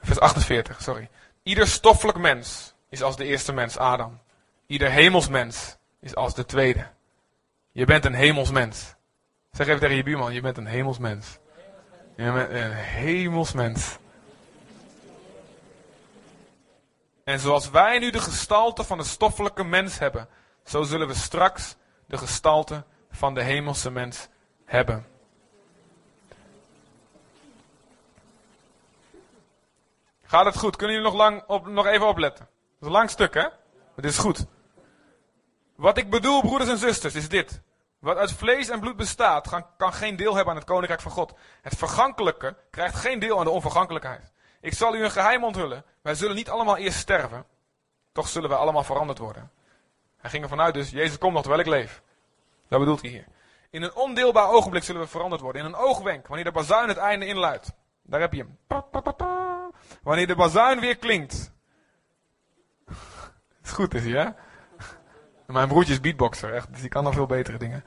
Vers 0.00 0.20
48, 0.20 0.82
sorry. 0.82 1.08
Ieder 1.42 1.66
stoffelijk 1.66 2.18
mens 2.18 2.74
is 2.88 3.02
als 3.02 3.16
de 3.16 3.24
eerste 3.24 3.52
mens, 3.52 3.78
Adam. 3.78 4.20
Ieder 4.66 4.90
hemelsmens 4.90 5.76
is 6.00 6.14
als 6.14 6.34
de 6.34 6.44
tweede. 6.44 6.86
Je 7.72 7.84
bent 7.84 8.04
een 8.04 8.14
hemelsmens. 8.14 8.94
Zeg 9.50 9.66
even 9.66 9.80
tegen 9.80 9.96
je 9.96 10.02
buurman, 10.02 10.34
je 10.34 10.40
bent 10.40 10.56
een 10.56 10.66
hemelsmens. 10.66 11.38
Je 12.16 12.32
bent 12.32 12.50
een 12.50 12.72
hemelsmens. 12.72 13.96
En 17.24 17.38
zoals 17.38 17.70
wij 17.70 17.98
nu 17.98 18.10
de 18.10 18.20
gestalte 18.20 18.84
van 18.84 18.98
de 18.98 19.04
stoffelijke 19.04 19.64
mens 19.64 19.98
hebben, 19.98 20.28
zo 20.64 20.82
zullen 20.82 21.06
we 21.06 21.14
straks 21.14 21.76
de 22.06 22.16
gestalte 22.16 22.84
van 23.10 23.34
de 23.34 23.42
hemelse 23.42 23.90
mens 23.90 24.28
hebben. 24.64 25.06
Gaat 30.26 30.44
het 30.44 30.58
goed? 30.58 30.76
Kunnen 30.76 30.96
jullie 30.96 31.10
nog, 31.10 31.20
lang 31.20 31.42
op, 31.46 31.66
nog 31.66 31.86
even 31.86 32.06
opletten? 32.06 32.44
Dat 32.44 32.80
is 32.80 32.86
een 32.86 32.92
lang 32.92 33.10
stuk, 33.10 33.34
hè? 33.34 33.46
Het 33.94 34.04
is 34.04 34.18
goed. 34.18 34.46
Wat 35.76 35.98
ik 35.98 36.10
bedoel, 36.10 36.40
broeders 36.40 36.70
en 36.70 36.78
zusters, 36.78 37.14
is 37.14 37.28
dit. 37.28 37.60
Wat 37.98 38.16
uit 38.16 38.32
vlees 38.32 38.68
en 38.68 38.80
bloed 38.80 38.96
bestaat, 38.96 39.48
kan 39.76 39.92
geen 39.92 40.16
deel 40.16 40.34
hebben 40.34 40.52
aan 40.52 40.58
het 40.58 40.68
koninkrijk 40.68 41.00
van 41.00 41.10
God. 41.10 41.34
Het 41.62 41.76
vergankelijke 41.76 42.56
krijgt 42.70 42.94
geen 42.94 43.18
deel 43.18 43.38
aan 43.38 43.44
de 43.44 43.50
onvergankelijkheid. 43.50 44.32
Ik 44.60 44.74
zal 44.74 44.94
u 44.94 45.04
een 45.04 45.10
geheim 45.10 45.44
onthullen. 45.44 45.84
Wij 46.02 46.14
zullen 46.14 46.36
niet 46.36 46.50
allemaal 46.50 46.76
eerst 46.76 46.98
sterven. 46.98 47.46
Toch 48.12 48.28
zullen 48.28 48.48
wij 48.48 48.58
allemaal 48.58 48.84
veranderd 48.84 49.18
worden. 49.18 49.50
Hij 50.16 50.30
ging 50.30 50.42
ervan 50.42 50.60
uit 50.60 50.74
dus, 50.74 50.90
Jezus 50.90 51.18
komt 51.18 51.32
nog 51.32 51.42
terwijl 51.42 51.62
ik 51.62 51.68
leef. 51.68 52.02
Dat 52.68 52.78
bedoelt 52.78 53.00
hij 53.00 53.10
hier. 53.10 53.24
In 53.70 53.82
een 53.82 53.94
ondeelbaar 53.94 54.48
ogenblik 54.48 54.82
zullen 54.82 55.00
we 55.00 55.06
veranderd 55.06 55.40
worden. 55.40 55.62
In 55.62 55.68
een 55.68 55.76
oogwenk, 55.76 56.26
wanneer 56.26 56.44
de 56.44 56.52
bazuin 56.52 56.88
het 56.88 56.96
einde 56.96 57.26
inluidt. 57.26 57.72
Daar 58.02 58.20
heb 58.20 58.32
je 58.32 58.46
hem. 58.68 59.45
Wanneer 60.06 60.26
de 60.26 60.34
bazuin 60.34 60.80
weer 60.80 60.96
klinkt. 60.96 61.52
Het 63.56 63.64
is 63.64 63.70
goed 63.70 63.94
is 63.94 64.02
hij, 64.04 64.12
hè? 64.12 64.28
Mijn 65.52 65.68
broertje 65.68 65.92
is 65.92 66.00
beatboxer, 66.00 66.54
echt, 66.54 66.72
dus 66.72 66.80
die 66.80 66.88
kan 66.88 67.04
nog 67.04 67.14
veel 67.14 67.26
betere 67.26 67.58
dingen. 67.58 67.84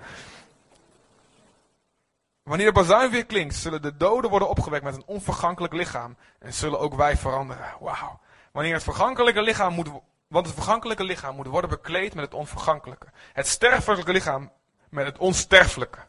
Wanneer 2.44 2.66
de 2.66 2.72
bazuin 2.72 3.12
weer 3.12 3.26
klinkt, 3.26 3.56
zullen 3.56 3.82
de 3.82 3.98
doden 3.98 4.30
worden 4.30 4.50
opgewekt 4.50 4.84
met 4.84 4.96
een 4.96 5.06
onvergankelijk 5.06 5.74
lichaam. 5.74 6.18
En 6.40 6.54
zullen 6.54 6.80
ook 6.80 6.94
wij 6.94 7.18
veranderen. 7.18 7.74
Wauw. 7.80 8.20
Wanneer 8.52 8.74
het 8.74 8.84
vergankelijke 8.84 9.42
lichaam 9.42 9.74
moet, 9.74 9.90
want 10.28 10.46
het 10.46 10.56
vergankelijke 10.56 11.04
lichaam 11.04 11.36
moet 11.36 11.48
worden 11.48 11.70
bekleed 11.70 12.14
met 12.14 12.26
het 12.26 12.34
onvergankelijke. 12.34 13.08
Het 13.34 13.48
sterfelijke 13.48 14.12
lichaam 14.12 14.52
met 14.90 15.06
het 15.06 15.18
onsterfelijke. 15.18 16.00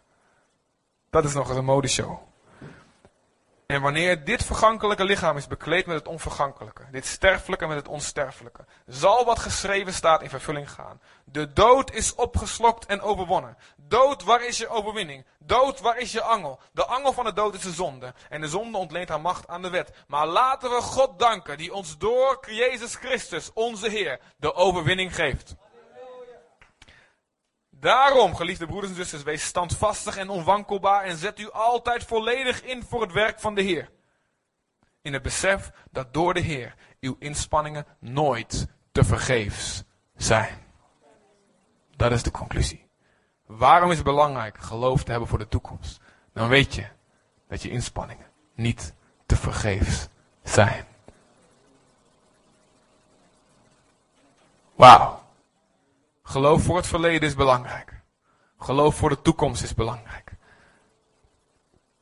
Dat 1.11 1.25
is 1.25 1.35
nog 1.35 1.49
eens 1.49 1.59
een 1.59 1.65
modeshow. 1.65 2.30
En 3.71 3.83
wanneer 3.83 4.25
dit 4.25 4.45
vergankelijke 4.45 5.05
lichaam 5.05 5.37
is 5.37 5.47
bekleed 5.47 5.87
met 5.87 5.97
het 5.97 6.09
onvergankelijke, 6.09 6.83
dit 6.91 7.07
sterfelijke 7.07 7.67
met 7.67 7.77
het 7.77 7.89
onsterfelijke, 7.89 8.65
zal 8.87 9.25
wat 9.25 9.39
geschreven 9.39 9.93
staat 9.93 10.23
in 10.23 10.29
vervulling 10.29 10.71
gaan. 10.71 11.01
De 11.25 11.53
dood 11.53 11.93
is 11.93 12.15
opgeslokt 12.15 12.87
en 12.87 13.01
overwonnen. 13.01 13.57
Dood, 13.77 14.25
waar 14.25 14.47
is 14.47 14.59
je 14.59 14.69
overwinning? 14.69 15.27
Dood, 15.39 15.81
waar 15.81 15.99
is 15.99 16.13
je 16.13 16.23
angel? 16.23 16.61
De 16.73 16.85
angel 16.85 17.13
van 17.13 17.25
de 17.25 17.33
dood 17.33 17.55
is 17.55 17.63
de 17.63 17.73
zonde. 17.73 18.15
En 18.29 18.41
de 18.41 18.49
zonde 18.49 18.79
ontleent 18.79 19.09
haar 19.09 19.21
macht 19.21 19.49
aan 19.49 19.63
de 19.63 19.71
wet. 19.71 19.91
Maar 20.07 20.27
laten 20.27 20.71
we 20.71 20.81
God 20.81 21.19
danken, 21.19 21.59
die 21.59 21.75
ons 21.75 21.99
door 21.99 22.39
Jezus 22.47 22.95
Christus, 22.95 23.53
onze 23.53 23.89
Heer, 23.89 24.21
de 24.37 24.55
overwinning 24.55 25.15
geeft. 25.15 25.55
Daarom, 27.81 28.35
geliefde 28.35 28.67
broeders 28.67 28.91
en 28.91 28.97
zusters, 28.97 29.23
wees 29.23 29.45
standvastig 29.45 30.17
en 30.17 30.29
onwankelbaar 30.29 31.05
en 31.05 31.17
zet 31.17 31.39
u 31.39 31.51
altijd 31.51 32.05
volledig 32.05 32.63
in 32.63 32.83
voor 32.83 33.01
het 33.01 33.13
werk 33.13 33.41
van 33.41 33.55
de 33.55 33.63
Heer. 33.63 33.91
In 35.03 35.13
het 35.13 35.23
besef 35.23 35.71
dat 35.91 36.15
door 36.15 36.35
de 36.35 36.41
Heer 36.41 36.75
uw 37.01 37.17
inspanningen 37.19 37.87
nooit 37.99 38.67
te 38.93 39.05
vergeefs 39.05 39.83
zijn. 40.17 40.59
Dat 41.97 42.13
is 42.13 42.23
de 42.23 42.31
conclusie. 42.31 42.89
Waarom 43.47 43.91
is 43.91 43.97
het 43.97 44.07
belangrijk 44.07 44.59
geloof 44.59 45.05
te 45.05 45.11
hebben 45.11 45.29
voor 45.29 45.39
de 45.39 45.49
toekomst? 45.49 46.01
Dan 46.33 46.49
weet 46.49 46.75
je 46.75 46.87
dat 47.49 47.63
je 47.63 47.71
inspanningen 47.71 48.27
niet 48.55 48.95
te 49.27 49.37
vergeefs 49.37 50.09
zijn. 50.43 50.87
Wauw. 54.75 55.20
Geloof 56.31 56.63
voor 56.63 56.77
het 56.77 56.87
verleden 56.87 57.29
is 57.29 57.35
belangrijk. 57.35 58.03
Geloof 58.59 58.95
voor 58.95 59.09
de 59.09 59.23
toekomst 59.23 59.63
is 59.63 59.75
belangrijk. 59.75 60.33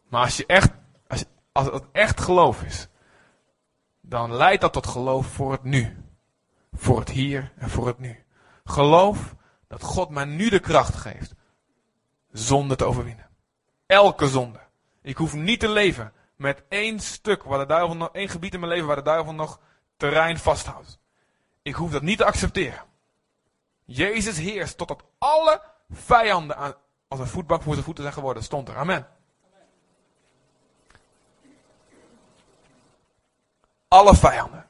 Maar 0.09 0.22
als, 0.22 0.37
je 0.37 0.47
echt, 0.47 0.70
als, 1.07 1.24
als 1.53 1.66
het 1.66 1.85
echt 1.93 2.20
geloof 2.20 2.62
is, 2.62 2.89
dan 4.01 4.33
leidt 4.33 4.61
dat 4.61 4.72
tot 4.72 4.87
geloof 4.87 5.26
voor 5.26 5.53
het 5.53 5.62
nu. 5.62 6.05
Voor 6.72 6.99
het 6.99 7.09
hier 7.09 7.53
en 7.57 7.70
voor 7.70 7.87
het 7.87 7.99
nu. 7.99 8.24
Geloof 8.64 9.35
dat 9.68 9.83
God 9.83 10.11
mij 10.11 10.24
nu 10.24 10.49
de 10.49 10.61
kracht 10.61 10.95
geeft 10.95 11.35
zonde 12.31 12.76
te 12.76 12.85
overwinnen. 12.85 13.29
Elke 13.87 14.29
zonde. 14.29 14.61
Ik 15.03 15.16
hoef 15.16 15.35
niet 15.35 15.61
te 15.61 15.68
leven 15.68 16.12
met 16.37 16.62
één 16.68 17.01
stuk, 17.01 17.43
waar 17.43 17.59
de 17.59 17.66
duivel 17.66 17.97
nog, 17.97 18.09
één 18.12 18.29
gebied 18.29 18.55
in 18.55 18.61
mijn 18.61 18.72
leven 18.72 18.87
waar 18.87 18.97
de 18.97 19.03
duivel 19.03 19.35
nog 19.35 19.61
terrein 19.97 20.39
vasthoudt. 20.39 20.99
Ik 21.62 21.74
hoef 21.74 21.91
dat 21.91 22.03
niet 22.03 22.18
te 22.18 22.24
accepteren. 22.24 22.88
Jezus 23.91 24.39
heerst 24.39 24.76
totdat 24.76 25.05
alle 25.18 25.62
vijanden 25.91 26.57
aan, 26.57 26.74
als 27.09 27.20
een 27.20 27.26
voetbank 27.26 27.62
voor 27.62 27.72
zijn 27.72 27.84
voeten 27.84 28.03
zijn 28.03 28.14
geworden. 28.14 28.43
Stond 28.43 28.68
er. 28.68 28.76
Amen. 28.76 29.09
Alle 33.89 34.14
vijanden. 34.14 34.68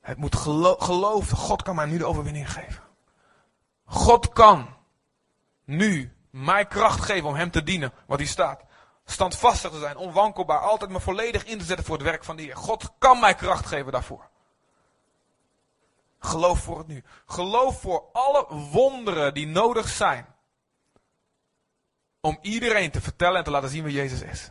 Het 0.00 0.16
moet 0.16 0.36
gelo. 0.36 1.20
God 1.20 1.62
kan 1.62 1.74
mij 1.74 1.86
nu 1.86 1.98
de 1.98 2.04
overwinning 2.04 2.52
geven. 2.52 2.82
God 3.84 4.28
kan 4.28 4.76
nu 5.64 6.16
mij 6.30 6.66
kracht 6.66 7.00
geven 7.00 7.28
om 7.28 7.34
hem 7.34 7.50
te 7.50 7.62
dienen, 7.62 7.92
wat 8.06 8.18
hij 8.18 8.28
staat. 8.28 8.62
Standvastig 9.04 9.70
te 9.70 9.78
zijn, 9.78 9.96
onwankelbaar, 9.96 10.58
altijd 10.58 10.90
me 10.90 11.00
volledig 11.00 11.44
in 11.44 11.58
te 11.58 11.64
zetten 11.64 11.86
voor 11.86 11.96
het 11.96 12.04
werk 12.04 12.24
van 12.24 12.36
de 12.36 12.42
Heer. 12.42 12.56
God 12.56 12.92
kan 12.98 13.20
mij 13.20 13.34
kracht 13.34 13.66
geven 13.66 13.92
daarvoor. 13.92 14.32
Geloof 16.24 16.58
voor 16.58 16.78
het 16.78 16.86
nu. 16.86 17.04
Geloof 17.26 17.80
voor 17.80 18.04
alle 18.12 18.46
wonderen 18.70 19.34
die 19.34 19.46
nodig 19.46 19.88
zijn. 19.88 20.26
Om 22.20 22.38
iedereen 22.40 22.90
te 22.90 23.00
vertellen 23.00 23.38
en 23.38 23.44
te 23.44 23.50
laten 23.50 23.68
zien 23.68 23.84
wie 23.84 23.94
Jezus 23.94 24.20
is. 24.20 24.50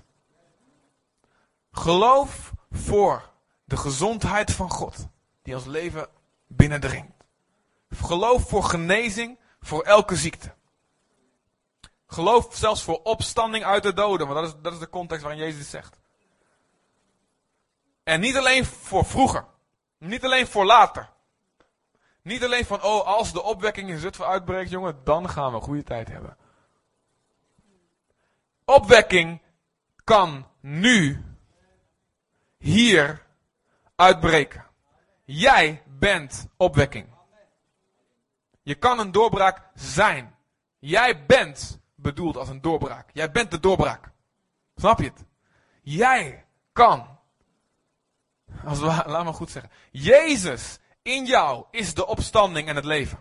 Geloof 1.72 2.52
voor 2.72 3.32
de 3.66 3.78
gezondheid 3.78 4.52
van 4.52 4.70
God. 4.70 5.08
Die 5.42 5.56
ons 5.56 5.66
leven 5.66 6.08
binnendringt. 6.48 7.24
Geloof 7.90 8.50
voor 8.50 8.64
genezing 8.64 9.40
voor 9.60 9.84
elke 9.84 10.16
ziekte. 10.16 10.54
Geloof 12.08 12.48
zelfs 12.56 12.84
voor 12.84 13.02
opstanding 13.04 13.64
uit 13.64 13.84
de 13.84 13.94
doden. 13.94 14.28
Want 14.28 14.40
dat 14.40 14.56
is, 14.56 14.62
dat 14.62 14.74
is 14.74 14.80
de 14.80 14.90
context 14.90 15.24
waarin 15.24 15.42
Jezus 15.42 15.70
zegt. 15.70 16.00
En 18.04 18.20
niet 18.20 18.38
alleen 18.38 18.66
voor 18.66 19.06
vroeger. 19.06 19.46
Niet 19.98 20.24
alleen 20.24 20.48
voor 20.48 20.66
later. 20.66 21.13
Niet 22.24 22.44
alleen 22.44 22.66
van, 22.66 22.84
oh, 22.84 23.06
als 23.06 23.34
de 23.34 23.42
opwekking 23.44 23.90
in 23.90 24.00
Zutphen 24.00 24.26
uitbreekt, 24.26 24.70
jongen, 24.70 25.00
dan 25.04 25.30
gaan 25.30 25.50
we 25.50 25.56
een 25.56 25.64
goede 25.64 25.84
tijd 25.84 26.08
hebben. 26.08 26.38
Opwekking 28.66 29.42
kan 30.04 30.48
nu, 30.60 31.24
hier, 32.58 33.26
uitbreken. 33.96 34.66
Jij 35.26 35.84
bent 35.88 36.48
opwekking. 36.58 37.08
Je 38.62 38.76
kan 38.76 39.00
een 39.00 39.12
doorbraak 39.12 39.62
zijn. 39.74 40.36
Jij 40.80 41.26
bent 41.26 41.80
bedoeld 41.96 42.38
als 42.38 42.50
een 42.50 42.62
doorbraak. 42.62 43.10
Jij 43.14 43.32
bent 43.32 43.52
de 43.52 43.60
doorbraak. 43.60 44.12
Snap 44.76 45.00
je 45.00 45.06
het? 45.06 45.26
Jij 45.82 46.46
kan. 46.74 47.20
Als 48.66 48.80
laat 48.80 49.24
me 49.24 49.34
goed 49.34 49.52
zeggen. 49.52 49.72
Jezus 49.92 50.80
in 51.04 51.26
jou 51.26 51.66
is 51.72 51.94
de 51.94 52.08
opstanding 52.08 52.68
en 52.68 52.76
het 52.76 52.86
leven. 52.86 53.20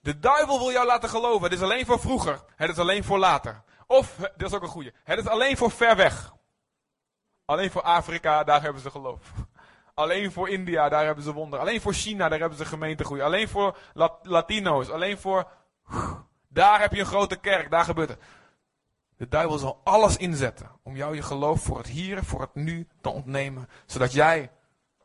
De 0.00 0.18
duivel 0.18 0.58
wil 0.58 0.72
jou 0.72 0.86
laten 0.86 1.08
geloven. 1.08 1.42
Het 1.42 1.52
is 1.52 1.62
alleen 1.62 1.86
voor 1.86 2.00
vroeger. 2.00 2.44
Het 2.56 2.70
is 2.70 2.78
alleen 2.78 3.04
voor 3.04 3.18
later. 3.18 3.62
Of, 3.86 4.16
dat 4.16 4.48
is 4.48 4.54
ook 4.54 4.62
een 4.62 4.68
goede. 4.68 4.92
Het 5.04 5.18
is 5.18 5.26
alleen 5.26 5.56
voor 5.56 5.70
ver 5.70 5.96
weg. 5.96 6.34
Alleen 7.44 7.70
voor 7.70 7.82
Afrika, 7.82 8.44
daar 8.44 8.62
hebben 8.62 8.82
ze 8.82 8.90
geloof. 8.90 9.32
Alleen 9.94 10.32
voor 10.32 10.48
India, 10.48 10.88
daar 10.88 11.04
hebben 11.04 11.24
ze 11.24 11.32
wonder. 11.32 11.58
Alleen 11.60 11.80
voor 11.80 11.92
China, 11.92 12.28
daar 12.28 12.38
hebben 12.38 12.58
ze 12.58 12.64
gemeentegroei. 12.64 13.20
Alleen 13.20 13.48
voor 13.48 13.78
Latino's. 14.22 14.90
Alleen 14.90 15.18
voor... 15.18 15.48
Daar 16.48 16.80
heb 16.80 16.92
je 16.92 17.00
een 17.00 17.06
grote 17.06 17.36
kerk, 17.36 17.70
daar 17.70 17.84
gebeurt 17.84 18.08
het. 18.08 18.18
De 19.16 19.28
duivel 19.28 19.58
zal 19.58 19.80
alles 19.84 20.16
inzetten 20.16 20.70
om 20.82 20.96
jou 20.96 21.14
je 21.14 21.22
geloof 21.22 21.62
voor 21.62 21.78
het 21.78 21.86
hier, 21.86 22.24
voor 22.24 22.40
het 22.40 22.54
nu 22.54 22.88
te 23.00 23.08
ontnemen. 23.08 23.68
Zodat 23.86 24.12
jij 24.12 24.50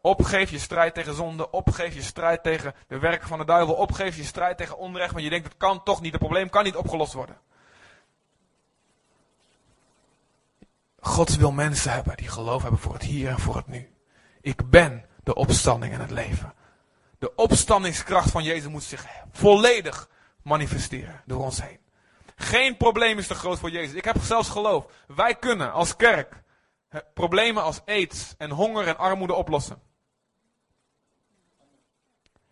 opgeeft 0.01 0.51
je 0.51 0.59
strijd 0.59 0.93
tegen 0.93 1.14
zonde, 1.14 1.51
opgeeft 1.51 1.95
je 1.95 2.01
strijd 2.01 2.43
tegen 2.43 2.74
de 2.88 2.99
werken 2.99 3.28
van 3.28 3.39
de 3.39 3.45
duivel, 3.45 3.74
opgeeft 3.74 4.18
je 4.18 4.24
strijd 4.24 4.57
tegen 4.57 4.78
onrecht, 4.78 5.12
want 5.12 5.24
je 5.24 5.30
denkt 5.30 5.47
het 5.47 5.57
kan 5.57 5.84
toch 5.84 6.01
niet, 6.01 6.12
het 6.12 6.22
probleem 6.22 6.49
kan 6.49 6.64
niet 6.64 6.76
opgelost 6.76 7.14
worden. 7.14 7.38
God 10.99 11.36
wil 11.36 11.51
mensen 11.51 11.91
hebben 11.91 12.18
die 12.18 12.28
geloof 12.28 12.62
hebben 12.62 12.80
voor 12.80 12.93
het 12.93 13.03
hier 13.03 13.30
en 13.30 13.39
voor 13.39 13.55
het 13.55 13.68
nu. 13.68 13.89
Ik 14.41 14.70
ben 14.70 15.05
de 15.24 15.36
opstanding 15.36 15.93
en 15.93 15.99
het 15.99 16.12
leven. 16.12 16.53
De 17.20 17.36
opstandingskracht 17.36 18.32
van 18.32 18.43
Jezus 18.43 18.70
moet 18.70 18.84
zich 18.84 19.05
volledig 19.32 20.09
manifesteren 20.43 21.22
door 21.26 21.43
ons 21.43 21.62
heen. 21.62 21.80
Geen 22.36 22.77
probleem 22.77 23.17
is 23.17 23.27
te 23.27 23.36
groot 23.36 23.59
voor 23.59 23.71
Jezus. 23.71 23.93
Ik 23.93 24.05
heb 24.05 24.17
zelfs 24.21 24.49
geloof. 24.49 24.86
Wij 25.07 25.36
kunnen 25.36 25.71
als 25.71 25.95
kerk 25.95 26.43
problemen 27.13 27.63
als 27.63 27.82
aids 27.86 28.36
en 28.38 28.49
honger 28.49 28.88
en 28.88 28.97
armoede 28.97 29.34
oplossen. 29.34 29.82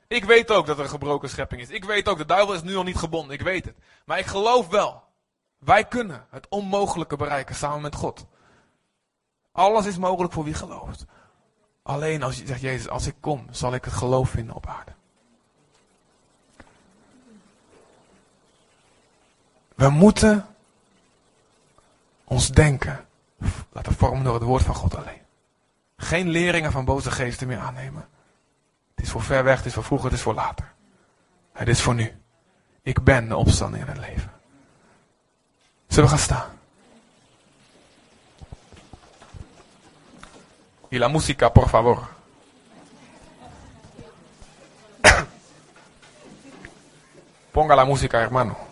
Ik 0.08 0.24
weet 0.24 0.52
ook 0.52 0.66
dat 0.66 0.78
er 0.78 0.84
een 0.84 0.90
gebroken 0.90 1.30
schepping 1.30 1.62
is. 1.62 1.70
Ik 1.70 1.84
weet 1.84 2.08
ook, 2.08 2.18
de 2.18 2.26
duivel 2.26 2.54
is 2.54 2.62
nu 2.62 2.76
al 2.76 2.84
niet 2.84 2.98
gebonden. 2.98 3.34
Ik 3.34 3.42
weet 3.42 3.66
het. 3.66 3.78
Maar 4.06 4.20
ik 4.20 4.26
geloof 4.26 4.68
wel. 4.68 5.04
Wij 5.60 5.86
kunnen 5.86 6.28
het 6.30 6.48
onmogelijke 6.50 7.16
bereiken 7.16 7.56
samen 7.56 7.82
met 7.82 7.96
God. 7.96 8.26
Alles 9.52 9.86
is 9.86 9.98
mogelijk 9.98 10.34
voor 10.34 10.44
wie 10.44 10.54
gelooft. 10.54 11.06
Alleen 11.84 12.24
als 12.24 12.38
je 12.38 12.46
zegt, 12.46 12.62
Jezus, 12.62 12.90
als 12.90 13.08
ik 13.08 13.16
kom, 13.20 13.48
zal 13.52 13.74
ik 13.74 13.86
het 13.86 13.94
geloof 13.94 14.30
vinden 14.30 14.56
op 14.56 14.68
aarde. 14.68 14.92
We 19.80 19.90
moeten 19.90 20.46
ons 22.24 22.50
denken 22.50 23.06
laten 23.72 23.94
vormen 23.94 24.24
door 24.24 24.34
het 24.34 24.44
woord 24.44 24.64
van 24.64 24.76
God 24.76 24.96
alleen. 24.96 25.22
Geen 25.98 26.30
leringen 26.30 26.72
van 26.72 26.86
boze 26.86 27.12
geesten 27.12 27.48
meer 27.48 27.58
aannemen. 27.58 28.08
Het 28.96 29.06
is 29.06 29.12
voor 29.12 29.22
ver 29.22 29.44
weg, 29.44 29.58
het 29.58 29.66
is 29.66 29.74
voor 29.74 29.84
vroeger, 29.84 30.10
het 30.10 30.18
is 30.18 30.24
voor 30.24 30.34
later. 30.34 30.74
Het 31.52 31.68
is 31.68 31.82
voor 31.82 31.96
nu. 31.96 32.22
Ik 32.82 33.04
ben 33.04 33.28
de 33.28 33.36
opstanding 33.36 33.84
in 33.84 33.90
het 33.90 33.98
leven. 33.98 34.32
Zullen 35.88 36.10
we 36.10 36.16
gaan 36.16 36.24
staan? 36.24 36.50
Y 40.90 40.98
la 40.98 41.08
música, 41.08 41.50
por 41.50 41.68
favor. 41.70 42.08
Ponga 47.52 47.76
la 47.76 47.86
música, 47.86 48.20
hermano. 48.20 48.69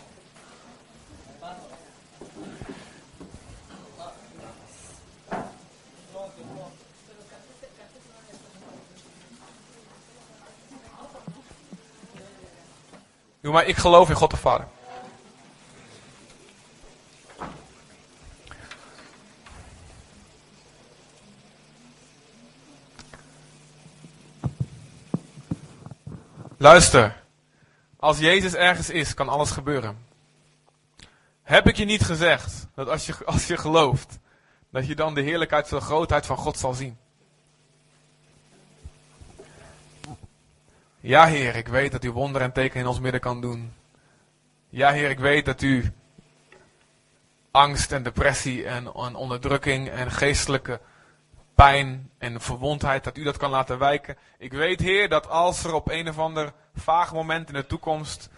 Doe 13.47 13.55
maar, 13.55 13.65
ik 13.65 13.77
geloof 13.77 14.09
in 14.09 14.15
God 14.15 14.31
de 14.31 14.37
Vader. 14.37 14.67
Luister, 26.57 27.23
als 27.97 28.17
Jezus 28.17 28.53
ergens 28.53 28.89
is, 28.89 29.13
kan 29.13 29.29
alles 29.29 29.51
gebeuren. 29.51 30.05
Heb 31.43 31.67
ik 31.67 31.75
je 31.75 31.85
niet 31.85 32.03
gezegd 32.03 32.67
dat 32.75 32.89
als 32.89 33.05
je, 33.05 33.15
als 33.25 33.47
je 33.47 33.57
gelooft, 33.57 34.19
dat 34.71 34.87
je 34.87 34.95
dan 34.95 35.13
de 35.13 35.21
heerlijkheid, 35.21 35.69
de 35.69 35.79
grootheid 35.79 36.25
van 36.25 36.37
God 36.37 36.57
zal 36.57 36.73
zien? 36.73 36.97
Ja, 41.07 41.25
Heer, 41.25 41.55
ik 41.55 41.67
weet 41.67 41.91
dat 41.91 42.03
u 42.03 42.11
wonder 42.11 42.41
en 42.41 42.51
teken 42.51 42.79
in 42.79 42.87
ons 42.87 42.99
midden 42.99 43.21
kan 43.21 43.41
doen. 43.41 43.73
Ja, 44.69 44.91
Heer, 44.91 45.09
ik 45.09 45.19
weet 45.19 45.45
dat 45.45 45.61
u 45.61 45.91
angst 47.51 47.91
en 47.91 48.03
depressie 48.03 48.65
en, 48.65 48.85
en 48.85 49.15
onderdrukking 49.15 49.89
en 49.89 50.11
geestelijke 50.11 50.79
pijn 51.55 52.11
en 52.17 52.41
verwondheid, 52.41 53.03
dat 53.03 53.17
u 53.17 53.23
dat 53.23 53.37
kan 53.37 53.49
laten 53.49 53.79
wijken. 53.79 54.17
Ik 54.37 54.51
weet, 54.51 54.79
Heer, 54.79 55.09
dat 55.09 55.29
als 55.29 55.63
er 55.63 55.73
op 55.73 55.89
een 55.89 56.09
of 56.09 56.19
ander 56.19 56.53
vaag 56.75 57.13
moment 57.13 57.47
in 57.47 57.53
de 57.53 57.65
toekomst 57.65 58.29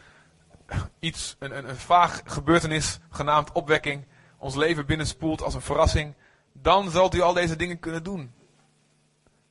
iets, 1.00 1.36
een, 1.40 1.58
een, 1.58 1.70
een 1.70 1.76
vaag 1.76 2.22
gebeurtenis 2.26 3.00
genaamd 3.10 3.52
opwekking, 3.52 4.06
ons 4.38 4.56
leven 4.56 4.86
binnenspoelt 4.86 5.42
als 5.42 5.54
een 5.54 5.62
verrassing, 5.62 6.14
dan 6.54 6.90
zult 6.90 7.16
u 7.16 7.22
al 7.22 7.34
deze 7.34 7.56
dingen 7.56 7.80
kunnen 7.80 8.04
doen. 8.04 8.34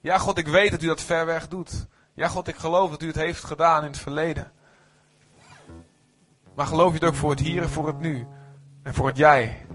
Ja, 0.00 0.18
God, 0.18 0.38
ik 0.38 0.46
weet 0.46 0.70
dat 0.70 0.82
u 0.82 0.86
dat 0.86 1.02
ver 1.02 1.26
weg 1.26 1.48
doet. 1.48 1.86
Ja, 2.18 2.28
God, 2.28 2.48
ik 2.48 2.56
geloof 2.56 2.90
dat 2.90 3.02
u 3.02 3.06
het 3.06 3.16
heeft 3.16 3.44
gedaan 3.44 3.82
in 3.84 3.90
het 3.90 3.98
verleden. 3.98 4.52
Maar 6.54 6.66
geloof 6.66 6.88
je 6.88 6.98
het 6.98 7.08
ook 7.08 7.14
voor 7.14 7.30
het 7.30 7.40
hier 7.40 7.62
en 7.62 7.68
voor 7.68 7.86
het 7.86 8.00
nu? 8.00 8.26
En 8.82 8.94
voor 8.94 9.06
het 9.06 9.16
jij? 9.16 9.66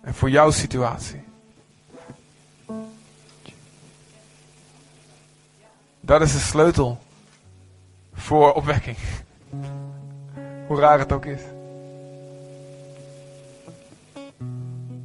En 0.00 0.14
voor 0.14 0.30
jouw 0.30 0.50
situatie? 0.50 1.24
Dat 6.00 6.20
is 6.20 6.32
de 6.32 6.38
sleutel 6.38 6.98
voor 8.12 8.52
opwekking. 8.52 8.96
Hoe 10.66 10.80
raar 10.80 10.98
het 10.98 11.12
ook 11.12 11.24
is. 11.24 11.42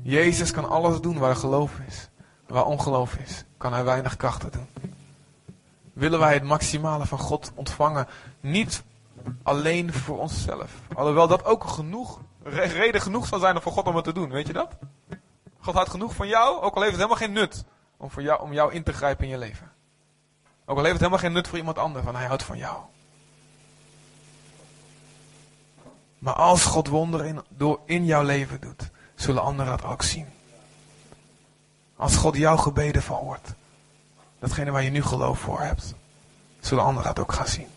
Jezus 0.02 0.52
kan 0.52 0.70
alles 0.70 1.02
doen 1.02 1.18
waar 1.18 1.36
geloof 1.36 1.80
is. 1.88 2.10
Waar 2.48 2.66
ongeloof 2.66 3.16
is, 3.16 3.46
kan 3.58 3.74
hij 3.74 3.84
weinig 3.84 4.18
krachten 4.18 4.52
doen. 4.52 4.81
Willen 6.02 6.20
wij 6.20 6.34
het 6.34 6.44
maximale 6.44 7.06
van 7.06 7.20
God 7.20 7.52
ontvangen, 7.56 8.08
niet 8.40 8.84
alleen 9.44 9.94
voor 9.94 10.20
onszelf. 10.20 10.72
Alhoewel 10.94 11.28
dat 11.28 11.46
ook 11.46 11.64
genoeg, 11.64 12.20
reden 12.44 13.02
genoeg 13.02 13.28
zal 13.28 13.40
zijn 13.40 13.62
voor 13.62 13.72
God 13.72 13.88
om 13.88 13.96
het 13.96 14.04
te 14.04 14.14
doen, 14.14 14.30
weet 14.30 14.48
je 14.48 14.54
dat? 14.54 14.78
God 15.60 15.74
houdt 15.74 15.90
genoeg 15.90 16.16
van 16.16 16.28
jou, 16.28 16.62
ook 16.62 16.76
al 16.76 16.82
heeft 16.82 16.96
het 16.98 17.04
helemaal 17.04 17.28
geen 17.28 17.32
nut 17.32 17.64
om, 17.98 18.12
voor 18.12 18.22
jou, 18.22 18.42
om 18.42 18.54
jou 18.54 18.74
in 18.74 18.84
te 18.84 18.94
grijpen 18.94 19.24
in 19.24 19.30
je 19.30 19.38
leven. 19.38 19.72
Ook 20.66 20.78
al 20.78 20.84
heeft 20.84 21.00
het 21.00 21.00
helemaal 21.00 21.20
geen 21.20 21.32
nut 21.32 21.48
voor 21.48 21.58
iemand 21.58 21.78
anders, 21.78 22.06
want 22.06 22.18
hij 22.18 22.26
houdt 22.26 22.44
van 22.44 22.58
jou. 22.58 22.78
Maar 26.20 26.34
als 26.34 26.66
God 26.66 26.88
wonderen 26.88 27.28
in, 27.28 27.42
door 27.50 27.80
in 27.86 28.06
jouw 28.06 28.24
leven 28.24 28.62
doet, 28.62 28.90
zullen 29.16 29.44
anderen 29.44 29.78
dat 29.78 29.90
ook 29.92 30.02
zien. 30.02 30.28
Als 31.96 32.16
God 32.16 32.36
jouw 32.36 32.58
gebeden 32.58 33.02
verhoort, 33.02 33.54
datgene 34.42 34.72
waar 34.72 34.84
je 34.84 34.90
nu 34.90 35.02
geloof 35.02 35.40
voor 35.40 35.60
hebt, 35.60 35.94
zullen 36.60 36.84
anderen 36.84 37.08
dat 37.16 37.20
ook 37.20 37.34
gaan 37.34 37.48
zien. 37.48 37.68